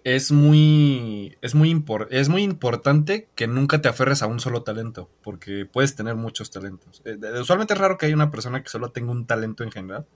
es 0.04 0.32
muy, 0.32 1.36
es 1.42 1.54
muy, 1.54 1.72
impor- 1.74 2.08
es 2.10 2.28
muy 2.28 2.42
importante 2.42 3.28
que 3.34 3.46
nunca 3.46 3.80
te 3.82 3.88
aferres 3.88 4.22
a 4.22 4.26
un 4.26 4.40
solo 4.40 4.62
talento, 4.62 5.10
porque 5.22 5.66
puedes 5.66 5.96
tener 5.96 6.14
muchos 6.16 6.50
talentos. 6.50 7.02
Eh, 7.04 7.18
usualmente 7.40 7.74
es 7.74 7.80
raro 7.80 7.98
que 7.98 8.06
haya 8.06 8.14
una 8.14 8.30
persona 8.30 8.62
que 8.62 8.68
solo 8.70 8.90
tenga 8.90 9.12
un 9.12 9.26
talento 9.26 9.64
en 9.64 9.72
general. 9.72 10.06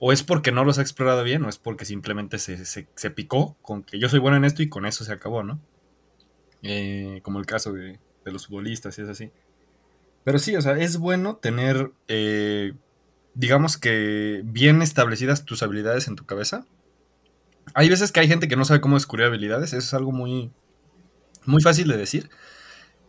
O 0.00 0.12
es 0.12 0.22
porque 0.22 0.52
no 0.52 0.64
los 0.64 0.78
ha 0.78 0.82
explorado 0.82 1.24
bien, 1.24 1.44
o 1.44 1.48
es 1.48 1.58
porque 1.58 1.84
simplemente 1.84 2.38
se, 2.38 2.64
se- 2.64 2.88
se 2.94 3.10
picó 3.10 3.56
con 3.62 3.82
que 3.82 3.98
yo 3.98 4.08
soy 4.08 4.20
bueno 4.20 4.36
en 4.36 4.44
esto 4.44 4.62
y 4.62 4.68
con 4.68 4.86
eso 4.86 5.04
se 5.04 5.12
acabó, 5.12 5.42
¿no? 5.42 5.60
Eh, 6.62 7.20
como 7.22 7.38
el 7.38 7.46
caso 7.46 7.72
de, 7.72 7.98
de 8.24 8.32
los 8.32 8.46
futbolistas 8.46 8.98
y 8.98 9.02
es 9.02 9.08
así. 9.08 9.30
Pero 10.24 10.38
sí, 10.38 10.56
o 10.56 10.62
sea, 10.62 10.74
es 10.78 10.98
bueno 10.98 11.36
tener, 11.36 11.92
eh, 12.08 12.74
digamos 13.34 13.78
que 13.78 14.42
bien 14.44 14.82
establecidas 14.82 15.44
tus 15.44 15.62
habilidades 15.62 16.08
en 16.08 16.16
tu 16.16 16.26
cabeza. 16.26 16.66
Hay 17.74 17.88
veces 17.88 18.12
que 18.12 18.20
hay 18.20 18.28
gente 18.28 18.48
que 18.48 18.56
no 18.56 18.64
sabe 18.64 18.80
cómo 18.80 18.96
descubrir 18.96 19.26
habilidades, 19.26 19.72
eso 19.72 19.78
es 19.78 19.94
algo 19.94 20.12
muy, 20.12 20.50
muy 21.44 21.62
fácil 21.62 21.88
de 21.88 21.96
decir. 21.96 22.30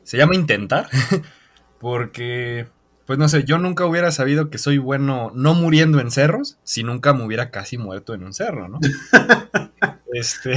Se 0.03 0.17
llama 0.17 0.35
intentar, 0.35 0.89
porque, 1.79 2.67
pues 3.05 3.19
no 3.19 3.29
sé, 3.29 3.43
yo 3.43 3.57
nunca 3.57 3.85
hubiera 3.85 4.11
sabido 4.11 4.49
que 4.49 4.57
soy 4.57 4.77
bueno 4.77 5.31
no 5.35 5.53
muriendo 5.53 5.99
en 5.99 6.11
cerros 6.11 6.57
si 6.63 6.83
nunca 6.83 7.13
me 7.13 7.23
hubiera 7.25 7.51
casi 7.51 7.77
muerto 7.77 8.13
en 8.13 8.23
un 8.23 8.33
cerro, 8.33 8.67
¿no? 8.69 8.79
este, 10.13 10.55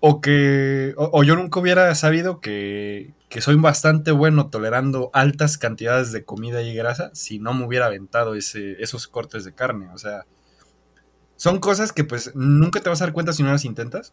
o 0.00 0.20
que, 0.20 0.94
o, 0.96 1.10
o 1.12 1.24
yo 1.24 1.36
nunca 1.36 1.60
hubiera 1.60 1.94
sabido 1.94 2.40
que, 2.40 3.14
que 3.28 3.40
soy 3.40 3.56
bastante 3.56 4.12
bueno 4.12 4.48
tolerando 4.48 5.10
altas 5.12 5.58
cantidades 5.58 6.12
de 6.12 6.24
comida 6.24 6.62
y 6.62 6.74
grasa 6.74 7.10
si 7.14 7.38
no 7.38 7.54
me 7.54 7.66
hubiera 7.66 7.86
aventado 7.86 8.34
ese, 8.34 8.82
esos 8.82 9.08
cortes 9.08 9.44
de 9.44 9.52
carne, 9.52 9.88
o 9.92 9.98
sea, 9.98 10.24
son 11.36 11.58
cosas 11.60 11.92
que 11.92 12.04
pues 12.04 12.32
nunca 12.34 12.80
te 12.80 12.88
vas 12.88 13.00
a 13.00 13.04
dar 13.06 13.12
cuenta 13.14 13.32
si 13.32 13.42
no 13.42 13.52
las 13.52 13.64
intentas. 13.64 14.12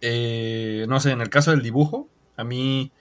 Eh, 0.00 0.84
no 0.88 1.00
sé, 1.00 1.10
en 1.12 1.20
el 1.20 1.30
caso 1.30 1.50
del 1.50 1.62
dibujo, 1.62 2.08
a 2.36 2.44
mí 2.44 2.92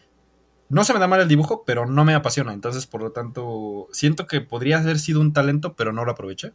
no 0.70 0.84
se 0.84 0.94
me 0.94 1.00
da 1.00 1.08
mal 1.08 1.20
el 1.22 1.28
dibujo, 1.28 1.64
pero 1.66 1.86
no 1.86 2.06
me 2.06 2.16
apasiona. 2.16 2.54
Entonces, 2.54 2.88
por 2.88 3.02
lo 3.02 3.12
tanto, 3.12 3.88
siento 3.92 4.26
que 4.28 4.42
podría 4.42 4.80
haber 4.80 4.98
sido 5.00 5.20
un 5.22 5.34
talento, 5.34 5.74
pero 5.76 5.92
no 5.94 6.06
lo 6.06 6.12
aproveché. 6.12 6.54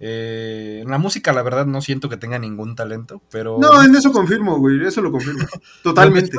Eh, 0.00 0.80
en 0.82 0.90
la 0.90 0.98
música, 0.98 1.32
la 1.32 1.42
verdad, 1.42 1.66
no 1.66 1.80
siento 1.80 2.08
que 2.08 2.16
tenga 2.16 2.38
ningún 2.38 2.74
talento, 2.74 3.22
pero... 3.30 3.58
No, 3.60 3.82
en 3.82 3.94
eso 3.94 4.12
confirmo, 4.12 4.58
güey, 4.58 4.84
eso 4.84 5.00
lo 5.00 5.10
confirmo. 5.12 5.46
Totalmente. 5.82 6.36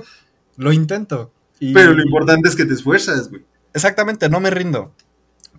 Lo 0.56 0.72
intento. 0.72 1.32
Y- 1.60 1.72
Pero 1.72 1.92
lo 1.94 2.02
importante 2.02 2.48
es 2.48 2.56
que 2.56 2.64
te 2.64 2.74
esfuerzas, 2.74 3.30
güey. 3.30 3.44
Exactamente, 3.72 4.28
no 4.28 4.40
me 4.40 4.50
rindo. 4.50 4.92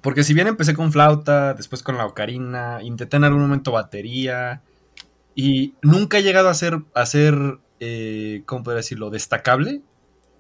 Porque 0.02 0.24
si 0.24 0.34
bien 0.34 0.48
empecé 0.48 0.74
con 0.74 0.92
flauta, 0.92 1.54
después 1.54 1.84
con 1.84 1.98
la 1.98 2.06
ocarina, 2.06 2.80
intenté 2.84 3.18
en 3.18 3.24
algún 3.26 3.42
momento 3.42 3.72
batería, 3.72 4.62
y 5.36 5.76
nunca 5.82 6.20
he 6.20 6.24
llegado 6.24 6.50
a 6.50 6.54
ser, 6.54 6.80
a 6.94 7.06
ser 7.06 7.60
eh, 7.80 8.44
¿cómo 8.46 8.64
podría 8.64 8.78
decirlo?, 8.78 9.10
destacable 9.10 9.82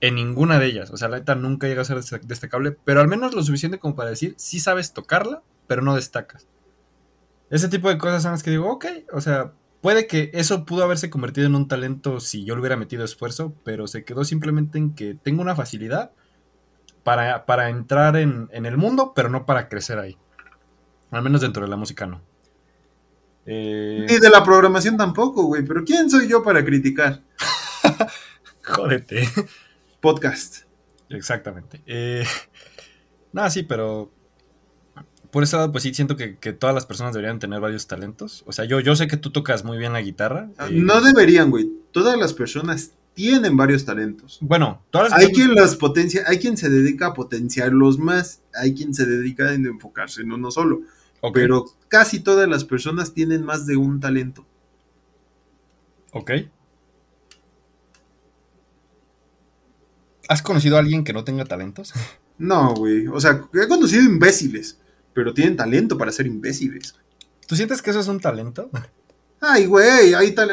en 0.01 0.15
ninguna 0.15 0.59
de 0.59 0.67
ellas. 0.67 0.91
O 0.91 0.97
sea, 0.97 1.09
la 1.09 1.17
neta 1.19 1.35
nunca 1.35 1.67
he 1.67 1.69
llegado 1.71 1.83
a 1.83 1.85
ser 1.85 1.97
desta- 1.97 2.27
destacable, 2.27 2.71
pero 2.85 3.01
al 3.01 3.07
menos 3.07 3.33
lo 3.35 3.43
suficiente 3.43 3.79
como 3.79 3.95
para 3.95 4.09
decir, 4.09 4.33
sí 4.37 4.59
sabes 4.59 4.93
tocarla, 4.93 5.41
pero 5.67 5.81
no 5.81 5.95
destacas. 5.95 6.47
Ese 7.49 7.67
tipo 7.69 7.89
de 7.89 7.97
cosas 7.97 8.23
son 8.23 8.31
las 8.33 8.43
que 8.43 8.51
digo, 8.51 8.69
ok, 8.69 8.85
o 9.11 9.21
sea, 9.21 9.53
puede 9.81 10.07
que 10.07 10.29
eso 10.33 10.65
pudo 10.65 10.83
haberse 10.83 11.09
convertido 11.09 11.47
en 11.47 11.55
un 11.55 11.67
talento 11.67 12.19
si 12.19 12.45
yo 12.45 12.55
le 12.55 12.61
hubiera 12.61 12.77
metido 12.77 13.03
esfuerzo, 13.03 13.53
pero 13.63 13.87
se 13.87 14.03
quedó 14.03 14.23
simplemente 14.23 14.77
en 14.77 14.93
que 14.93 15.15
tengo 15.15 15.41
una 15.41 15.55
facilidad 15.55 16.11
para, 17.09 17.43
para 17.47 17.69
entrar 17.69 18.15
en, 18.17 18.49
en 18.51 18.67
el 18.67 18.77
mundo, 18.77 19.13
pero 19.15 19.29
no 19.29 19.43
para 19.47 19.67
crecer 19.67 19.97
ahí. 19.97 20.15
Al 21.09 21.23
menos 21.23 21.41
dentro 21.41 21.63
de 21.63 21.67
la 21.67 21.75
música 21.75 22.05
no. 22.05 22.21
Eh, 23.47 24.05
Ni 24.07 24.19
de 24.19 24.29
la 24.29 24.43
programación 24.43 24.95
tampoco, 24.95 25.45
güey. 25.45 25.65
Pero 25.65 25.83
¿quién 25.83 26.07
soy 26.07 26.27
yo 26.27 26.43
para 26.43 26.63
criticar? 26.63 27.23
jódete. 28.63 29.27
Podcast. 29.99 30.65
Exactamente. 31.09 31.81
Eh, 31.87 32.23
nada, 33.33 33.49
sí, 33.49 33.63
pero 33.63 34.11
por 35.31 35.41
ese 35.41 35.55
lado, 35.55 35.71
pues 35.71 35.81
sí, 35.81 35.93
siento 35.95 36.15
que, 36.15 36.37
que 36.37 36.53
todas 36.53 36.75
las 36.75 36.85
personas 36.85 37.15
deberían 37.15 37.39
tener 37.39 37.59
varios 37.59 37.87
talentos. 37.87 38.43
O 38.45 38.51
sea, 38.51 38.65
yo, 38.65 38.79
yo 38.81 38.95
sé 38.95 39.07
que 39.07 39.17
tú 39.17 39.31
tocas 39.31 39.63
muy 39.63 39.79
bien 39.79 39.93
la 39.93 40.01
guitarra. 40.01 40.49
eh, 40.59 40.69
No 40.73 41.01
deberían, 41.01 41.49
güey. 41.49 41.71
Todas 41.91 42.19
las 42.19 42.33
personas 42.35 42.93
tienen 43.13 43.57
varios 43.57 43.85
talentos. 43.85 44.37
Bueno, 44.41 44.81
todas 44.89 45.11
las 45.11 45.19
Hay 45.19 45.27
quien 45.27 45.53
los 45.53 45.75
potencia, 45.75 46.23
hay 46.27 46.39
quien 46.39 46.57
se 46.57 46.69
dedica 46.69 47.07
a 47.07 47.13
potenciarlos 47.13 47.99
más, 47.99 48.41
hay 48.53 48.73
quien 48.73 48.93
se 48.93 49.05
dedica 49.05 49.49
a 49.49 49.53
enfocarse 49.53 50.21
en 50.21 50.31
uno 50.31 50.51
solo. 50.51 50.81
Pero 51.33 51.65
casi 51.89 52.21
todas 52.21 52.47
las 52.47 52.63
personas 52.63 53.13
tienen 53.13 53.43
más 53.43 53.65
de 53.65 53.75
un 53.77 53.99
talento. 53.99 54.45
ok. 56.13 56.31
¿Has 60.29 60.43
conocido 60.43 60.75
a 60.75 60.79
alguien 60.79 61.03
que 61.03 61.11
no 61.11 61.23
tenga 61.23 61.45
talentos? 61.45 61.93
No, 62.39 62.73
güey. 62.73 63.05
O 63.07 63.19
sea, 63.19 63.43
he 63.53 63.67
conocido 63.67 64.01
imbéciles, 64.01 64.79
pero 65.13 65.33
tienen 65.33 65.57
talento 65.57 65.97
para 65.97 66.09
ser 66.09 66.25
imbéciles. 66.25 66.95
¿Tú 67.45 67.53
sientes 67.57 67.81
que 67.81 67.89
eso 67.89 67.99
es 67.99 68.07
un 68.07 68.21
talento? 68.21 68.69
Ay, 69.41 69.65
güey, 69.65 70.13
ahí 70.13 70.31
tal. 70.31 70.49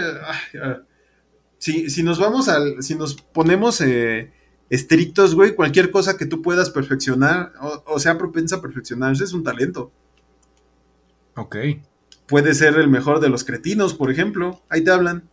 Si, 1.58 1.90
si 1.90 2.02
nos 2.02 2.18
vamos 2.18 2.48
al. 2.48 2.82
Si 2.82 2.94
nos 2.94 3.14
ponemos 3.14 3.80
eh, 3.80 4.32
estrictos, 4.70 5.34
güey, 5.34 5.54
cualquier 5.54 5.90
cosa 5.90 6.16
que 6.16 6.26
tú 6.26 6.42
puedas 6.42 6.70
perfeccionar, 6.70 7.52
o, 7.60 7.82
o 7.86 7.98
sea, 7.98 8.18
propensa 8.18 8.56
a 8.56 8.62
perfeccionarse, 8.62 9.24
es 9.24 9.32
un 9.32 9.44
talento. 9.44 9.92
Ok. 11.36 11.56
Puede 12.26 12.54
ser 12.54 12.74
el 12.76 12.88
mejor 12.88 13.20
de 13.20 13.28
los 13.28 13.44
cretinos, 13.44 13.94
por 13.94 14.10
ejemplo. 14.10 14.62
Ahí 14.68 14.82
te 14.82 14.90
hablan. 14.90 15.28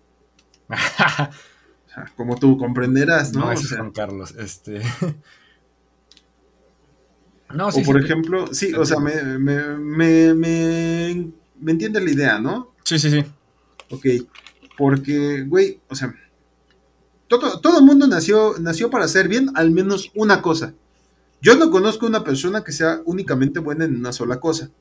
Como 2.16 2.38
tú 2.38 2.58
comprenderás, 2.58 3.34
¿no? 3.34 3.42
no, 3.42 3.48
O 3.48 3.52
ese 3.52 3.66
es 3.66 3.76
Juan 3.76 3.92
Carlos. 3.92 4.34
Este. 4.38 4.82
no, 7.54 7.68
o 7.68 7.84
por 7.84 8.00
sí. 8.00 8.06
ejemplo, 8.06 8.48
sí, 8.52 8.74
o 8.74 8.86
sea, 8.86 9.00
me, 9.00 9.16
me, 9.38 9.78
me, 9.78 10.34
me, 10.34 11.72
entiendes 11.72 12.04
la 12.04 12.12
idea, 12.12 12.40
¿no? 12.40 12.74
Sí, 12.84 13.00
sí, 13.00 13.10
sí. 13.10 13.24
Ok, 13.90 14.06
porque, 14.78 15.44
güey, 15.48 15.80
o 15.88 15.96
sea, 15.96 16.14
todo, 17.28 17.60
todo 17.60 17.80
el 17.80 17.86
mundo 17.86 18.08
nació, 18.08 18.56
nació 18.60 18.90
para 18.90 19.06
hacer 19.06 19.28
bien 19.28 19.50
al 19.56 19.72
menos 19.72 20.12
una 20.16 20.42
cosa. 20.42 20.74
Yo 21.42 21.56
no 21.56 21.72
conozco 21.72 22.06
una 22.06 22.24
persona 22.24 22.64
que 22.64 22.72
sea 22.72 23.02
únicamente 23.06 23.60
buena 23.60 23.86
en 23.86 23.98
una 23.98 24.14
sola 24.14 24.40
cosa. 24.40 24.72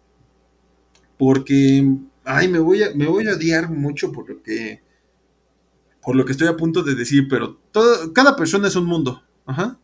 Porque, 1.19 1.85
ay, 2.25 2.49
me 2.49 2.59
voy 2.59 2.83
a, 2.83 2.95
me 2.95 3.07
voy 3.07 3.27
a 3.29 3.35
odiar 3.35 3.69
mucho 3.69 4.13
porque 4.13 4.83
por 6.05 6.17
lo 6.17 6.25
que 6.25 6.33
estoy 6.33 6.49
a 6.49 6.57
punto 6.57 6.83
de 6.83 6.95
decir, 6.95 7.27
pero 7.29 7.59
todo, 7.71 8.13
cada 8.13 8.37
persona 8.37 8.69
es 8.69 8.77
un 8.77 8.87
mundo. 8.87 9.23
Ajá. 9.47 9.79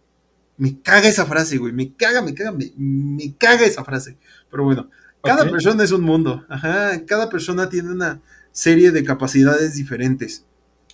Me 0.57 0.81
caga 0.81 1.09
esa 1.09 1.27
frase, 1.27 1.59
güey. 1.59 1.73
Me 1.73 1.95
caga, 1.95 2.23
me 2.23 2.35
caga, 2.35 2.53
me, 2.53 2.73
me 2.77 3.35
caga 3.37 3.65
esa 3.65 3.85
frase. 3.85 4.17
Pero 4.51 4.65
bueno, 4.65 4.91
cada 5.23 5.49
persona 5.49 5.85
es 5.85 5.93
un 5.93 6.03
mundo. 6.03 6.45
Ajá. 6.49 7.05
Cada 7.07 7.29
persona 7.29 7.69
tiene 7.69 7.91
una 7.91 8.21
serie 8.59 8.91
de 8.91 9.05
capacidades 9.05 9.75
diferentes 9.75 10.45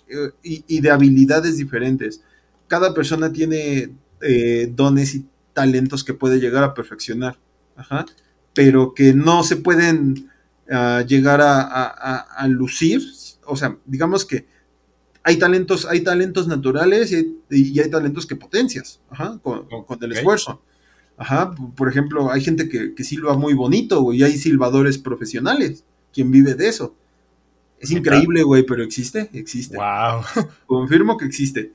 eh, 0.07 0.31
y, 0.43 0.63
y 0.67 0.81
de 0.81 0.91
habilidades 0.91 1.57
diferentes. 1.57 2.21
Cada 2.67 2.93
persona 2.93 3.31
tiene 3.31 3.89
eh, 4.21 4.71
dones 4.75 5.15
y 5.15 5.25
talentos 5.53 6.03
que 6.03 6.13
puede 6.13 6.39
llegar 6.39 6.63
a 6.63 6.73
perfeccionar. 6.73 7.39
Ajá. 7.75 8.05
Pero 8.53 8.93
que 8.93 9.13
no 9.13 9.43
se 9.43 9.55
pueden 9.57 10.29
ah, 10.69 11.03
llegar 11.07 11.41
a, 11.41 11.61
a- 11.61 11.87
a- 12.11 12.17
a 12.43 12.47
lucir. 12.47 13.01
O 13.45 13.55
sea, 13.55 13.77
digamos 13.85 14.25
que 14.25 14.45
hay 15.23 15.37
talentos, 15.37 15.85
hay 15.87 16.01
talentos 16.01 16.47
naturales 16.47 17.11
y 17.11 17.15
hay, 17.15 17.35
y 17.49 17.79
hay 17.79 17.89
talentos 17.89 18.27
que 18.27 18.35
potencias, 18.35 18.99
ajá, 19.09 19.39
con, 19.41 19.65
con 19.87 20.03
el 20.03 20.11
esfuerzo. 20.11 20.61
Ajá, 21.17 21.51
por 21.75 21.89
ejemplo, 21.89 22.31
hay 22.31 22.41
gente 22.41 22.69
que, 22.69 22.93
que 22.93 23.03
silba 23.03 23.35
muy 23.35 23.53
bonito, 23.55 24.01
güey, 24.01 24.19
y 24.19 24.23
hay 24.23 24.37
silbadores 24.37 24.97
profesionales, 24.99 25.83
quien 26.13 26.29
vive 26.29 26.53
de 26.53 26.67
eso. 26.67 26.95
Es 27.79 27.91
increíble, 27.91 28.43
güey, 28.43 28.63
pero 28.63 28.83
existe, 28.83 29.29
existe. 29.33 29.77
Wow. 29.77 30.23
Confirmo 30.65 31.17
que 31.17 31.25
existe. 31.25 31.73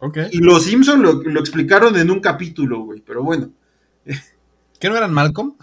Ok. 0.00 0.18
Y 0.32 0.38
los 0.38 0.64
Simpson 0.64 1.02
lo, 1.02 1.22
lo 1.22 1.40
explicaron 1.40 1.96
en 1.96 2.10
un 2.10 2.20
capítulo, 2.20 2.80
güey, 2.80 3.00
pero 3.00 3.22
bueno. 3.22 3.50
¿Qué 4.80 4.88
no 4.88 4.96
eran 4.96 5.12
Malcolm? 5.12 5.54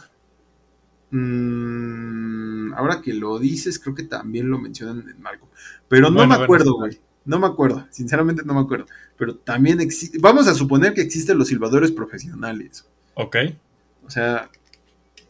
Mm, 1.12 2.74
ahora 2.74 3.02
que 3.02 3.14
lo 3.14 3.40
dices, 3.40 3.80
creo 3.80 3.96
que 3.96 4.04
también 4.04 4.50
lo 4.50 4.60
mencionan 4.60 5.10
en 5.10 5.22
Malcolm. 5.22 5.50
Pero 5.88 6.10
no 6.10 6.16
Bueno, 6.16 6.38
me 6.38 6.44
acuerdo, 6.44 6.76
güey. 6.76 7.00
No 7.26 7.40
me 7.40 7.48
acuerdo. 7.48 7.86
Sinceramente 7.90 8.44
no 8.46 8.54
me 8.54 8.62
acuerdo. 8.62 8.86
Pero 9.18 9.36
también 9.36 9.82
existe. 9.82 10.18
Vamos 10.20 10.48
a 10.48 10.54
suponer 10.54 10.94
que 10.94 11.02
existen 11.02 11.38
los 11.38 11.50
silbadores 11.50 11.92
profesionales. 11.92 12.86
Ok. 13.16 13.36
O 14.06 14.10
sea, 14.10 14.50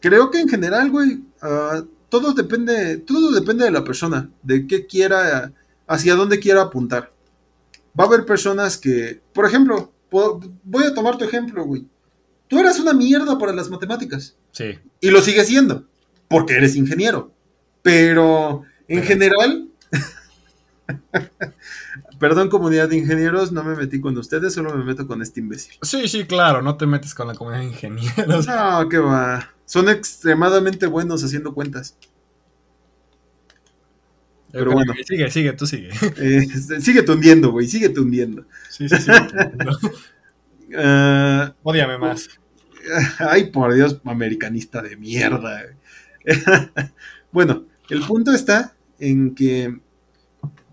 creo 0.00 0.30
que 0.30 0.40
en 0.40 0.48
general, 0.48 0.90
güey, 0.90 1.22
ah, 1.42 1.82
todo 2.10 2.34
depende, 2.34 2.98
todo 2.98 3.30
depende 3.30 3.64
de 3.64 3.70
la 3.70 3.84
persona, 3.84 4.28
de 4.42 4.66
qué 4.66 4.86
quiera, 4.86 5.52
hacia 5.86 6.14
dónde 6.14 6.40
quiera 6.40 6.62
apuntar. 6.62 7.12
Va 7.98 8.04
a 8.04 8.06
haber 8.06 8.26
personas 8.26 8.76
que, 8.76 9.20
por 9.32 9.46
ejemplo, 9.46 9.92
voy 10.10 10.84
a 10.84 10.94
tomar 10.94 11.16
tu 11.16 11.24
ejemplo, 11.24 11.64
güey. 11.64 11.86
Tú 12.48 12.58
eras 12.58 12.80
una 12.80 12.92
mierda 12.92 13.38
para 13.38 13.52
las 13.52 13.70
matemáticas. 13.70 14.36
Sí. 14.50 14.78
Y 15.00 15.10
lo 15.10 15.22
sigues 15.22 15.46
siendo, 15.46 15.86
porque 16.28 16.54
eres 16.54 16.74
ingeniero. 16.74 17.32
Pero 17.82 18.64
en 18.88 19.02
general, 19.04 19.68
perdón 22.18 22.50
comunidad 22.50 22.88
de 22.88 22.96
ingenieros, 22.96 23.52
no 23.52 23.62
me 23.62 23.76
metí 23.76 24.00
con 24.00 24.18
ustedes, 24.18 24.52
solo 24.52 24.76
me 24.76 24.84
meto 24.84 25.06
con 25.06 25.22
este 25.22 25.40
imbécil. 25.40 25.78
Sí, 25.82 26.08
sí, 26.08 26.24
claro. 26.24 26.60
No 26.60 26.76
te 26.76 26.86
metes 26.86 27.14
con 27.14 27.28
la 27.28 27.34
comunidad 27.34 27.62
de 27.62 27.68
ingenieros. 27.68 28.46
No, 28.46 28.88
que 28.88 28.98
va. 28.98 29.54
Son 29.70 29.88
extremadamente 29.88 30.88
buenos 30.88 31.22
haciendo 31.22 31.54
cuentas. 31.54 31.96
Pero 34.52 34.72
bueno. 34.72 34.92
Sigue, 35.06 35.30
sigue, 35.30 35.52
tú 35.52 35.64
sigue. 35.66 35.90
Eh, 36.16 36.46
sigue 36.80 37.04
hundiendo, 37.08 37.52
güey, 37.52 37.68
sigue 37.68 37.88
hundiendo. 37.98 38.46
Sí, 38.68 38.88
sí, 38.88 38.96
sí. 38.96 39.10
Ah, 40.76 41.52
Ódiame 41.64 41.98
más. 41.98 42.28
ay, 43.18 43.50
por 43.50 43.74
Dios, 43.74 44.00
americanista 44.04 44.80
de 44.82 44.96
mierda. 44.96 45.64
bueno, 47.32 47.64
el 47.88 48.00
punto 48.02 48.32
está 48.32 48.76
en 49.00 49.34
que 49.34 49.80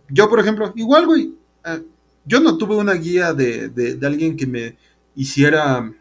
yo, 0.09 0.29
por 0.29 0.39
ejemplo, 0.39 0.71
igual, 0.75 1.05
güey, 1.05 1.33
ah, 1.63 1.79
yo 2.25 2.39
no 2.39 2.57
tuve 2.57 2.75
una 2.75 2.93
guía 2.93 3.33
de, 3.33 3.69
de- 3.69 3.95
de 3.95 4.07
alguien 4.07 4.37
que 4.37 4.47
me 4.47 4.77
hiciera, 5.15 5.91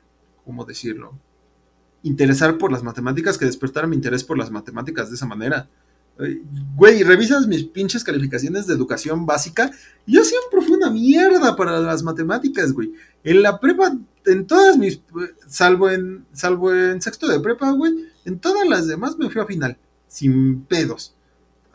¿cómo 0.45 0.65
decirlo? 0.65 1.19
Interesar 2.07 2.57
por 2.57 2.71
las 2.71 2.85
matemáticas, 2.85 3.37
que 3.37 3.47
despertara 3.47 3.89
mi 3.89 3.97
interés 3.97 4.23
por 4.23 4.39
las 4.39 4.53
matemáticas 4.53 5.09
de 5.09 5.17
esa 5.17 5.27
manera. 5.27 5.69
Güey, 6.77 7.03
revisas 7.03 7.49
mis 7.49 7.65
pinches 7.65 8.05
calificaciones 8.05 8.67
de 8.69 8.75
educación 8.75 9.27
básica. 9.27 9.73
Yo 10.07 10.25
siempre 10.25 10.63
fui 10.63 10.77
una 10.77 10.89
mierda 10.89 11.57
para 11.57 11.81
las 11.81 12.05
matemáticas, 12.05 12.73
güey. 12.73 12.93
En 13.25 13.43
la 13.43 13.59
prepa, 13.59 13.99
en 14.25 14.47
todas 14.47 14.79
mis, 14.79 15.03
salvo 15.49 15.91
en, 15.91 16.25
salvo 16.33 16.73
en 16.73 17.03
sexto 17.03 17.27
de 17.27 17.41
prepa, 17.41 17.73
güey, 17.73 17.93
en 18.25 18.39
todas 18.39 18.69
las 18.69 18.87
demás 18.87 19.19
me 19.19 19.29
fui 19.29 19.41
a 19.41 19.47
final, 19.47 19.77
sin 20.07 20.63
pedos. 20.63 21.13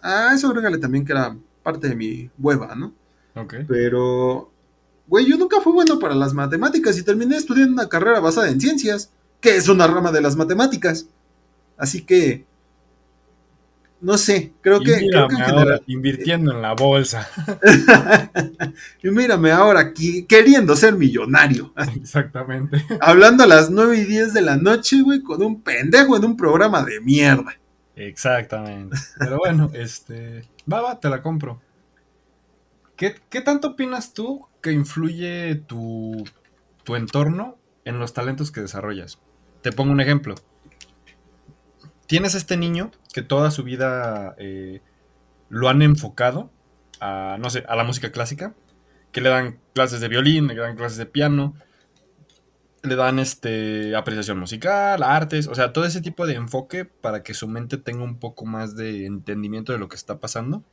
Ah, 0.01 0.31
eso 0.33 0.47
agrégale 0.47 0.77
también 0.77 1.03
que 1.03 1.11
era 1.11 1.35
parte 1.61 1.89
de 1.89 1.95
mi 1.95 2.31
hueva, 2.39 2.73
¿no? 2.73 2.93
Ok. 3.35 3.55
Pero, 3.67 4.49
güey, 5.07 5.25
yo 5.25 5.37
nunca 5.37 5.59
fui 5.59 5.73
bueno 5.73 5.99
para 5.99 6.15
las 6.15 6.33
matemáticas 6.33 6.97
y 6.97 7.03
terminé 7.03 7.35
estudiando 7.35 7.73
una 7.73 7.89
carrera 7.89 8.21
basada 8.21 8.49
en 8.49 8.61
ciencias, 8.61 9.11
que 9.41 9.57
es 9.57 9.67
una 9.69 9.87
rama 9.87 10.11
de 10.11 10.21
las 10.21 10.35
matemáticas. 10.37 11.07
Así 11.77 12.03
que, 12.05 12.45
no 13.99 14.17
sé, 14.17 14.53
creo 14.61 14.81
Y 14.81 14.85
que, 14.85 15.03
creo 15.09 15.27
mírame 15.27 15.27
que 15.27 15.43
en 15.43 15.49
ahora 15.49 15.77
general. 15.77 15.83
invirtiendo 15.87 16.51
en 16.53 16.61
la 16.61 16.73
bolsa. 16.73 17.27
y 19.03 19.09
mírame 19.11 19.51
ahora 19.51 19.79
aquí, 19.79 20.25
queriendo 20.25 20.75
ser 20.75 20.95
millonario. 20.95 21.73
Exactamente. 21.95 22.83
Hablando 22.99 23.43
a 23.43 23.47
las 23.47 23.69
9 23.69 23.97
y 23.99 24.03
10 24.05 24.33
de 24.33 24.41
la 24.41 24.57
noche, 24.57 25.01
güey, 25.01 25.21
con 25.21 25.43
un 25.43 25.61
pendejo 25.61 26.17
en 26.17 26.25
un 26.25 26.37
programa 26.37 26.83
de 26.83 26.99
mierda. 27.01 27.53
Exactamente. 27.95 28.97
Pero 29.19 29.37
bueno, 29.37 29.69
este. 29.75 30.49
Va, 30.71 30.81
va, 30.81 30.99
te 30.99 31.09
la 31.09 31.21
compro. 31.21 31.61
¿Qué, 32.95 33.15
qué 33.29 33.41
tanto 33.41 33.69
opinas 33.69 34.13
tú 34.13 34.47
que 34.61 34.71
influye 34.71 35.55
tu, 35.67 36.23
tu 36.83 36.95
entorno 36.95 37.57
en 37.85 37.99
los 37.99 38.13
talentos 38.13 38.51
que 38.51 38.61
desarrollas? 38.61 39.19
Te 39.61 39.71
pongo 39.71 39.91
un 39.91 40.01
ejemplo. 40.01 40.35
Tienes 42.07 42.35
este 42.35 42.57
niño 42.57 42.91
que 43.13 43.21
toda 43.21 43.51
su 43.51 43.63
vida 43.63 44.35
eh, 44.37 44.81
lo 45.49 45.69
han 45.69 45.81
enfocado 45.81 46.49
a, 46.99 47.37
no 47.39 47.49
sé, 47.49 47.63
a 47.67 47.75
la 47.75 47.83
música 47.83 48.11
clásica, 48.11 48.53
que 49.11 49.21
le 49.21 49.29
dan 49.29 49.59
clases 49.73 50.01
de 50.01 50.07
violín, 50.07 50.47
le 50.47 50.55
dan 50.55 50.75
clases 50.75 50.97
de 50.97 51.05
piano, 51.05 51.55
le 52.83 52.95
dan 52.95 53.19
este 53.19 53.95
apreciación 53.95 54.39
musical, 54.39 55.03
artes, 55.03 55.47
o 55.47 55.55
sea, 55.55 55.71
todo 55.73 55.85
ese 55.85 56.01
tipo 56.01 56.25
de 56.25 56.35
enfoque 56.35 56.85
para 56.85 57.21
que 57.21 57.33
su 57.33 57.47
mente 57.47 57.77
tenga 57.77 58.03
un 58.03 58.17
poco 58.17 58.45
más 58.45 58.75
de 58.75 59.05
entendimiento 59.05 59.71
de 59.71 59.79
lo 59.79 59.87
que 59.87 59.95
está 59.95 60.19
pasando. 60.19 60.63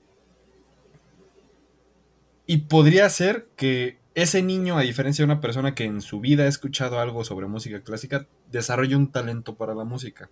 Y 2.47 2.59
podría 2.59 3.09
ser 3.11 3.47
que 3.57 3.98
ese 4.23 4.43
niño, 4.43 4.77
a 4.77 4.83
diferencia 4.83 5.23
de 5.23 5.33
una 5.33 5.41
persona 5.41 5.75
que 5.75 5.85
en 5.85 6.01
su 6.03 6.21
vida 6.21 6.45
ha 6.45 6.49
escuchado 6.49 6.99
algo 6.99 7.25
sobre 7.25 7.47
música 7.47 7.83
clásica, 7.83 8.27
desarrolle 8.51 8.97
un 8.97 9.13
talento 9.13 9.55
para 9.55 9.75
la 9.75 9.85
música. 9.85 10.29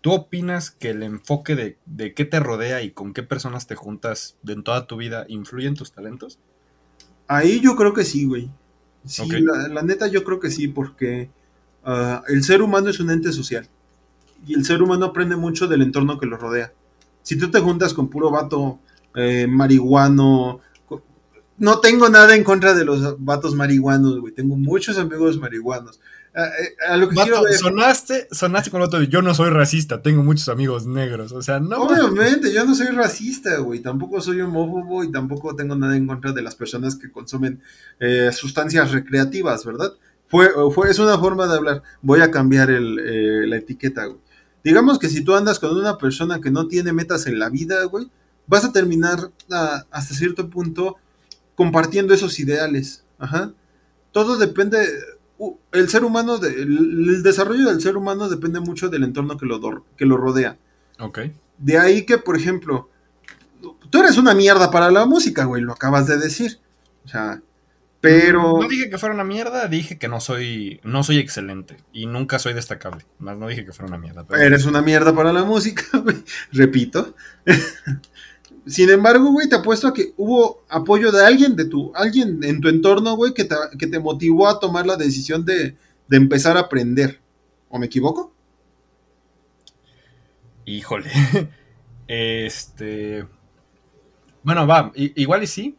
¿Tú 0.00 0.12
opinas 0.12 0.70
que 0.72 0.90
el 0.90 1.02
enfoque 1.02 1.54
de, 1.54 1.78
de 1.86 2.12
qué 2.12 2.24
te 2.24 2.40
rodea 2.40 2.82
y 2.82 2.90
con 2.90 3.14
qué 3.14 3.22
personas 3.22 3.66
te 3.66 3.76
juntas 3.76 4.36
de 4.42 4.54
en 4.54 4.64
toda 4.64 4.86
tu 4.86 4.96
vida 4.96 5.26
influye 5.28 5.68
en 5.68 5.76
tus 5.76 5.92
talentos? 5.92 6.38
Ahí 7.28 7.60
yo 7.60 7.76
creo 7.76 7.94
que 7.94 8.04
sí, 8.04 8.24
güey. 8.24 8.50
Sí, 9.06 9.28
la, 9.30 9.68
la 9.68 9.82
neta 9.82 10.08
yo 10.08 10.24
creo 10.24 10.40
que 10.40 10.50
sí, 10.50 10.68
porque 10.68 11.30
ah, 11.84 12.22
el 12.28 12.42
ser 12.42 12.62
humano 12.62 12.88
es 12.88 13.00
un 13.00 13.10
ente 13.10 13.32
social. 13.32 13.68
Y 14.46 14.54
el 14.54 14.64
ser 14.64 14.82
humano 14.82 15.06
aprende 15.06 15.36
mucho 15.36 15.68
del 15.68 15.82
entorno 15.82 16.18
que 16.18 16.26
lo 16.26 16.36
rodea. 16.36 16.72
Si 17.22 17.38
tú 17.38 17.50
te 17.50 17.60
juntas 17.60 17.94
con 17.94 18.08
puro 18.08 18.30
vato 18.30 18.80
eh, 19.14 19.46
marihuano, 19.48 20.60
no 21.58 21.80
tengo 21.80 22.08
nada 22.08 22.34
en 22.34 22.44
contra 22.44 22.74
de 22.74 22.84
los 22.84 23.22
vatos 23.24 23.54
marihuanos, 23.54 24.20
güey. 24.20 24.32
Tengo 24.34 24.56
muchos 24.56 24.98
amigos 24.98 25.38
marihuanos. 25.38 26.00
Ah, 26.36 26.48
eh, 26.60 26.74
a 26.88 26.96
lo 26.96 27.08
que 27.08 27.14
Vato, 27.14 27.44
ver, 27.44 27.54
sonaste, 27.54 28.26
sonaste 28.32 28.68
con 28.68 28.82
otro 28.82 29.00
yo 29.04 29.22
no 29.22 29.34
soy 29.34 29.50
racista, 29.50 30.02
tengo 30.02 30.24
muchos 30.24 30.48
amigos 30.48 30.84
negros. 30.84 31.30
O 31.30 31.42
sea, 31.42 31.60
no. 31.60 31.76
Obviamente, 31.82 32.52
yo 32.52 32.64
no 32.64 32.74
soy 32.74 32.88
racista, 32.88 33.58
güey. 33.58 33.80
Tampoco 33.80 34.20
soy 34.20 34.40
homófobo 34.40 35.04
y 35.04 35.12
tampoco 35.12 35.54
tengo 35.54 35.76
nada 35.76 35.96
en 35.96 36.08
contra 36.08 36.32
de 36.32 36.42
las 36.42 36.56
personas 36.56 36.96
que 36.96 37.12
consumen 37.12 37.62
eh, 38.00 38.30
sustancias 38.32 38.90
recreativas, 38.90 39.64
¿verdad? 39.64 39.92
Fue, 40.26 40.48
fue, 40.74 40.90
es 40.90 40.98
una 40.98 41.16
forma 41.18 41.46
de 41.46 41.54
hablar. 41.54 41.82
Voy 42.02 42.20
a 42.20 42.32
cambiar 42.32 42.70
el, 42.70 42.98
eh, 42.98 43.46
la 43.46 43.56
etiqueta, 43.56 44.06
güey. 44.06 44.18
Digamos 44.64 44.98
que 44.98 45.10
si 45.10 45.22
tú 45.22 45.34
andas 45.34 45.60
con 45.60 45.76
una 45.76 45.98
persona 45.98 46.40
que 46.40 46.50
no 46.50 46.66
tiene 46.66 46.92
metas 46.92 47.26
en 47.26 47.38
la 47.38 47.50
vida, 47.50 47.84
güey, 47.84 48.10
vas 48.46 48.64
a 48.64 48.72
terminar 48.72 49.30
ah, 49.52 49.84
hasta 49.90 50.14
cierto 50.14 50.48
punto 50.48 50.96
compartiendo 51.54 52.14
esos 52.14 52.38
ideales. 52.40 53.04
Ajá. 53.18 53.52
Todo 54.12 54.36
depende. 54.38 54.78
uh, 55.38 55.56
el 55.72 55.88
ser 55.88 56.04
humano, 56.04 56.38
de- 56.38 56.62
el, 56.62 57.08
el 57.08 57.22
desarrollo 57.22 57.66
del 57.68 57.80
ser 57.80 57.96
humano 57.96 58.28
depende 58.28 58.60
mucho 58.60 58.88
del 58.88 59.04
entorno 59.04 59.36
que 59.36 59.46
lo, 59.46 59.84
que 59.96 60.06
lo 60.06 60.16
rodea. 60.16 60.56
Ok. 61.00 61.20
De 61.58 61.78
ahí 61.78 62.04
que, 62.06 62.18
por 62.18 62.36
ejemplo, 62.36 62.88
tú 63.90 63.98
eres 64.00 64.16
una 64.18 64.34
mierda 64.34 64.70
para 64.70 64.90
la 64.90 65.06
música, 65.06 65.44
güey, 65.44 65.62
lo 65.62 65.72
acabas 65.72 66.06
de 66.06 66.18
decir. 66.18 66.58
O 67.04 67.08
sea, 67.08 67.40
pero... 68.00 68.60
No 68.60 68.68
dije 68.68 68.90
que 68.90 68.98
fuera 68.98 69.14
una 69.14 69.24
mierda, 69.24 69.66
dije 69.66 69.98
que 69.98 70.08
no 70.08 70.20
soy, 70.20 70.80
no 70.84 71.02
soy 71.02 71.18
excelente 71.18 71.78
y 71.92 72.06
nunca 72.06 72.38
soy 72.38 72.52
destacable. 72.52 73.06
Más 73.18 73.36
no 73.38 73.48
dije 73.48 73.64
que 73.64 73.72
fuera 73.72 73.88
una 73.88 73.98
mierda. 73.98 74.24
pero- 74.24 74.42
Eres 74.42 74.66
una 74.66 74.82
mierda 74.82 75.14
para 75.14 75.32
la 75.32 75.44
música, 75.44 75.84
güey. 75.98 76.22
Repito. 76.52 77.14
Sin 78.66 78.88
embargo, 78.88 79.30
güey, 79.30 79.48
te 79.48 79.56
apuesto 79.56 79.88
a 79.88 79.92
que 79.92 80.14
hubo 80.16 80.64
apoyo 80.68 81.12
de 81.12 81.24
alguien, 81.24 81.54
de 81.54 81.66
tu, 81.66 81.92
alguien 81.94 82.42
en 82.42 82.60
tu 82.60 82.68
entorno, 82.68 83.14
güey, 83.14 83.34
que 83.34 83.44
te, 83.44 83.54
que 83.78 83.86
te 83.86 83.98
motivó 83.98 84.48
a 84.48 84.58
tomar 84.58 84.86
la 84.86 84.96
decisión 84.96 85.44
de, 85.44 85.76
de 86.08 86.16
empezar 86.16 86.56
a 86.56 86.60
aprender. 86.60 87.20
¿O 87.68 87.78
me 87.78 87.86
equivoco? 87.86 88.32
Híjole. 90.64 91.10
Este. 92.06 93.24
Bueno, 94.42 94.66
va, 94.66 94.92
igual 94.94 95.42
y 95.42 95.46
sí. 95.46 95.78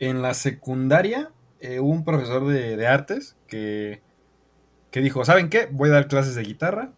En 0.00 0.20
la 0.20 0.34
secundaria 0.34 1.30
eh, 1.60 1.78
hubo 1.78 1.90
un 1.90 2.04
profesor 2.04 2.44
de, 2.48 2.86
artes 2.88 3.36
que, 3.46 4.02
que, 4.90 5.00
dijo: 5.00 5.24
¿Saben 5.24 5.48
qué? 5.48 5.68
Voy 5.70 5.90
a 5.90 5.92
dar 5.92 6.08
clases 6.08 6.34
de 6.34 6.42
guitarra. 6.42 6.92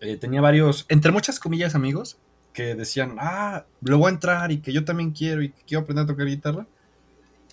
Eh, 0.00 0.16
tenía 0.16 0.40
varios, 0.40 0.86
entre 0.88 1.12
muchas 1.12 1.38
comillas, 1.38 1.74
amigos 1.74 2.18
que 2.54 2.74
decían: 2.74 3.16
Ah, 3.18 3.66
lo 3.82 3.98
voy 3.98 4.08
a 4.08 4.14
entrar 4.14 4.50
y 4.50 4.62
que 4.62 4.72
yo 4.72 4.86
también 4.86 5.10
quiero 5.10 5.42
y 5.42 5.50
que 5.50 5.62
quiero 5.66 5.82
aprender 5.82 6.04
a 6.04 6.06
tocar 6.06 6.26
guitarra. 6.26 6.66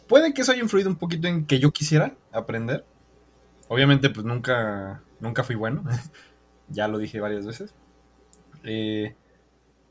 Puede 0.07 0.33
que 0.33 0.41
eso 0.43 0.53
haya 0.53 0.61
influido 0.61 0.89
un 0.89 0.95
poquito 0.95 1.27
en 1.27 1.45
que 1.45 1.59
yo 1.59 1.71
quisiera 1.71 2.15
aprender. 2.31 2.85
Obviamente, 3.67 4.09
pues 4.09 4.25
nunca, 4.25 5.03
nunca 5.19 5.43
fui 5.43 5.55
bueno. 5.55 5.83
ya 6.69 6.87
lo 6.87 6.97
dije 6.97 7.19
varias 7.19 7.45
veces. 7.45 7.73
Eh, 8.63 9.15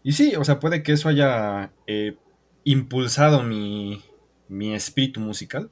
y 0.02 0.12
sí, 0.12 0.34
o 0.36 0.44
sea, 0.44 0.60
puede 0.60 0.82
que 0.82 0.92
eso 0.92 1.08
haya 1.08 1.72
eh, 1.86 2.16
impulsado 2.64 3.42
mi, 3.42 4.02
mi 4.48 4.74
espíritu 4.74 5.20
musical. 5.20 5.70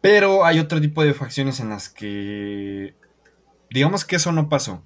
Pero 0.00 0.44
hay 0.44 0.58
otro 0.58 0.80
tipo 0.80 1.02
de 1.02 1.14
facciones 1.14 1.60
en 1.60 1.70
las 1.70 1.88
que, 1.88 2.94
digamos 3.70 4.04
que 4.04 4.16
eso 4.16 4.32
no 4.32 4.48
pasó. 4.48 4.82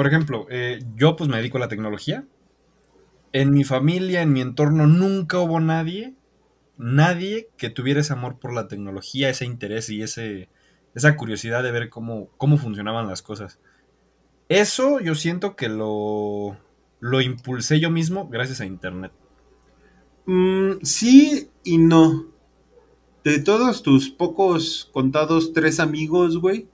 Por 0.00 0.06
ejemplo, 0.06 0.46
eh, 0.48 0.82
yo 0.96 1.14
pues 1.14 1.28
me 1.28 1.36
dedico 1.36 1.58
a 1.58 1.60
la 1.60 1.68
tecnología. 1.68 2.24
En 3.34 3.50
mi 3.50 3.64
familia, 3.64 4.22
en 4.22 4.32
mi 4.32 4.40
entorno, 4.40 4.86
nunca 4.86 5.38
hubo 5.40 5.60
nadie, 5.60 6.14
nadie 6.78 7.50
que 7.58 7.68
tuviera 7.68 8.00
ese 8.00 8.14
amor 8.14 8.38
por 8.38 8.54
la 8.54 8.66
tecnología, 8.66 9.28
ese 9.28 9.44
interés 9.44 9.90
y 9.90 10.00
ese, 10.00 10.48
esa 10.94 11.18
curiosidad 11.18 11.62
de 11.62 11.72
ver 11.72 11.90
cómo, 11.90 12.30
cómo 12.38 12.56
funcionaban 12.56 13.08
las 13.08 13.20
cosas. 13.20 13.58
Eso 14.48 15.00
yo 15.00 15.14
siento 15.14 15.54
que 15.54 15.68
lo, 15.68 16.56
lo 17.00 17.20
impulsé 17.20 17.78
yo 17.78 17.90
mismo 17.90 18.26
gracias 18.30 18.62
a 18.62 18.64
Internet. 18.64 19.12
Mm, 20.24 20.76
sí 20.82 21.50
y 21.62 21.76
no. 21.76 22.24
De 23.22 23.38
todos 23.38 23.82
tus 23.82 24.08
pocos 24.08 24.88
contados 24.94 25.52
tres 25.52 25.78
amigos, 25.78 26.38
güey, 26.38 26.69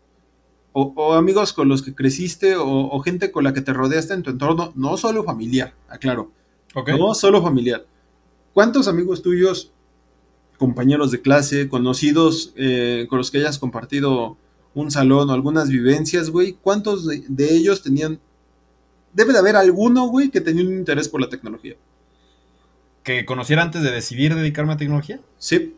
o, 0.79 1.15
amigos 1.15 1.55
con 1.55 1.69
los 1.69 1.81
que 1.81 1.95
creciste, 1.95 2.55
o, 2.59 2.99
gente 3.01 3.31
con 3.31 3.45
la 3.45 3.55
que 3.55 3.63
te 3.63 3.73
rodeaste 3.73 4.13
en 4.13 4.23
tu 4.23 4.31
entorno, 4.31 4.73
no 4.75 4.99
solo 4.99 5.25
familiar, 5.25 5.75
aclaro. 5.89 6.31
No 6.75 7.15
solo 7.15 7.41
familiar. 7.43 7.87
¿Cuántos 8.53 8.87
amigos 8.87 9.23
tuyos, 9.23 9.73
compañeros 10.59 11.11
de 11.11 11.23
clase, 11.23 11.71
conocidos, 11.71 12.53
eh, 12.57 13.07
con 13.09 13.17
los 13.17 13.31
que 13.31 13.39
hayas 13.39 13.59
compartido 13.59 14.37
un 14.75 14.91
salón 14.91 15.31
o 15.31 15.33
algunas 15.33 15.71
vivencias, 15.71 16.29
güey, 16.29 16.53
¿cuántos 16.61 17.07
de, 17.07 17.55
ellos 17.55 17.83
tenían... 17.83 18.21
Debe 19.15 19.33
de 19.33 19.39
haber 19.39 19.57
alguno, 19.57 20.09
güey, 20.09 20.29
que 20.29 20.43
tenía 20.43 20.63
un 20.63 20.75
interés 20.75 21.09
por 21.09 21.23
la 21.23 21.31
tecnología. 21.31 21.77
¿Que 23.03 23.25
conociera 23.25 23.63
antes 23.63 23.83
de 23.83 23.91
decidir 23.91 24.35
dedicarme 24.35 24.75
a 24.75 24.77
tecnología? 24.77 25.21
Sí. 25.39 25.75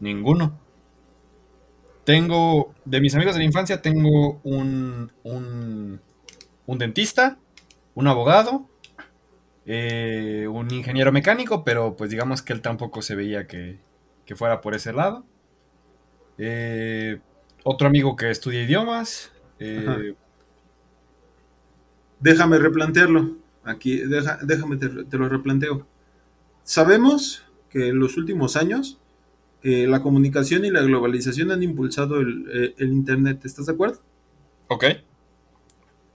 Ninguno. 0.00 0.58
Tengo, 2.04 2.74
de 2.84 3.00
mis 3.00 3.14
amigos 3.14 3.34
de 3.34 3.40
la 3.40 3.44
infancia, 3.44 3.80
tengo 3.80 4.40
un, 4.42 5.12
un, 5.22 6.78
dentista, 6.78 7.38
un 7.94 8.08
abogado, 8.08 8.68
eh, 9.66 10.48
un 10.50 10.72
ingeniero 10.72 11.12
mecánico, 11.12 11.62
pero 11.62 11.96
pues 11.96 12.10
digamos 12.10 12.42
que 12.42 12.52
él 12.52 12.60
tampoco 12.60 13.02
se 13.02 13.14
veía 13.14 13.46
que, 13.46 13.78
que 14.26 14.34
fuera 14.34 14.60
por 14.60 14.74
ese 14.74 14.92
lado. 14.92 15.24
Eh, 16.38 17.20
otro 17.64 17.86
amigo 17.86 18.16
que 18.16 18.30
estudia 18.30 18.62
idiomas. 18.62 19.32
Eh, 19.58 20.14
déjame 22.20 22.58
replantearlo. 22.58 23.36
Aquí, 23.64 24.02
déjame 24.42 24.76
te, 24.76 25.18
lo 25.18 25.28
replanteo. 25.28 25.86
Sabemos 26.64 27.44
que 27.70 27.88
en 27.88 27.98
los 27.98 28.16
últimos 28.16 28.56
años 28.56 28.98
eh, 29.62 29.86
la 29.86 30.02
comunicación 30.02 30.64
y 30.64 30.70
la 30.70 30.82
globalización 30.82 31.52
han 31.52 31.62
impulsado 31.62 32.20
eh, 32.20 32.74
el, 32.76 32.92
Internet. 32.92 33.44
¿Estás 33.44 33.66
de 33.66 33.72
acuerdo? 33.72 34.00
Ok. 34.68 34.84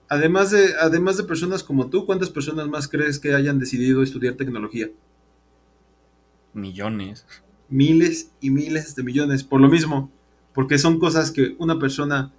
Además 0.09 0.51
de, 0.51 0.73
además 0.79 1.17
de 1.17 1.23
personas 1.23 1.63
como 1.63 1.89
tú, 1.89 2.05
¿cuántas 2.05 2.29
personas 2.29 2.67
más 2.67 2.87
crees 2.87 3.19
que 3.19 3.33
hayan 3.33 3.59
decidido 3.59 4.03
estudiar 4.03 4.35
tecnología? 4.35 4.89
Millones. 6.53 7.25
Miles 7.69 8.31
y 8.41 8.49
miles 8.49 8.95
de 8.95 9.03
millones. 9.03 9.43
Por 9.43 9.61
lo 9.61 9.69
mismo, 9.69 10.11
porque 10.53 10.77
son 10.77 10.99
cosas 10.99 11.31
que 11.31 11.55
una 11.57 11.79
persona, 11.79 12.33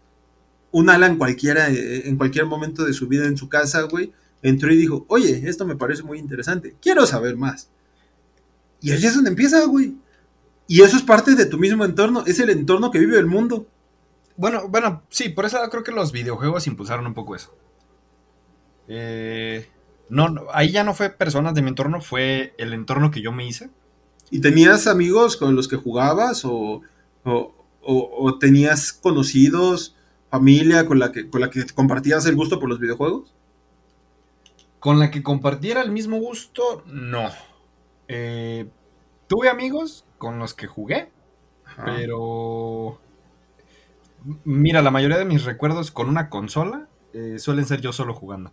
un 0.72 0.90
Alan 0.90 1.16
cualquiera, 1.16 1.70
eh, 1.70 2.08
en 2.08 2.16
cualquier 2.16 2.46
momento 2.46 2.84
de 2.84 2.92
su 2.92 3.08
vida 3.08 3.26
en 3.26 3.36
su 3.36 3.48
casa, 3.48 3.82
güey, 3.82 4.12
entró 4.42 4.72
y 4.72 4.76
dijo, 4.76 5.06
oye, 5.08 5.48
esto 5.48 5.66
me 5.66 5.76
parece 5.76 6.02
muy 6.02 6.18
interesante, 6.18 6.76
quiero 6.82 7.06
saber 7.06 7.36
más. 7.36 7.70
Y 8.80 8.92
allí 8.92 9.06
es 9.06 9.14
donde 9.14 9.30
empieza, 9.30 9.64
güey. 9.64 9.96
Y 10.70 10.82
eso 10.82 10.98
es 10.98 11.02
parte 11.02 11.34
de 11.34 11.46
tu 11.46 11.58
mismo 11.58 11.84
entorno, 11.86 12.24
es 12.26 12.38
el 12.40 12.50
entorno 12.50 12.90
que 12.90 12.98
vive 12.98 13.18
el 13.18 13.26
mundo. 13.26 13.66
Bueno, 14.36 14.68
bueno, 14.68 15.02
sí, 15.08 15.30
por 15.30 15.46
eso 15.46 15.58
creo 15.70 15.82
que 15.82 15.92
los 15.92 16.12
videojuegos 16.12 16.66
impulsaron 16.66 17.06
un 17.06 17.14
poco 17.14 17.34
eso. 17.34 17.56
Eh, 18.86 19.66
no, 20.10 20.46
ahí 20.52 20.70
ya 20.70 20.84
no 20.84 20.92
fue 20.92 21.08
personas 21.08 21.54
de 21.54 21.62
mi 21.62 21.70
entorno, 21.70 22.02
fue 22.02 22.54
el 22.58 22.74
entorno 22.74 23.10
que 23.10 23.22
yo 23.22 23.32
me 23.32 23.46
hice. 23.46 23.70
¿Y 24.30 24.40
tenías 24.40 24.86
amigos 24.86 25.38
con 25.38 25.56
los 25.56 25.68
que 25.68 25.76
jugabas 25.76 26.44
o, 26.44 26.82
o, 27.24 28.38
tenías 28.38 28.92
conocidos, 28.92 29.96
familia 30.30 30.84
con 30.84 30.98
la, 30.98 31.12
que, 31.12 31.30
con 31.30 31.40
la 31.40 31.48
que 31.48 31.64
compartías 31.74 32.26
el 32.26 32.36
gusto 32.36 32.60
por 32.60 32.68
los 32.68 32.78
videojuegos? 32.78 33.32
Con 34.80 34.98
la 34.98 35.10
que 35.10 35.22
compartiera 35.22 35.80
el 35.80 35.90
mismo 35.90 36.18
gusto, 36.18 36.82
no. 36.86 37.30
Eh, 38.06 38.68
tuve 39.28 39.48
amigos 39.48 40.04
con 40.18 40.38
los 40.38 40.54
que 40.54 40.66
jugué, 40.66 41.10
pero... 41.84 43.00
Mira, 44.44 44.82
la 44.82 44.90
mayoría 44.90 45.16
de 45.16 45.24
mis 45.24 45.44
recuerdos 45.44 45.90
con 45.90 46.08
una 46.08 46.28
consola 46.28 46.88
eh, 47.12 47.38
suelen 47.38 47.64
ser 47.64 47.80
yo 47.80 47.92
solo 47.92 48.14
jugando. 48.14 48.52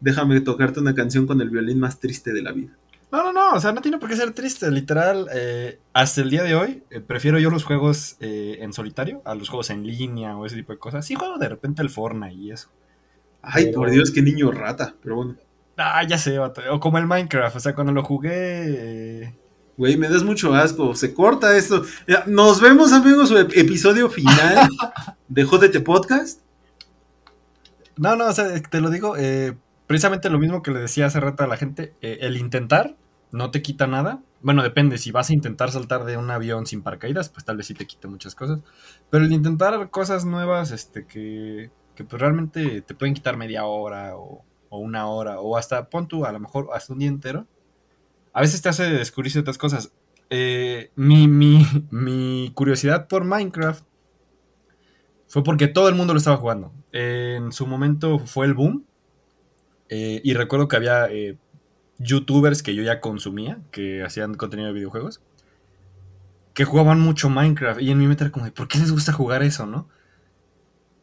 Déjame 0.00 0.40
tocarte 0.40 0.80
una 0.80 0.94
canción 0.94 1.26
con 1.26 1.40
el 1.40 1.50
violín 1.50 1.80
más 1.80 1.98
triste 1.98 2.32
de 2.32 2.42
la 2.42 2.52
vida. 2.52 2.70
No, 3.10 3.22
no, 3.22 3.32
no, 3.32 3.52
o 3.54 3.60
sea, 3.60 3.72
no 3.72 3.82
tiene 3.82 3.98
por 3.98 4.08
qué 4.08 4.16
ser 4.16 4.32
triste. 4.32 4.70
Literal, 4.70 5.28
eh, 5.34 5.78
hasta 5.92 6.22
el 6.22 6.30
día 6.30 6.44
de 6.44 6.54
hoy, 6.54 6.82
eh, 6.90 7.00
prefiero 7.00 7.38
yo 7.38 7.50
los 7.50 7.64
juegos 7.64 8.16
en 8.20 8.72
solitario 8.72 9.20
a 9.24 9.34
los 9.34 9.48
juegos 9.48 9.70
en 9.70 9.86
línea 9.86 10.36
o 10.36 10.46
ese 10.46 10.56
tipo 10.56 10.72
de 10.72 10.78
cosas. 10.78 11.04
Sí 11.04 11.14
juego 11.14 11.36
de 11.36 11.48
repente 11.48 11.82
el 11.82 11.90
Fortnite 11.90 12.34
y 12.34 12.52
eso. 12.52 12.68
Ay, 13.42 13.72
por 13.72 13.90
Dios, 13.90 14.10
qué 14.12 14.22
niño 14.22 14.50
rata, 14.50 14.94
pero 15.02 15.16
bueno. 15.16 15.36
Ah, 15.76 16.02
ya 16.06 16.18
sé, 16.18 16.38
o 16.38 16.80
como 16.80 16.98
el 16.98 17.06
Minecraft, 17.06 17.56
o 17.56 17.60
sea, 17.60 17.74
cuando 17.74 17.92
lo 17.92 18.02
jugué... 18.02 19.34
Güey, 19.76 19.96
me 19.96 20.08
das 20.08 20.22
mucho 20.22 20.54
asco, 20.54 20.94
se 20.94 21.14
corta 21.14 21.56
esto. 21.56 21.82
Nos 22.26 22.60
vemos, 22.60 22.92
amigos, 22.92 23.32
episodio 23.54 24.10
final 24.10 24.68
de 25.28 25.44
Jódete 25.44 25.80
Podcast. 25.80 26.42
No, 27.96 28.14
no, 28.16 28.26
o 28.26 28.32
sea, 28.32 28.60
te 28.62 28.80
lo 28.80 28.90
digo, 28.90 29.16
precisamente 29.86 30.28
lo 30.28 30.38
mismo 30.38 30.62
que 30.62 30.72
le 30.72 30.80
decía 30.80 31.06
hace 31.06 31.20
rato 31.20 31.42
a 31.42 31.46
la 31.46 31.56
gente, 31.56 31.94
el 32.02 32.36
intentar 32.36 32.96
no 33.32 33.50
te 33.50 33.62
quita 33.62 33.86
nada. 33.86 34.20
Bueno, 34.42 34.62
depende, 34.62 34.98
si 34.98 35.10
vas 35.10 35.30
a 35.30 35.32
intentar 35.32 35.70
saltar 35.72 36.04
de 36.04 36.18
un 36.18 36.30
avión 36.30 36.66
sin 36.66 36.82
paracaídas, 36.82 37.30
pues 37.30 37.44
tal 37.44 37.56
vez 37.56 37.66
sí 37.66 37.74
te 37.74 37.86
quite 37.86 38.08
muchas 38.08 38.34
cosas. 38.34 38.60
Pero 39.08 39.24
el 39.24 39.32
intentar 39.32 39.88
cosas 39.90 40.26
nuevas, 40.26 40.70
este, 40.70 41.06
que, 41.06 41.70
que 41.94 42.04
pues 42.04 42.20
realmente 42.20 42.82
te 42.82 42.94
pueden 42.94 43.14
quitar 43.14 43.36
media 43.36 43.64
hora 43.64 44.16
o, 44.16 44.44
una 44.78 45.06
hora, 45.06 45.40
o 45.40 45.56
hasta, 45.56 45.88
pon 45.88 46.08
tú, 46.08 46.24
a 46.24 46.32
lo 46.32 46.40
mejor 46.40 46.68
hasta 46.72 46.92
un 46.92 46.98
día 46.98 47.08
entero, 47.08 47.46
a 48.32 48.40
veces 48.40 48.62
te 48.62 48.68
hace 48.68 48.90
descubrir 48.90 49.32
ciertas 49.32 49.58
cosas. 49.58 49.92
Eh, 50.30 50.90
mi, 50.96 51.28
mi, 51.28 51.66
mi 51.90 52.50
curiosidad 52.54 53.06
por 53.06 53.24
Minecraft 53.24 53.84
fue 55.32 55.42
porque 55.42 55.66
todo 55.66 55.88
el 55.88 55.94
mundo 55.94 56.12
lo 56.12 56.18
estaba 56.18 56.36
jugando. 56.36 56.72
en 56.92 57.52
su 57.52 57.66
momento 57.66 58.18
fue 58.18 58.44
el 58.44 58.52
boom. 58.52 58.84
Eh, 59.88 60.20
y 60.22 60.34
recuerdo 60.34 60.68
que 60.68 60.76
había 60.76 61.06
eh, 61.10 61.38
youtubers 61.98 62.62
que 62.62 62.74
yo 62.74 62.82
ya 62.82 63.00
consumía, 63.00 63.60
que 63.70 64.02
hacían 64.02 64.34
contenido 64.34 64.68
de 64.68 64.74
videojuegos, 64.74 65.22
que 66.52 66.64
jugaban 66.64 67.00
mucho 67.00 67.30
Minecraft. 67.30 67.80
Y 67.80 67.90
en 67.90 67.98
mi 67.98 68.06
mente 68.06 68.24
era 68.24 68.30
como, 68.30 68.50
¿por 68.52 68.68
qué 68.68 68.78
les 68.78 68.92
gusta 68.92 69.12
jugar 69.12 69.42
eso, 69.42 69.66
no? 69.66 69.88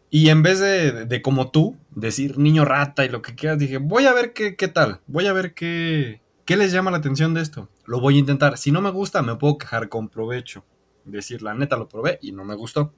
Y 0.09 0.29
en 0.29 0.41
vez 0.41 0.59
de, 0.59 1.21
como 1.21 1.51
tú, 1.51 1.77
decir 1.91 2.37
niño 2.37 2.65
rata 2.65 3.05
y 3.05 3.09
lo 3.09 3.21
que 3.21 3.35
quieras, 3.35 3.59
dije, 3.59 3.77
voy 3.77 4.05
a 4.05 4.13
ver 4.13 4.33
qué, 4.33 4.55
qué 4.55 4.67
tal, 4.67 5.01
voy 5.05 5.27
a 5.27 5.33
ver 5.33 5.53
qué, 5.53 6.21
qué 6.45 6.57
les 6.57 6.71
llama 6.71 6.89
la 6.89 6.97
atención 6.97 7.33
de 7.35 7.41
esto. 7.41 7.69
Lo 7.85 7.99
voy 7.99 8.15
a 8.15 8.19
intentar. 8.19 8.57
Si 8.57 8.71
no 8.71 8.81
me 8.81 8.89
gusta, 8.89 9.21
me 9.21 9.35
puedo 9.35 9.57
quejar 9.57 9.87
con 9.87 10.09
provecho. 10.09 10.65
Decir, 11.05 11.43
la 11.43 11.53
neta 11.53 11.77
lo 11.77 11.87
probé 11.87 12.17
y 12.21 12.31
no 12.31 12.43
me 12.43 12.55
gustó. 12.55 12.91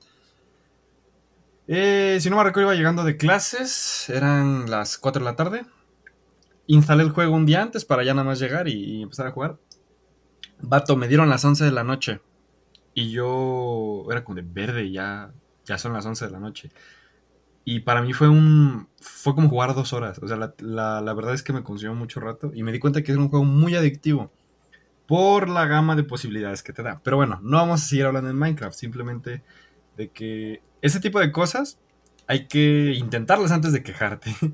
Eh, 1.68 2.18
si 2.22 2.30
no 2.30 2.38
me 2.38 2.43
recuerdo, 2.43 2.70
iba 2.70 2.78
llegando 2.78 3.03
de 3.03 3.18
clases, 3.18 4.09
eran 4.09 4.70
las 4.70 4.97
4 4.97 5.20
de 5.20 5.26
la 5.26 5.36
tarde. 5.36 5.66
instalé 6.68 7.03
el 7.03 7.12
juego 7.12 7.36
un 7.36 7.45
día 7.45 7.62
antes 7.62 7.86
para 7.86 8.03
ya 8.03 8.14
nada 8.14 8.26
más 8.26 8.39
llegar 8.39 8.68
y, 8.68 8.74
y 8.74 9.01
empezar 9.03 9.28
a 9.28 9.32
jugar. 9.32 9.57
Vato, 10.59 10.95
me 10.95 11.07
dieron 11.07 11.30
las 11.30 11.43
11 11.43 11.66
de 11.66 11.72
la 11.72 11.84
noche. 11.84 12.22
Y 12.93 13.12
yo 13.12 14.05
era 14.12 14.24
como 14.24 14.36
de 14.36 14.43
verde, 14.43 14.91
ya, 14.91 15.32
ya 15.66 15.78
son 15.78 15.93
las 15.93 16.05
11 16.05 16.26
de 16.26 16.32
la 16.32 16.39
noche. 16.39 16.72
Y 17.64 17.82
para 17.82 18.01
mí 18.01 18.14
fue 18.14 18.28
un. 18.30 18.88
Fue 18.99 19.36
como 19.36 19.49
jugar 19.49 19.76
dos 19.76 19.93
horas. 19.93 20.20
O 20.22 20.28
sea, 20.28 20.38
la, 20.38 20.53
la- 20.59 21.01
la 21.01 21.14
verdad 21.14 21.34
es 21.34 21.43
que 21.43 21.53
me 21.53 21.64
consumió 21.64 21.93
mucho 21.95 22.20
rato. 22.20 22.51
Y 22.53 22.64
me 22.64 22.72
di 22.72 22.80
cuenta 22.80 23.01
que 23.03 23.12
es 23.12 23.18
un 23.18 23.30
juego 23.30 23.45
muy 23.45 23.76
adictivo. 23.76 24.32
Por 25.07 25.49
la 25.49 25.66
gama 25.68 25.95
de 25.95 26.03
posibilidades 26.03 26.64
que 26.64 26.74
te 26.74 26.84
da. 26.84 27.01
Pero 27.03 27.18
bueno, 27.18 27.39
no 27.43 27.57
vamos 27.57 27.84
a 27.84 27.86
seguir 27.86 28.05
hablando 28.05 28.30
de 28.30 28.34
Minecraft. 28.34 28.76
Simplemente 28.78 29.43
de 29.97 30.09
que 30.09 30.62
ese 30.82 30.99
tipo 30.99 31.20
de 31.20 31.32
cosas 31.32 31.78
hay 32.28 32.47
que 32.47 32.93
intentarlas 32.97 33.51
antes 33.51 33.74
de 33.74 33.84
quejarte. 33.84 34.34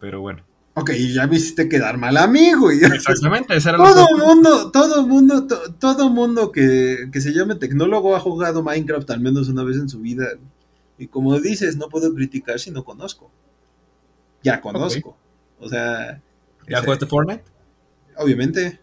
Pero 0.00 0.20
bueno. 0.20 0.44
Ok, 0.74 0.92
ya 0.92 1.26
me 1.26 1.36
hiciste 1.36 1.68
quedar 1.68 1.98
mal 1.98 2.16
amigo. 2.16 2.70
y- 2.72 2.76
Exactamente, 2.84 3.56
ese 3.56 3.68
era 3.70 3.78
lo 3.78 3.84
Todo 3.84 4.06
que- 4.06 4.24
mundo, 4.24 4.70
todo 4.70 5.06
mundo, 5.06 5.46
to- 5.46 5.74
todo 5.74 6.08
mundo 6.08 6.52
que, 6.52 7.08
que 7.12 7.20
se 7.20 7.32
llame 7.32 7.56
tecnólogo 7.56 8.14
ha 8.14 8.20
jugado 8.20 8.62
Minecraft 8.62 9.10
al 9.10 9.20
menos 9.20 9.48
una 9.48 9.64
vez 9.64 9.76
en 9.76 9.88
su 9.88 10.00
vida. 10.00 10.26
Y 10.98 11.06
como 11.06 11.38
dices, 11.38 11.76
no 11.76 11.88
puedo 11.88 12.12
criticar 12.14 12.58
si 12.58 12.70
no 12.70 12.84
conozco. 12.84 13.30
Ya 14.42 14.60
conozco. 14.60 15.16
O 15.60 15.68
sea, 15.68 16.20
¿Ya 16.68 16.82
jugaste 16.82 17.06
Fortnite? 17.06 17.44
obviamente. 18.16 18.80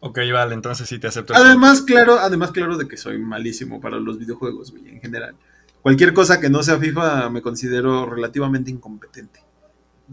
Ok, 0.00 0.18
vale, 0.32 0.54
entonces 0.54 0.88
sí 0.88 0.98
te 0.98 1.08
acepto. 1.08 1.34
Además, 1.34 1.82
claro, 1.82 2.18
además, 2.18 2.52
claro 2.52 2.76
de 2.76 2.86
que 2.86 2.96
soy 2.96 3.18
malísimo 3.18 3.80
para 3.80 3.98
los 3.98 4.18
videojuegos, 4.18 4.70
güey, 4.70 4.88
en 4.88 5.00
general. 5.00 5.34
Cualquier 5.82 6.12
cosa 6.12 6.40
que 6.40 6.50
no 6.50 6.62
sea 6.62 6.78
FIFA 6.78 7.30
me 7.30 7.42
considero 7.42 8.06
relativamente 8.06 8.70
incompetente. 8.70 9.40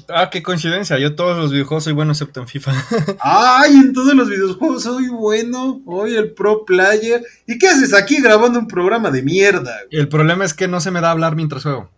Ah, 0.10 0.30
qué 0.30 0.44
coincidencia. 0.44 1.00
Yo 1.00 1.16
todos 1.16 1.38
los 1.38 1.52
videojuegos 1.52 1.86
soy 1.86 1.94
bueno 1.94 2.12
excepto 2.12 2.42
en 2.42 2.48
FIFA. 2.48 2.74
¡Ay! 3.22 3.76
En 3.76 3.94
todos 3.94 4.14
los 4.14 4.30
videojuegos 4.30 4.84
soy 4.84 5.08
bueno. 5.08 5.82
Hoy 5.86 6.16
el 6.16 6.34
pro 6.34 6.66
player. 6.66 7.24
¿Y 7.48 7.58
qué 7.58 7.70
haces 7.70 7.94
aquí 7.94 8.22
grabando 8.22 8.60
un 8.60 8.68
programa 8.68 9.10
de 9.12 9.24
mierda? 9.24 9.74
El 9.92 10.10
problema 10.10 10.44
es 10.44 10.54
que 10.54 10.68
no 10.68 10.82
se 10.82 10.92
me 10.92 11.02
da 11.02 11.12
hablar 11.12 11.36
mientras 11.36 11.64
juego. 11.64 11.90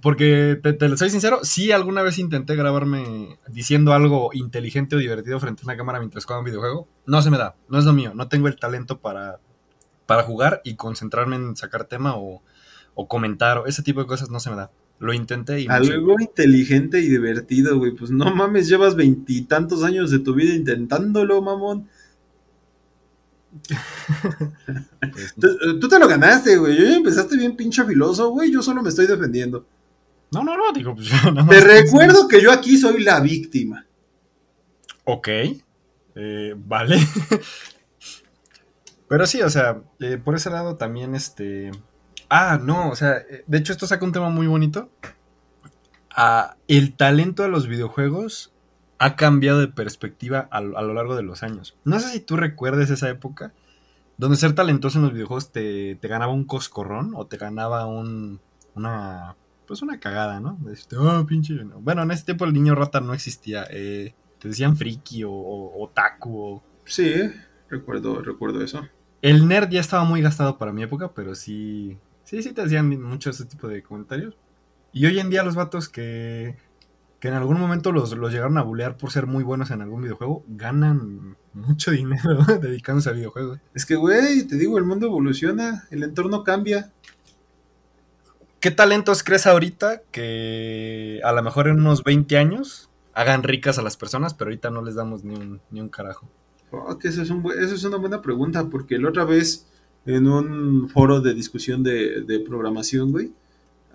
Porque, 0.00 0.58
te, 0.62 0.72
te 0.72 0.96
soy 0.96 1.10
sincero, 1.10 1.40
sí 1.42 1.72
alguna 1.72 2.02
vez 2.02 2.18
intenté 2.18 2.54
grabarme 2.54 3.38
diciendo 3.48 3.92
algo 3.92 4.30
inteligente 4.32 4.94
o 4.94 4.98
divertido 5.00 5.40
frente 5.40 5.62
a 5.62 5.64
una 5.64 5.76
cámara 5.76 5.98
mientras 5.98 6.24
juego 6.24 6.40
un 6.40 6.46
videojuego. 6.46 6.88
No 7.06 7.20
se 7.22 7.30
me 7.30 7.38
da, 7.38 7.56
no 7.68 7.78
es 7.78 7.84
lo 7.84 7.92
mío. 7.92 8.12
No 8.14 8.28
tengo 8.28 8.46
el 8.46 8.56
talento 8.56 9.00
para, 9.00 9.40
para 10.06 10.22
jugar 10.22 10.60
y 10.64 10.76
concentrarme 10.76 11.36
en 11.36 11.56
sacar 11.56 11.84
tema 11.84 12.14
o, 12.16 12.42
o 12.94 13.08
comentar. 13.08 13.58
O 13.58 13.66
ese 13.66 13.82
tipo 13.82 14.00
de 14.00 14.06
cosas 14.06 14.30
no 14.30 14.38
se 14.38 14.50
me 14.50 14.56
da. 14.56 14.70
Lo 15.00 15.14
intenté 15.14 15.62
y 15.62 15.66
no 15.66 15.74
Algo 15.74 16.20
inteligente 16.20 17.00
y 17.00 17.08
divertido, 17.08 17.78
güey. 17.78 17.92
Pues 17.92 18.10
no 18.10 18.34
mames, 18.34 18.68
llevas 18.68 18.94
veintitantos 18.94 19.82
años 19.82 20.10
de 20.10 20.18
tu 20.18 20.34
vida 20.34 20.54
intentándolo, 20.54 21.40
mamón. 21.40 21.88
pues, 25.12 25.34
Tú, 25.40 25.80
tú 25.80 25.88
te 25.88 25.98
lo 25.98 26.06
ganaste, 26.06 26.58
güey. 26.58 26.76
Yo 26.76 26.84
ya 26.84 26.96
empezaste 26.96 27.38
bien 27.38 27.56
pinche 27.56 27.82
filoso, 27.82 28.28
güey. 28.28 28.52
Yo 28.52 28.62
solo 28.62 28.82
me 28.82 28.90
estoy 28.90 29.06
defendiendo. 29.06 29.66
no, 30.32 30.44
no, 30.44 30.54
no, 30.54 30.70
digo, 30.74 30.94
pues 30.94 31.08
yo 31.24 31.32
nada 31.32 31.48
Te 31.48 31.60
recuerdo 31.60 32.28
que 32.28 32.42
yo 32.42 32.52
aquí 32.52 32.76
soy 32.76 33.02
la 33.02 33.20
víctima. 33.20 33.86
Ok, 35.04 35.28
eh, 36.14 36.54
vale. 36.58 36.98
Pero 39.08 39.26
sí, 39.26 39.40
o 39.40 39.48
sea, 39.48 39.80
eh, 39.98 40.18
por 40.22 40.36
ese 40.36 40.50
lado 40.50 40.76
también 40.76 41.14
este... 41.14 41.70
Ah, 42.30 42.58
no, 42.62 42.88
o 42.90 42.96
sea, 42.96 43.18
eh, 43.18 43.44
de 43.46 43.58
hecho 43.58 43.72
esto 43.72 43.86
saca 43.86 44.04
un 44.04 44.12
tema 44.12 44.30
muy 44.30 44.46
bonito. 44.46 44.90
Ah, 46.14 46.56
el 46.68 46.94
talento 46.96 47.42
de 47.42 47.48
los 47.48 47.66
videojuegos 47.68 48.52
ha 48.98 49.16
cambiado 49.16 49.60
de 49.60 49.68
perspectiva 49.68 50.48
a, 50.50 50.60
lo 50.60 50.76
a 50.76 50.82
lo 50.82 50.92
largo 50.94 51.16
de 51.16 51.22
los 51.22 51.42
años. 51.42 51.76
No 51.84 51.98
sé 52.00 52.10
si 52.10 52.20
tú 52.20 52.36
recuerdes 52.36 52.90
esa 52.90 53.08
época 53.08 53.52
donde 54.18 54.36
ser 54.36 54.54
talentoso 54.54 54.98
en 54.98 55.04
los 55.04 55.14
videojuegos 55.14 55.52
te, 55.52 55.96
te 55.96 56.08
ganaba 56.08 56.32
un 56.32 56.44
coscorrón 56.44 57.12
o 57.16 57.26
te 57.26 57.38
ganaba 57.38 57.86
un, 57.86 58.40
una, 58.74 59.36
pues 59.66 59.82
una 59.82 60.00
cagada, 60.00 60.40
¿no? 60.40 60.58
De 60.62 60.70
decirte, 60.72 60.96
"Ah, 61.00 61.24
pinche... 61.28 61.54
no". 61.54 61.80
Bueno, 61.80 62.02
en 62.02 62.12
ese 62.12 62.24
tiempo 62.26 62.44
el 62.46 62.52
niño 62.54 62.74
rata 62.74 63.00
no 63.00 63.14
existía. 63.14 63.66
eh, 63.70 64.14
te 64.38 64.48
decían 64.48 64.76
friki 64.76 65.24
o, 65.24 65.32
o 65.32 65.84
otaku 65.84 66.38
o... 66.38 66.64
Sí, 66.86 67.14
recuerdo, 67.68 68.22
recuerdo 68.22 68.62
eso. 68.64 68.86
El 69.22 69.48
nerd 69.48 69.70
ya 69.70 69.80
estaba 69.80 70.04
muy 70.04 70.22
gastado 70.22 70.58
para 70.58 70.72
mi 70.72 70.82
época, 70.82 71.12
pero 71.14 71.34
sí, 71.34 71.98
sí, 72.30 72.44
sí 72.44 72.52
te 72.52 72.62
hacían 72.62 72.88
mucho 73.02 73.30
ese 73.30 73.44
tipo 73.44 73.66
de 73.66 73.82
comentarios. 73.82 74.36
Y 74.92 75.06
hoy 75.06 75.18
en 75.18 75.30
día 75.30 75.42
los 75.42 75.56
vatos 75.56 75.88
que, 75.88 76.56
que 77.18 77.28
en 77.28 77.34
algún 77.34 77.58
momento 77.58 77.90
los, 77.90 78.16
los 78.16 78.32
llegaron 78.32 78.56
a 78.56 78.62
bulear 78.62 78.96
por 78.96 79.10
ser 79.10 79.26
muy 79.26 79.42
buenos 79.42 79.72
en 79.72 79.82
algún 79.82 80.02
videojuego, 80.02 80.44
ganan 80.46 81.36
mucho 81.52 81.90
dinero 81.90 82.44
dedicándose 82.60 83.10
a 83.10 83.12
videojuegos. 83.12 83.58
Es 83.74 83.84
que, 83.84 83.96
güey, 83.96 84.44
te 84.44 84.56
digo, 84.56 84.78
el 84.78 84.84
mundo 84.84 85.06
evoluciona, 85.06 85.88
el 85.90 86.04
entorno 86.04 86.44
cambia. 86.44 86.92
¿Qué 88.60 88.70
talentos 88.70 89.24
crees 89.24 89.46
ahorita 89.46 90.02
que 90.12 91.20
a 91.24 91.32
lo 91.32 91.42
mejor 91.42 91.66
en 91.66 91.80
unos 91.80 92.04
20 92.04 92.36
años 92.38 92.90
hagan 93.12 93.42
ricas 93.42 93.78
a 93.78 93.82
las 93.82 93.96
personas, 93.96 94.34
pero 94.34 94.50
ahorita 94.50 94.70
no 94.70 94.82
les 94.82 94.94
damos 94.94 95.24
ni 95.24 95.34
un, 95.34 95.60
ni 95.70 95.80
un 95.80 95.88
carajo? 95.88 96.28
Oh, 96.70 96.96
que 96.96 97.08
eso, 97.08 97.22
es 97.22 97.30
un 97.30 97.44
eso 97.58 97.74
es 97.74 97.82
una 97.82 97.96
buena 97.96 98.22
pregunta, 98.22 98.68
porque 98.70 98.98
la 98.98 99.08
otra 99.08 99.24
vez 99.24 99.66
en 100.06 100.26
un 100.26 100.88
foro 100.88 101.20
de 101.20 101.34
discusión 101.34 101.82
de, 101.82 102.22
de 102.22 102.40
programación, 102.40 103.12
güey, 103.12 103.32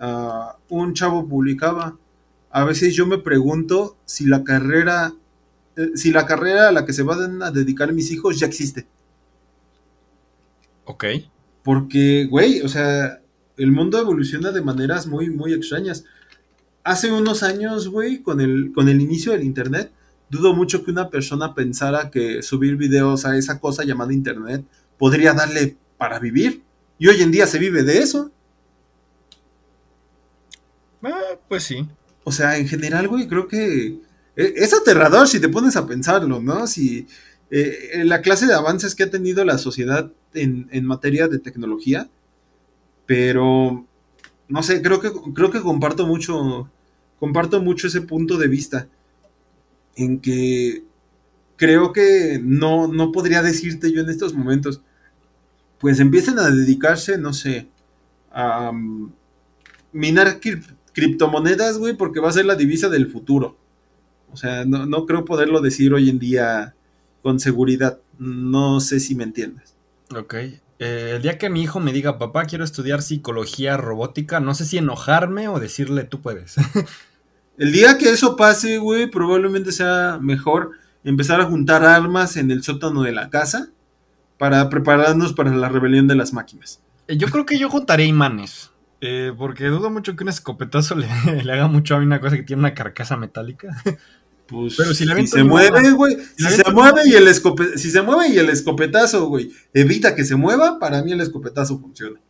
ah, 0.00 0.56
un 0.68 0.94
chavo 0.94 1.26
publicaba, 1.28 1.96
a 2.50 2.64
veces 2.64 2.94
yo 2.94 3.06
me 3.06 3.18
pregunto 3.18 3.96
si 4.04 4.26
la 4.26 4.44
carrera, 4.44 5.12
eh, 5.76 5.90
si 5.94 6.12
la 6.12 6.26
carrera 6.26 6.68
a 6.68 6.72
la 6.72 6.86
que 6.86 6.92
se 6.92 7.02
van 7.02 7.42
a 7.42 7.50
dedicar 7.50 7.92
mis 7.92 8.10
hijos 8.10 8.38
ya 8.38 8.46
existe. 8.46 8.86
Ok. 10.84 11.04
Porque, 11.62 12.26
güey, 12.30 12.62
o 12.62 12.68
sea, 12.68 13.20
el 13.56 13.72
mundo 13.72 13.98
evoluciona 13.98 14.52
de 14.52 14.62
maneras 14.62 15.06
muy, 15.06 15.30
muy 15.30 15.52
extrañas. 15.52 16.04
Hace 16.84 17.12
unos 17.12 17.42
años, 17.42 17.88
güey, 17.88 18.22
con 18.22 18.40
el, 18.40 18.72
con 18.72 18.88
el 18.88 19.00
inicio 19.00 19.32
del 19.32 19.42
Internet, 19.42 19.90
dudo 20.30 20.54
mucho 20.54 20.84
que 20.84 20.92
una 20.92 21.10
persona 21.10 21.54
pensara 21.54 22.10
que 22.10 22.42
subir 22.42 22.76
videos 22.76 23.26
a 23.26 23.36
esa 23.36 23.58
cosa 23.58 23.84
llamada 23.84 24.12
Internet 24.12 24.64
podría 24.96 25.32
darle 25.32 25.76
para 25.98 26.18
vivir. 26.18 26.62
Y 26.98 27.08
hoy 27.08 27.22
en 27.22 27.30
día 27.30 27.46
se 27.46 27.58
vive 27.58 27.82
de 27.82 27.98
eso. 27.98 28.30
Ah, 31.02 31.38
pues 31.48 31.64
sí. 31.64 31.86
O 32.24 32.32
sea, 32.32 32.56
en 32.58 32.66
general, 32.68 33.08
güey, 33.08 33.28
creo 33.28 33.46
que 33.48 33.86
e- 34.36 34.54
es 34.56 34.72
aterrador 34.74 35.28
si 35.28 35.40
te 35.40 35.48
pones 35.48 35.76
a 35.76 35.86
pensarlo, 35.86 36.40
¿no? 36.40 36.66
Si 36.66 37.06
eh, 37.50 38.02
la 38.04 38.22
clase 38.22 38.46
de 38.46 38.54
avances 38.54 38.94
que 38.94 39.04
ha 39.04 39.10
tenido 39.10 39.44
la 39.44 39.58
sociedad 39.58 40.10
en, 40.34 40.68
en 40.72 40.84
materia 40.86 41.28
de 41.28 41.38
tecnología, 41.38 42.08
pero 43.06 43.86
no 44.48 44.62
sé, 44.62 44.82
creo 44.82 45.00
que 45.00 45.12
creo 45.34 45.50
que 45.50 45.60
comparto 45.62 46.06
mucho 46.06 46.70
comparto 47.20 47.62
mucho 47.62 47.86
ese 47.88 48.02
punto 48.02 48.38
de 48.38 48.48
vista 48.48 48.88
en 49.96 50.20
que 50.20 50.84
creo 51.56 51.92
que 51.92 52.40
no 52.42 52.88
no 52.88 53.12
podría 53.12 53.42
decirte 53.42 53.92
yo 53.92 54.02
en 54.02 54.10
estos 54.10 54.34
momentos 54.34 54.82
pues 55.78 56.00
empiecen 56.00 56.38
a 56.38 56.50
dedicarse, 56.50 57.18
no 57.18 57.32
sé, 57.32 57.68
a 58.32 58.70
um, 58.70 59.12
minar 59.92 60.40
crip- 60.40 60.74
criptomonedas, 60.92 61.78
güey, 61.78 61.94
porque 61.94 62.20
va 62.20 62.28
a 62.28 62.32
ser 62.32 62.46
la 62.46 62.54
divisa 62.56 62.88
del 62.88 63.10
futuro. 63.10 63.56
O 64.32 64.36
sea, 64.36 64.64
no, 64.64 64.86
no 64.86 65.06
creo 65.06 65.24
poderlo 65.24 65.60
decir 65.60 65.92
hoy 65.94 66.10
en 66.10 66.18
día 66.18 66.74
con 67.22 67.40
seguridad. 67.40 68.00
No 68.18 68.80
sé 68.80 69.00
si 69.00 69.14
me 69.14 69.24
entiendes. 69.24 69.74
Ok. 70.14 70.34
Eh, 70.78 71.12
el 71.16 71.22
día 71.22 71.38
que 71.38 71.48
mi 71.48 71.62
hijo 71.62 71.80
me 71.80 71.92
diga, 71.92 72.18
papá, 72.18 72.44
quiero 72.44 72.64
estudiar 72.64 73.00
psicología 73.02 73.76
robótica, 73.76 74.40
no 74.40 74.54
sé 74.54 74.66
si 74.66 74.76
enojarme 74.78 75.48
o 75.48 75.58
decirle, 75.58 76.04
tú 76.04 76.20
puedes. 76.20 76.56
El 77.58 77.72
día 77.72 77.96
que 77.96 78.10
eso 78.10 78.36
pase, 78.36 78.76
güey, 78.76 79.10
probablemente 79.10 79.72
sea 79.72 80.18
mejor 80.20 80.72
empezar 81.04 81.40
a 81.40 81.46
juntar 81.46 81.84
armas 81.84 82.36
en 82.36 82.50
el 82.50 82.62
sótano 82.62 83.02
de 83.02 83.12
la 83.12 83.30
casa 83.30 83.70
para 84.38 84.68
prepararnos 84.68 85.32
para 85.32 85.50
la 85.54 85.68
rebelión 85.68 86.06
de 86.08 86.14
las 86.16 86.32
máquinas. 86.32 86.80
Eh, 87.08 87.16
yo 87.16 87.28
creo 87.28 87.46
que 87.46 87.58
yo 87.58 87.68
juntaré 87.70 88.04
imanes. 88.04 88.70
eh, 89.00 89.32
porque 89.36 89.66
dudo 89.66 89.90
mucho 89.90 90.16
que 90.16 90.24
un 90.24 90.28
escopetazo 90.30 90.94
le, 90.96 91.08
le 91.44 91.52
haga 91.52 91.68
mucho 91.68 91.94
a 91.94 91.98
una 91.98 92.20
cosa 92.20 92.36
que 92.36 92.42
tiene 92.42 92.60
una 92.60 92.74
carcasa 92.74 93.16
metálica. 93.16 93.76
Pues 94.48 94.74
Pero 94.76 94.94
si 94.94 95.04
le 95.04 95.10
aviento 95.10 95.36
se 95.36 95.42
mueve, 95.42 95.90
güey, 95.90 96.18
si 96.36 96.44
si 96.44 96.62
se 96.62 96.70
mueve 96.70 97.00
y 97.04 97.14
el 97.14 97.26
escope- 97.26 97.74
si 97.78 97.90
se 97.90 98.00
mueve 98.00 98.28
y 98.28 98.38
el 98.38 98.48
escopetazo, 98.48 99.26
güey, 99.26 99.50
evita 99.74 100.14
que 100.14 100.24
se 100.24 100.36
mueva, 100.36 100.78
para 100.78 101.02
mí 101.02 101.10
el 101.10 101.20
escopetazo 101.20 101.80
funciona. 101.80 102.20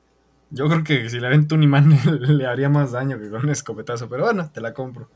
Yo 0.49 0.67
creo 0.67 0.83
que 0.83 1.11
si 1.11 1.21
le 1.21 1.27
avento 1.27 1.55
un 1.57 1.63
imán 1.65 1.91
le 2.21 2.47
haría 2.47 2.71
más 2.71 2.93
daño 2.93 3.19
que 3.19 3.29
con 3.29 3.45
un 3.45 3.51
escopetazo. 3.51 4.09
Pero 4.09 4.25
bueno, 4.25 4.51
te 4.51 4.63
la 4.63 4.73
compro. 4.73 5.11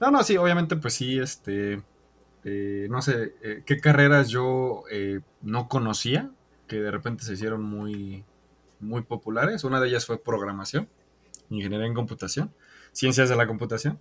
No, 0.00 0.10
no, 0.10 0.22
sí, 0.22 0.38
obviamente, 0.38 0.76
pues 0.76 0.94
sí, 0.94 1.18
este. 1.18 1.82
Eh, 2.48 2.88
no 2.90 3.02
sé, 3.02 3.34
eh, 3.42 3.62
qué 3.66 3.78
carreras 3.78 4.28
yo 4.28 4.84
eh, 4.90 5.20
no 5.42 5.68
conocía, 5.68 6.30
que 6.66 6.80
de 6.80 6.90
repente 6.90 7.24
se 7.24 7.34
hicieron 7.34 7.62
muy, 7.62 8.24
muy 8.80 9.02
populares. 9.02 9.64
Una 9.64 9.80
de 9.80 9.88
ellas 9.88 10.06
fue 10.06 10.18
programación, 10.22 10.88
ingeniería 11.50 11.86
en 11.86 11.94
computación, 11.94 12.52
ciencias 12.92 13.28
de 13.28 13.36
la 13.36 13.46
computación. 13.46 14.00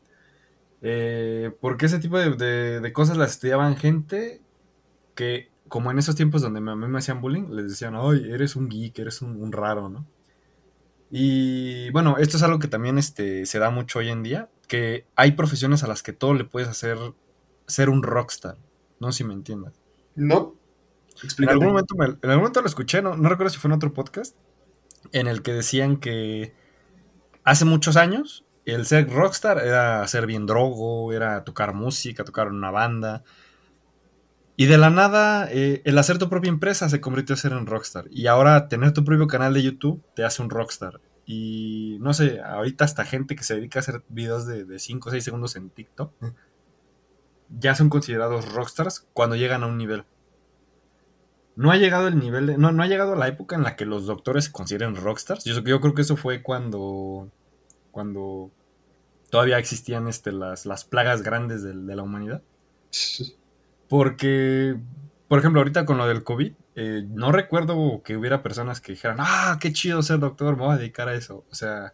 Porque 1.62 1.86
ese 1.88 2.00
tipo 2.00 2.18
de, 2.20 2.80
de- 2.82 2.94
cosas 2.94 3.18
las 3.18 3.32
estudiaban 3.32 3.76
gente 3.78 4.42
que, 5.16 5.50
como 5.68 5.92
en 5.92 6.00
esos 6.00 6.16
tiempos 6.16 6.42
donde 6.42 6.60
a 6.60 6.76
mí 6.76 6.88
me 6.88 7.00
hacían 7.00 7.22
bullying, 7.22 7.50
les 7.52 7.70
decían, 7.70 7.96
ay, 7.96 8.32
eres 8.32 8.56
un 8.56 8.70
geek, 8.70 9.00
eres 9.00 9.22
un, 9.22 9.42
un 9.42 9.52
raro, 9.52 9.90
¿no? 9.90 10.06
Y 11.10 11.90
bueno, 11.92 12.18
esto 12.18 12.38
es 12.38 12.44
algo 12.44 12.60
que 12.60 12.68
también 12.68 12.98
este, 12.98 13.46
se 13.46 13.60
da 13.60 13.70
mucho 13.70 14.00
hoy 14.00 14.10
en 14.10 14.24
día, 14.24 14.50
que 14.68 15.06
hay 15.16 15.32
profesiones 15.34 15.84
a 15.84 15.88
las 15.88 16.04
que 16.04 16.12
todo 16.14 16.34
le 16.34 16.44
puedes 16.44 16.68
hacer 16.68 16.98
ser 17.68 17.90
un 17.90 18.02
rockstar, 18.04 18.58
no 19.00 19.12
sé 19.12 19.20
si 19.20 19.24
me 19.24 19.34
entiendas. 19.34 19.74
No. 20.16 20.56
En 21.40 21.50
algún 21.50 21.68
momento, 21.68 21.96
me- 21.96 22.06
en 22.06 22.30
algún 22.30 22.38
momento 22.44 22.62
lo 22.62 22.68
escuché, 22.68 23.02
no, 23.02 23.16
no 23.18 23.30
recuerdo 23.30 23.52
si 23.52 23.60
fue 23.60 23.70
en 23.70 23.74
otro 23.76 23.94
podcast, 23.94 24.36
en 25.12 25.28
el 25.28 25.42
que 25.42 25.54
decían 25.54 25.98
que 25.98 26.54
hace 27.44 27.66
muchos 27.66 27.98
años 27.98 28.46
el 28.66 28.86
ser 28.86 29.10
rockstar 29.10 29.60
era 29.66 30.06
ser 30.08 30.26
bien 30.28 30.46
drogo, 30.46 31.14
era 31.14 31.44
tocar 31.44 31.74
música, 31.74 32.24
tocar 32.24 32.50
una 32.50 32.70
banda. 32.72 33.24
Y 34.58 34.66
de 34.66 34.78
la 34.78 34.90
nada, 34.90 35.48
eh, 35.52 35.82
el 35.86 35.98
hacer 35.98 36.18
tu 36.18 36.30
propia 36.30 36.50
empresa 36.50 36.90
se 36.90 37.00
convirtió 37.00 37.36
a 37.36 37.38
ser 37.38 37.54
un 37.54 37.66
rockstar. 37.68 38.06
Y 38.10 38.28
ahora 38.28 38.68
tener 38.68 38.92
tu 38.92 39.04
propio 39.06 39.28
canal 39.28 39.54
de 39.54 39.64
YouTube 39.64 40.04
te 40.16 40.24
hace 40.26 40.42
un 40.42 40.50
rockstar. 40.50 41.00
Y 41.26 41.98
no 42.02 42.14
sé, 42.14 42.42
ahorita 42.42 42.84
hasta 42.84 43.06
gente 43.06 43.36
que 43.36 43.44
se 43.44 43.56
dedica 43.56 43.80
a 43.80 43.82
hacer 43.82 44.04
videos 44.10 44.46
de 44.48 44.80
5 44.80 45.10
o 45.10 45.12
6 45.12 45.24
segundos 45.24 45.56
en 45.56 45.70
TikTok 45.70 46.12
ya 47.50 47.76
son 47.76 47.90
considerados 47.90 48.52
rockstars 48.54 49.08
cuando 49.14 49.36
llegan 49.36 49.64
a 49.64 49.68
un 49.68 49.78
nivel. 49.78 50.06
No 51.56 51.72
ha 51.72 51.78
llegado 51.78 52.08
el 52.08 52.20
nivel 52.20 52.48
de, 52.48 52.58
no, 52.58 52.72
no 52.72 52.84
ha 52.84 52.88
llegado 52.88 53.16
la 53.16 53.28
época 53.28 53.56
en 53.56 53.64
la 53.64 53.76
que 53.76 53.86
los 53.86 54.06
doctores 54.06 54.46
se 54.46 54.52
consideren 54.52 54.96
rockstars. 54.96 55.44
Yo, 55.44 55.60
yo 55.62 55.82
creo 55.82 55.94
que 55.96 56.04
eso 56.04 56.16
fue 56.16 56.44
cuando 56.44 57.32
cuando 57.92 58.52
todavía 59.32 59.58
existían 59.58 60.08
este, 60.08 60.32
las, 60.32 60.68
las 60.68 60.86
plagas 60.86 61.24
grandes 61.24 61.64
de, 61.64 61.74
de 61.74 61.96
la 61.96 62.04
humanidad. 62.04 62.44
Porque, 63.90 64.80
por 65.28 65.40
ejemplo, 65.40 65.62
ahorita 65.62 65.86
con 65.86 65.98
lo 65.98 66.08
del 66.08 66.24
COVID, 66.24 66.54
eh, 66.76 67.08
no 67.10 67.32
recuerdo 67.32 68.04
que 68.04 68.16
hubiera 68.16 68.44
personas 68.44 68.82
que 68.82 68.92
dijeran, 68.92 69.18
ah, 69.20 69.58
qué 69.60 69.74
chido 69.74 70.04
ser 70.04 70.20
doctor, 70.20 70.56
me 70.56 70.64
voy 70.64 70.76
a 70.76 70.78
dedicar 70.78 71.10
a 71.10 71.16
eso. 71.16 71.44
O 71.50 71.56
sea, 71.56 71.94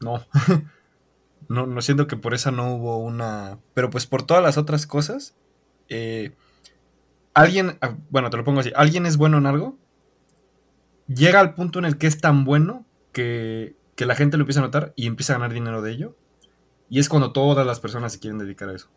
no. 0.00 0.24
no, 1.48 1.66
no 1.66 1.80
siento 1.82 2.06
que 2.06 2.16
por 2.16 2.34
esa 2.34 2.50
no 2.50 2.74
hubo 2.74 2.98
una... 2.98 3.58
Pero 3.74 3.90
pues 3.90 4.06
por 4.06 4.22
todas 4.22 4.42
las 4.42 4.58
otras 4.58 4.86
cosas, 4.86 5.34
eh, 5.88 6.32
alguien, 7.34 7.78
ah, 7.80 7.96
bueno, 8.10 8.30
te 8.30 8.36
lo 8.36 8.44
pongo 8.44 8.60
así, 8.60 8.72
alguien 8.76 9.06
es 9.06 9.16
bueno 9.16 9.38
en 9.38 9.46
algo, 9.46 9.78
llega 11.06 11.40
al 11.40 11.54
punto 11.54 11.78
en 11.78 11.84
el 11.86 11.98
que 11.98 12.06
es 12.06 12.20
tan 12.20 12.44
bueno 12.44 12.84
que, 13.12 13.76
que 13.96 14.06
la 14.06 14.14
gente 14.14 14.36
lo 14.36 14.42
empieza 14.42 14.60
a 14.60 14.64
notar 14.64 14.92
y 14.96 15.06
empieza 15.06 15.34
a 15.34 15.38
ganar 15.38 15.52
dinero 15.54 15.82
de 15.82 15.92
ello. 15.92 16.16
Y 16.90 17.00
es 17.00 17.08
cuando 17.08 17.32
todas 17.32 17.66
las 17.66 17.80
personas 17.80 18.12
se 18.12 18.18
quieren 18.18 18.38
dedicar 18.38 18.68
a 18.68 18.74
eso. 18.74 18.88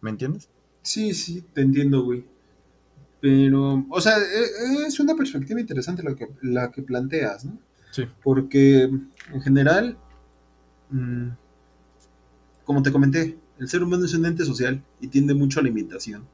¿Me 0.00 0.10
entiendes? 0.10 0.50
Sí, 0.82 1.14
sí, 1.14 1.44
te 1.52 1.62
entiendo, 1.62 2.02
güey. 2.04 2.24
Pero, 3.20 3.86
o 3.88 4.00
sea, 4.00 4.18
e- 4.18 4.86
es 4.86 5.00
una 5.00 5.14
perspectiva 5.14 5.60
interesante 5.60 6.02
la 6.02 6.14
que, 6.14 6.28
la 6.42 6.70
que 6.70 6.82
planteas, 6.82 7.44
¿no? 7.46 7.58
Sí. 7.90 8.06
Porque 8.22 8.82
en 8.82 9.40
general, 9.42 9.96
mm, 10.90 11.28
como 12.66 12.82
te 12.82 12.92
comenté, 12.92 13.38
el 13.58 13.68
ser 13.70 13.82
humano 13.82 14.04
es 14.04 14.12
un 14.12 14.26
ente 14.26 14.44
social 14.44 14.82
y 15.00 15.06
tiende 15.08 15.32
mucho 15.32 15.60
a 15.60 15.62
la. 15.62 16.26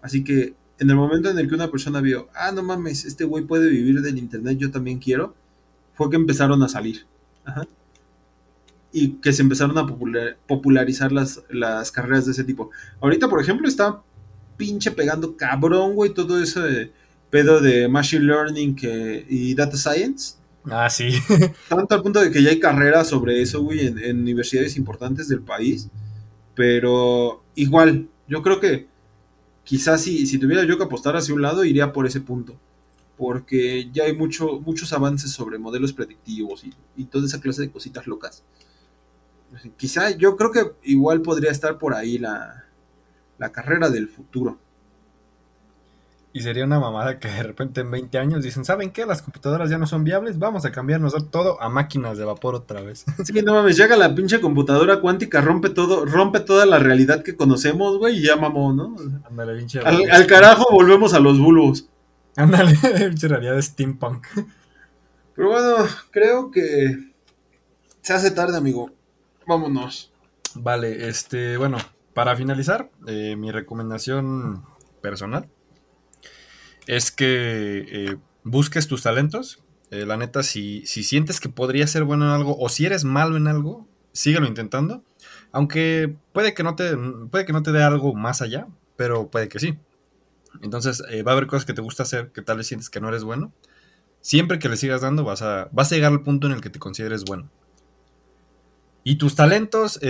Así 0.00 0.22
que 0.22 0.54
en 0.78 0.90
el 0.90 0.94
momento 0.94 1.28
en 1.28 1.38
el 1.38 1.48
que 1.48 1.56
una 1.56 1.70
persona 1.72 2.00
vio, 2.00 2.28
ah, 2.36 2.52
no 2.52 2.62
mames, 2.62 3.04
este 3.04 3.24
güey 3.24 3.42
puede 3.44 3.68
vivir 3.68 4.00
del 4.00 4.16
internet, 4.18 4.56
yo 4.58 4.70
también 4.70 4.98
quiero, 5.00 5.34
fue 5.94 6.08
que 6.08 6.14
empezaron 6.16 6.62
a 6.62 6.68
salir. 6.68 7.04
Ajá. 7.44 7.66
Y 8.92 9.14
que 9.14 9.32
se 9.32 9.42
empezaron 9.42 9.76
a 9.76 9.86
popular- 9.86 10.38
popularizar 10.46 11.10
las, 11.10 11.42
las 11.50 11.90
carreras 11.90 12.26
de 12.26 12.32
ese 12.32 12.44
tipo. 12.44 12.70
Ahorita, 13.00 13.28
por 13.28 13.40
ejemplo, 13.40 13.66
está 13.66 14.00
pinche 14.56 14.90
pegando 14.92 15.36
cabrón, 15.36 15.94
güey, 15.94 16.14
todo 16.14 16.40
ese 16.42 16.92
pedo 17.30 17.60
de 17.60 17.88
Machine 17.88 18.24
Learning 18.24 18.76
que, 18.76 19.26
y 19.28 19.54
Data 19.54 19.76
Science. 19.76 20.36
Ah, 20.64 20.90
sí. 20.90 21.10
Tanto 21.68 21.94
al 21.94 22.02
punto 22.02 22.20
de 22.20 22.30
que 22.30 22.42
ya 22.42 22.50
hay 22.50 22.60
carreras 22.60 23.08
sobre 23.08 23.40
eso, 23.40 23.62
güey, 23.62 23.86
en, 23.86 24.20
universidades 24.20 24.76
importantes 24.76 25.28
del 25.28 25.40
país. 25.40 25.88
Pero 26.54 27.42
igual, 27.54 28.08
yo 28.26 28.42
creo 28.42 28.60
que 28.60 28.88
quizás 29.64 30.02
si, 30.02 30.26
si 30.26 30.38
tuviera 30.38 30.64
yo 30.64 30.76
que 30.76 30.84
apostar 30.84 31.16
hacia 31.16 31.34
un 31.34 31.42
lado, 31.42 31.64
iría 31.64 31.92
por 31.92 32.06
ese 32.06 32.20
punto. 32.20 32.58
Porque 33.16 33.90
ya 33.92 34.04
hay 34.04 34.14
mucho, 34.16 34.60
muchos 34.60 34.92
avances 34.92 35.32
sobre 35.32 35.58
modelos 35.58 35.92
predictivos 35.92 36.64
y, 36.64 36.72
y 36.96 37.04
toda 37.04 37.26
esa 37.26 37.40
clase 37.40 37.62
de 37.62 37.70
cositas 37.70 38.06
locas. 38.06 38.44
Quizá 39.76 40.10
yo 40.10 40.36
creo 40.36 40.52
que 40.52 40.72
igual 40.82 41.22
podría 41.22 41.50
estar 41.50 41.78
por 41.78 41.94
ahí 41.94 42.18
la, 42.18 42.66
la 43.38 43.50
carrera 43.50 43.88
del 43.88 44.08
futuro. 44.08 44.58
Y 46.30 46.42
sería 46.42 46.64
una 46.64 46.78
mamada 46.78 47.18
que 47.18 47.28
de 47.28 47.42
repente 47.42 47.80
en 47.80 47.90
20 47.90 48.18
años 48.18 48.42
dicen, 48.42 48.64
¿saben 48.64 48.90
qué? 48.90 49.06
Las 49.06 49.22
computadoras 49.22 49.70
ya 49.70 49.78
no 49.78 49.86
son 49.86 50.04
viables, 50.04 50.38
vamos 50.38 50.64
a 50.66 50.72
cambiarnos 50.72 51.14
todo 51.30 51.60
a 51.60 51.70
máquinas 51.70 52.18
de 52.18 52.24
vapor 52.24 52.54
otra 52.54 52.82
vez. 52.82 53.04
Sí, 53.24 53.32
no 53.42 53.54
mames, 53.54 53.76
llega 53.76 53.96
la 53.96 54.14
pinche 54.14 54.40
computadora 54.40 55.00
cuántica, 55.00 55.40
rompe 55.40 55.70
todo, 55.70 56.04
rompe 56.04 56.40
toda 56.40 56.66
la 56.66 56.78
realidad 56.78 57.22
que 57.22 57.34
conocemos, 57.34 57.98
güey, 57.98 58.18
y 58.18 58.26
ya 58.26 58.36
mamó, 58.36 58.72
¿no? 58.74 58.94
Ándale, 59.28 59.56
pinche 59.56 59.80
Al, 59.80 60.10
al 60.10 60.26
carajo 60.26 60.66
volvemos 60.70 61.14
a 61.14 61.20
los 61.20 61.38
bulbos. 61.38 61.88
Ándale, 62.36 62.76
pinche 63.08 63.26
realidad 63.26 63.54
de 63.54 63.62
steampunk. 63.62 64.26
Pero 65.34 65.48
bueno, 65.48 65.76
creo 66.10 66.50
que 66.50 67.12
se 68.02 68.12
hace 68.12 68.30
tarde, 68.32 68.58
amigo. 68.58 68.90
Vámonos. 69.46 70.12
Vale, 70.54 71.08
este, 71.08 71.56
bueno, 71.56 71.78
para 72.12 72.36
finalizar, 72.36 72.90
eh, 73.06 73.34
mi 73.36 73.50
recomendación 73.50 74.64
personal 75.00 75.48
es 76.88 77.12
que 77.12 77.84
eh, 77.86 78.16
busques 78.42 78.88
tus 78.88 79.02
talentos. 79.02 79.62
Eh, 79.90 80.06
la 80.06 80.16
neta, 80.16 80.42
si, 80.42 80.84
si 80.86 81.04
sientes 81.04 81.38
que 81.38 81.48
podrías 81.48 81.90
ser 81.90 82.02
bueno 82.02 82.24
en 82.24 82.32
algo 82.32 82.58
o 82.58 82.68
si 82.70 82.86
eres 82.86 83.04
malo 83.04 83.36
en 83.36 83.46
algo, 83.46 83.86
síguelo 84.12 84.46
intentando. 84.46 85.04
Aunque 85.52 86.16
puede 86.32 86.54
que 86.54 86.62
no 86.62 86.74
te, 86.76 86.96
puede 87.30 87.44
que 87.44 87.52
no 87.52 87.62
te 87.62 87.72
dé 87.72 87.82
algo 87.82 88.14
más 88.14 88.40
allá, 88.40 88.66
pero 88.96 89.30
puede 89.30 89.48
que 89.48 89.60
sí. 89.60 89.78
Entonces, 90.62 91.02
eh, 91.10 91.22
va 91.22 91.32
a 91.32 91.34
haber 91.34 91.46
cosas 91.46 91.66
que 91.66 91.74
te 91.74 91.82
gusta 91.82 92.04
hacer 92.04 92.32
que 92.32 92.40
tal 92.40 92.56
vez 92.56 92.66
sientes 92.66 92.88
que 92.88 93.02
no 93.02 93.08
eres 93.08 93.22
bueno. 93.22 93.52
Siempre 94.22 94.58
que 94.58 94.70
le 94.70 94.78
sigas 94.78 95.02
dando, 95.02 95.24
vas 95.24 95.42
a, 95.42 95.68
vas 95.72 95.92
a 95.92 95.94
llegar 95.94 96.10
al 96.10 96.22
punto 96.22 96.46
en 96.46 96.54
el 96.54 96.62
que 96.62 96.70
te 96.70 96.78
consideres 96.78 97.24
bueno. 97.24 97.50
Y 99.04 99.16
tus 99.16 99.34
talentos, 99.36 100.00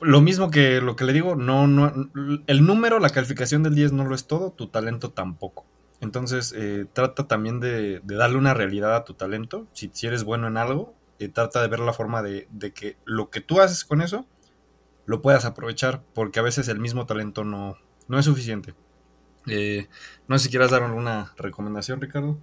lo 0.00 0.20
mismo 0.20 0.50
que 0.50 0.80
lo 0.80 0.96
que 0.96 1.04
le 1.04 1.12
digo, 1.12 1.36
no, 1.36 1.66
no, 1.66 2.10
el 2.46 2.66
número, 2.66 2.98
la 2.98 3.10
calificación 3.10 3.62
del 3.62 3.74
10 3.74 3.92
no 3.92 4.04
lo 4.04 4.14
es 4.14 4.26
todo, 4.26 4.52
tu 4.52 4.68
talento 4.68 5.10
tampoco. 5.10 5.66
Entonces, 6.00 6.54
eh, 6.56 6.86
trata 6.92 7.26
también 7.26 7.60
de, 7.60 8.00
darle 8.04 8.38
una 8.38 8.54
realidad 8.54 8.94
a 8.94 9.04
tu 9.04 9.14
talento. 9.14 9.66
Si, 9.72 9.90
si 9.92 10.06
eres 10.06 10.24
bueno 10.24 10.46
en 10.46 10.56
algo, 10.56 10.94
eh, 11.18 11.28
trata 11.28 11.60
de 11.60 11.68
ver 11.68 11.80
la 11.80 11.92
forma 11.92 12.22
de, 12.22 12.46
de, 12.50 12.72
que 12.72 12.96
lo 13.04 13.30
que 13.30 13.40
tú 13.40 13.60
haces 13.60 13.84
con 13.84 14.00
eso 14.00 14.26
lo 15.06 15.22
puedas 15.22 15.44
aprovechar, 15.44 16.02
porque 16.14 16.38
a 16.38 16.42
veces 16.42 16.68
el 16.68 16.78
mismo 16.78 17.06
talento 17.06 17.42
no, 17.42 17.78
no 18.08 18.18
es 18.18 18.26
suficiente. 18.26 18.74
Eh, 19.46 19.88
no 20.26 20.38
sé 20.38 20.44
si 20.44 20.50
quieras 20.50 20.70
dar 20.70 20.82
alguna 20.82 21.32
recomendación, 21.36 22.00
Ricardo. 22.00 22.38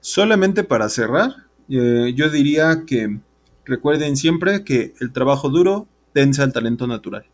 Solamente 0.00 0.64
para 0.64 0.88
cerrar, 0.88 1.30
eh, 1.68 2.12
yo 2.14 2.30
diría 2.30 2.84
que 2.86 3.18
recuerden 3.64 4.16
siempre 4.16 4.64
que 4.64 4.94
el 5.00 5.12
trabajo 5.12 5.48
duro 5.48 5.88
tensa 6.12 6.44
el 6.44 6.52
talento 6.52 6.86
natural. 6.86 7.26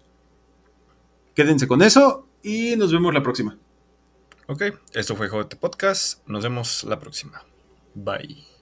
Quédense 1.35 1.69
con 1.69 1.83
eso 1.83 2.29
y 2.43 2.77
nos 2.77 2.93
vemos 2.93 3.13
la 3.13 3.23
próxima. 3.23 3.59
Ok, 4.47 4.63
esto 4.95 5.17
fue 5.17 5.29
JT 5.29 5.57
Podcast. 5.57 6.27
Nos 6.27 6.43
vemos 6.45 6.85
la 6.85 6.99
próxima. 6.99 7.43
Bye. 7.95 8.56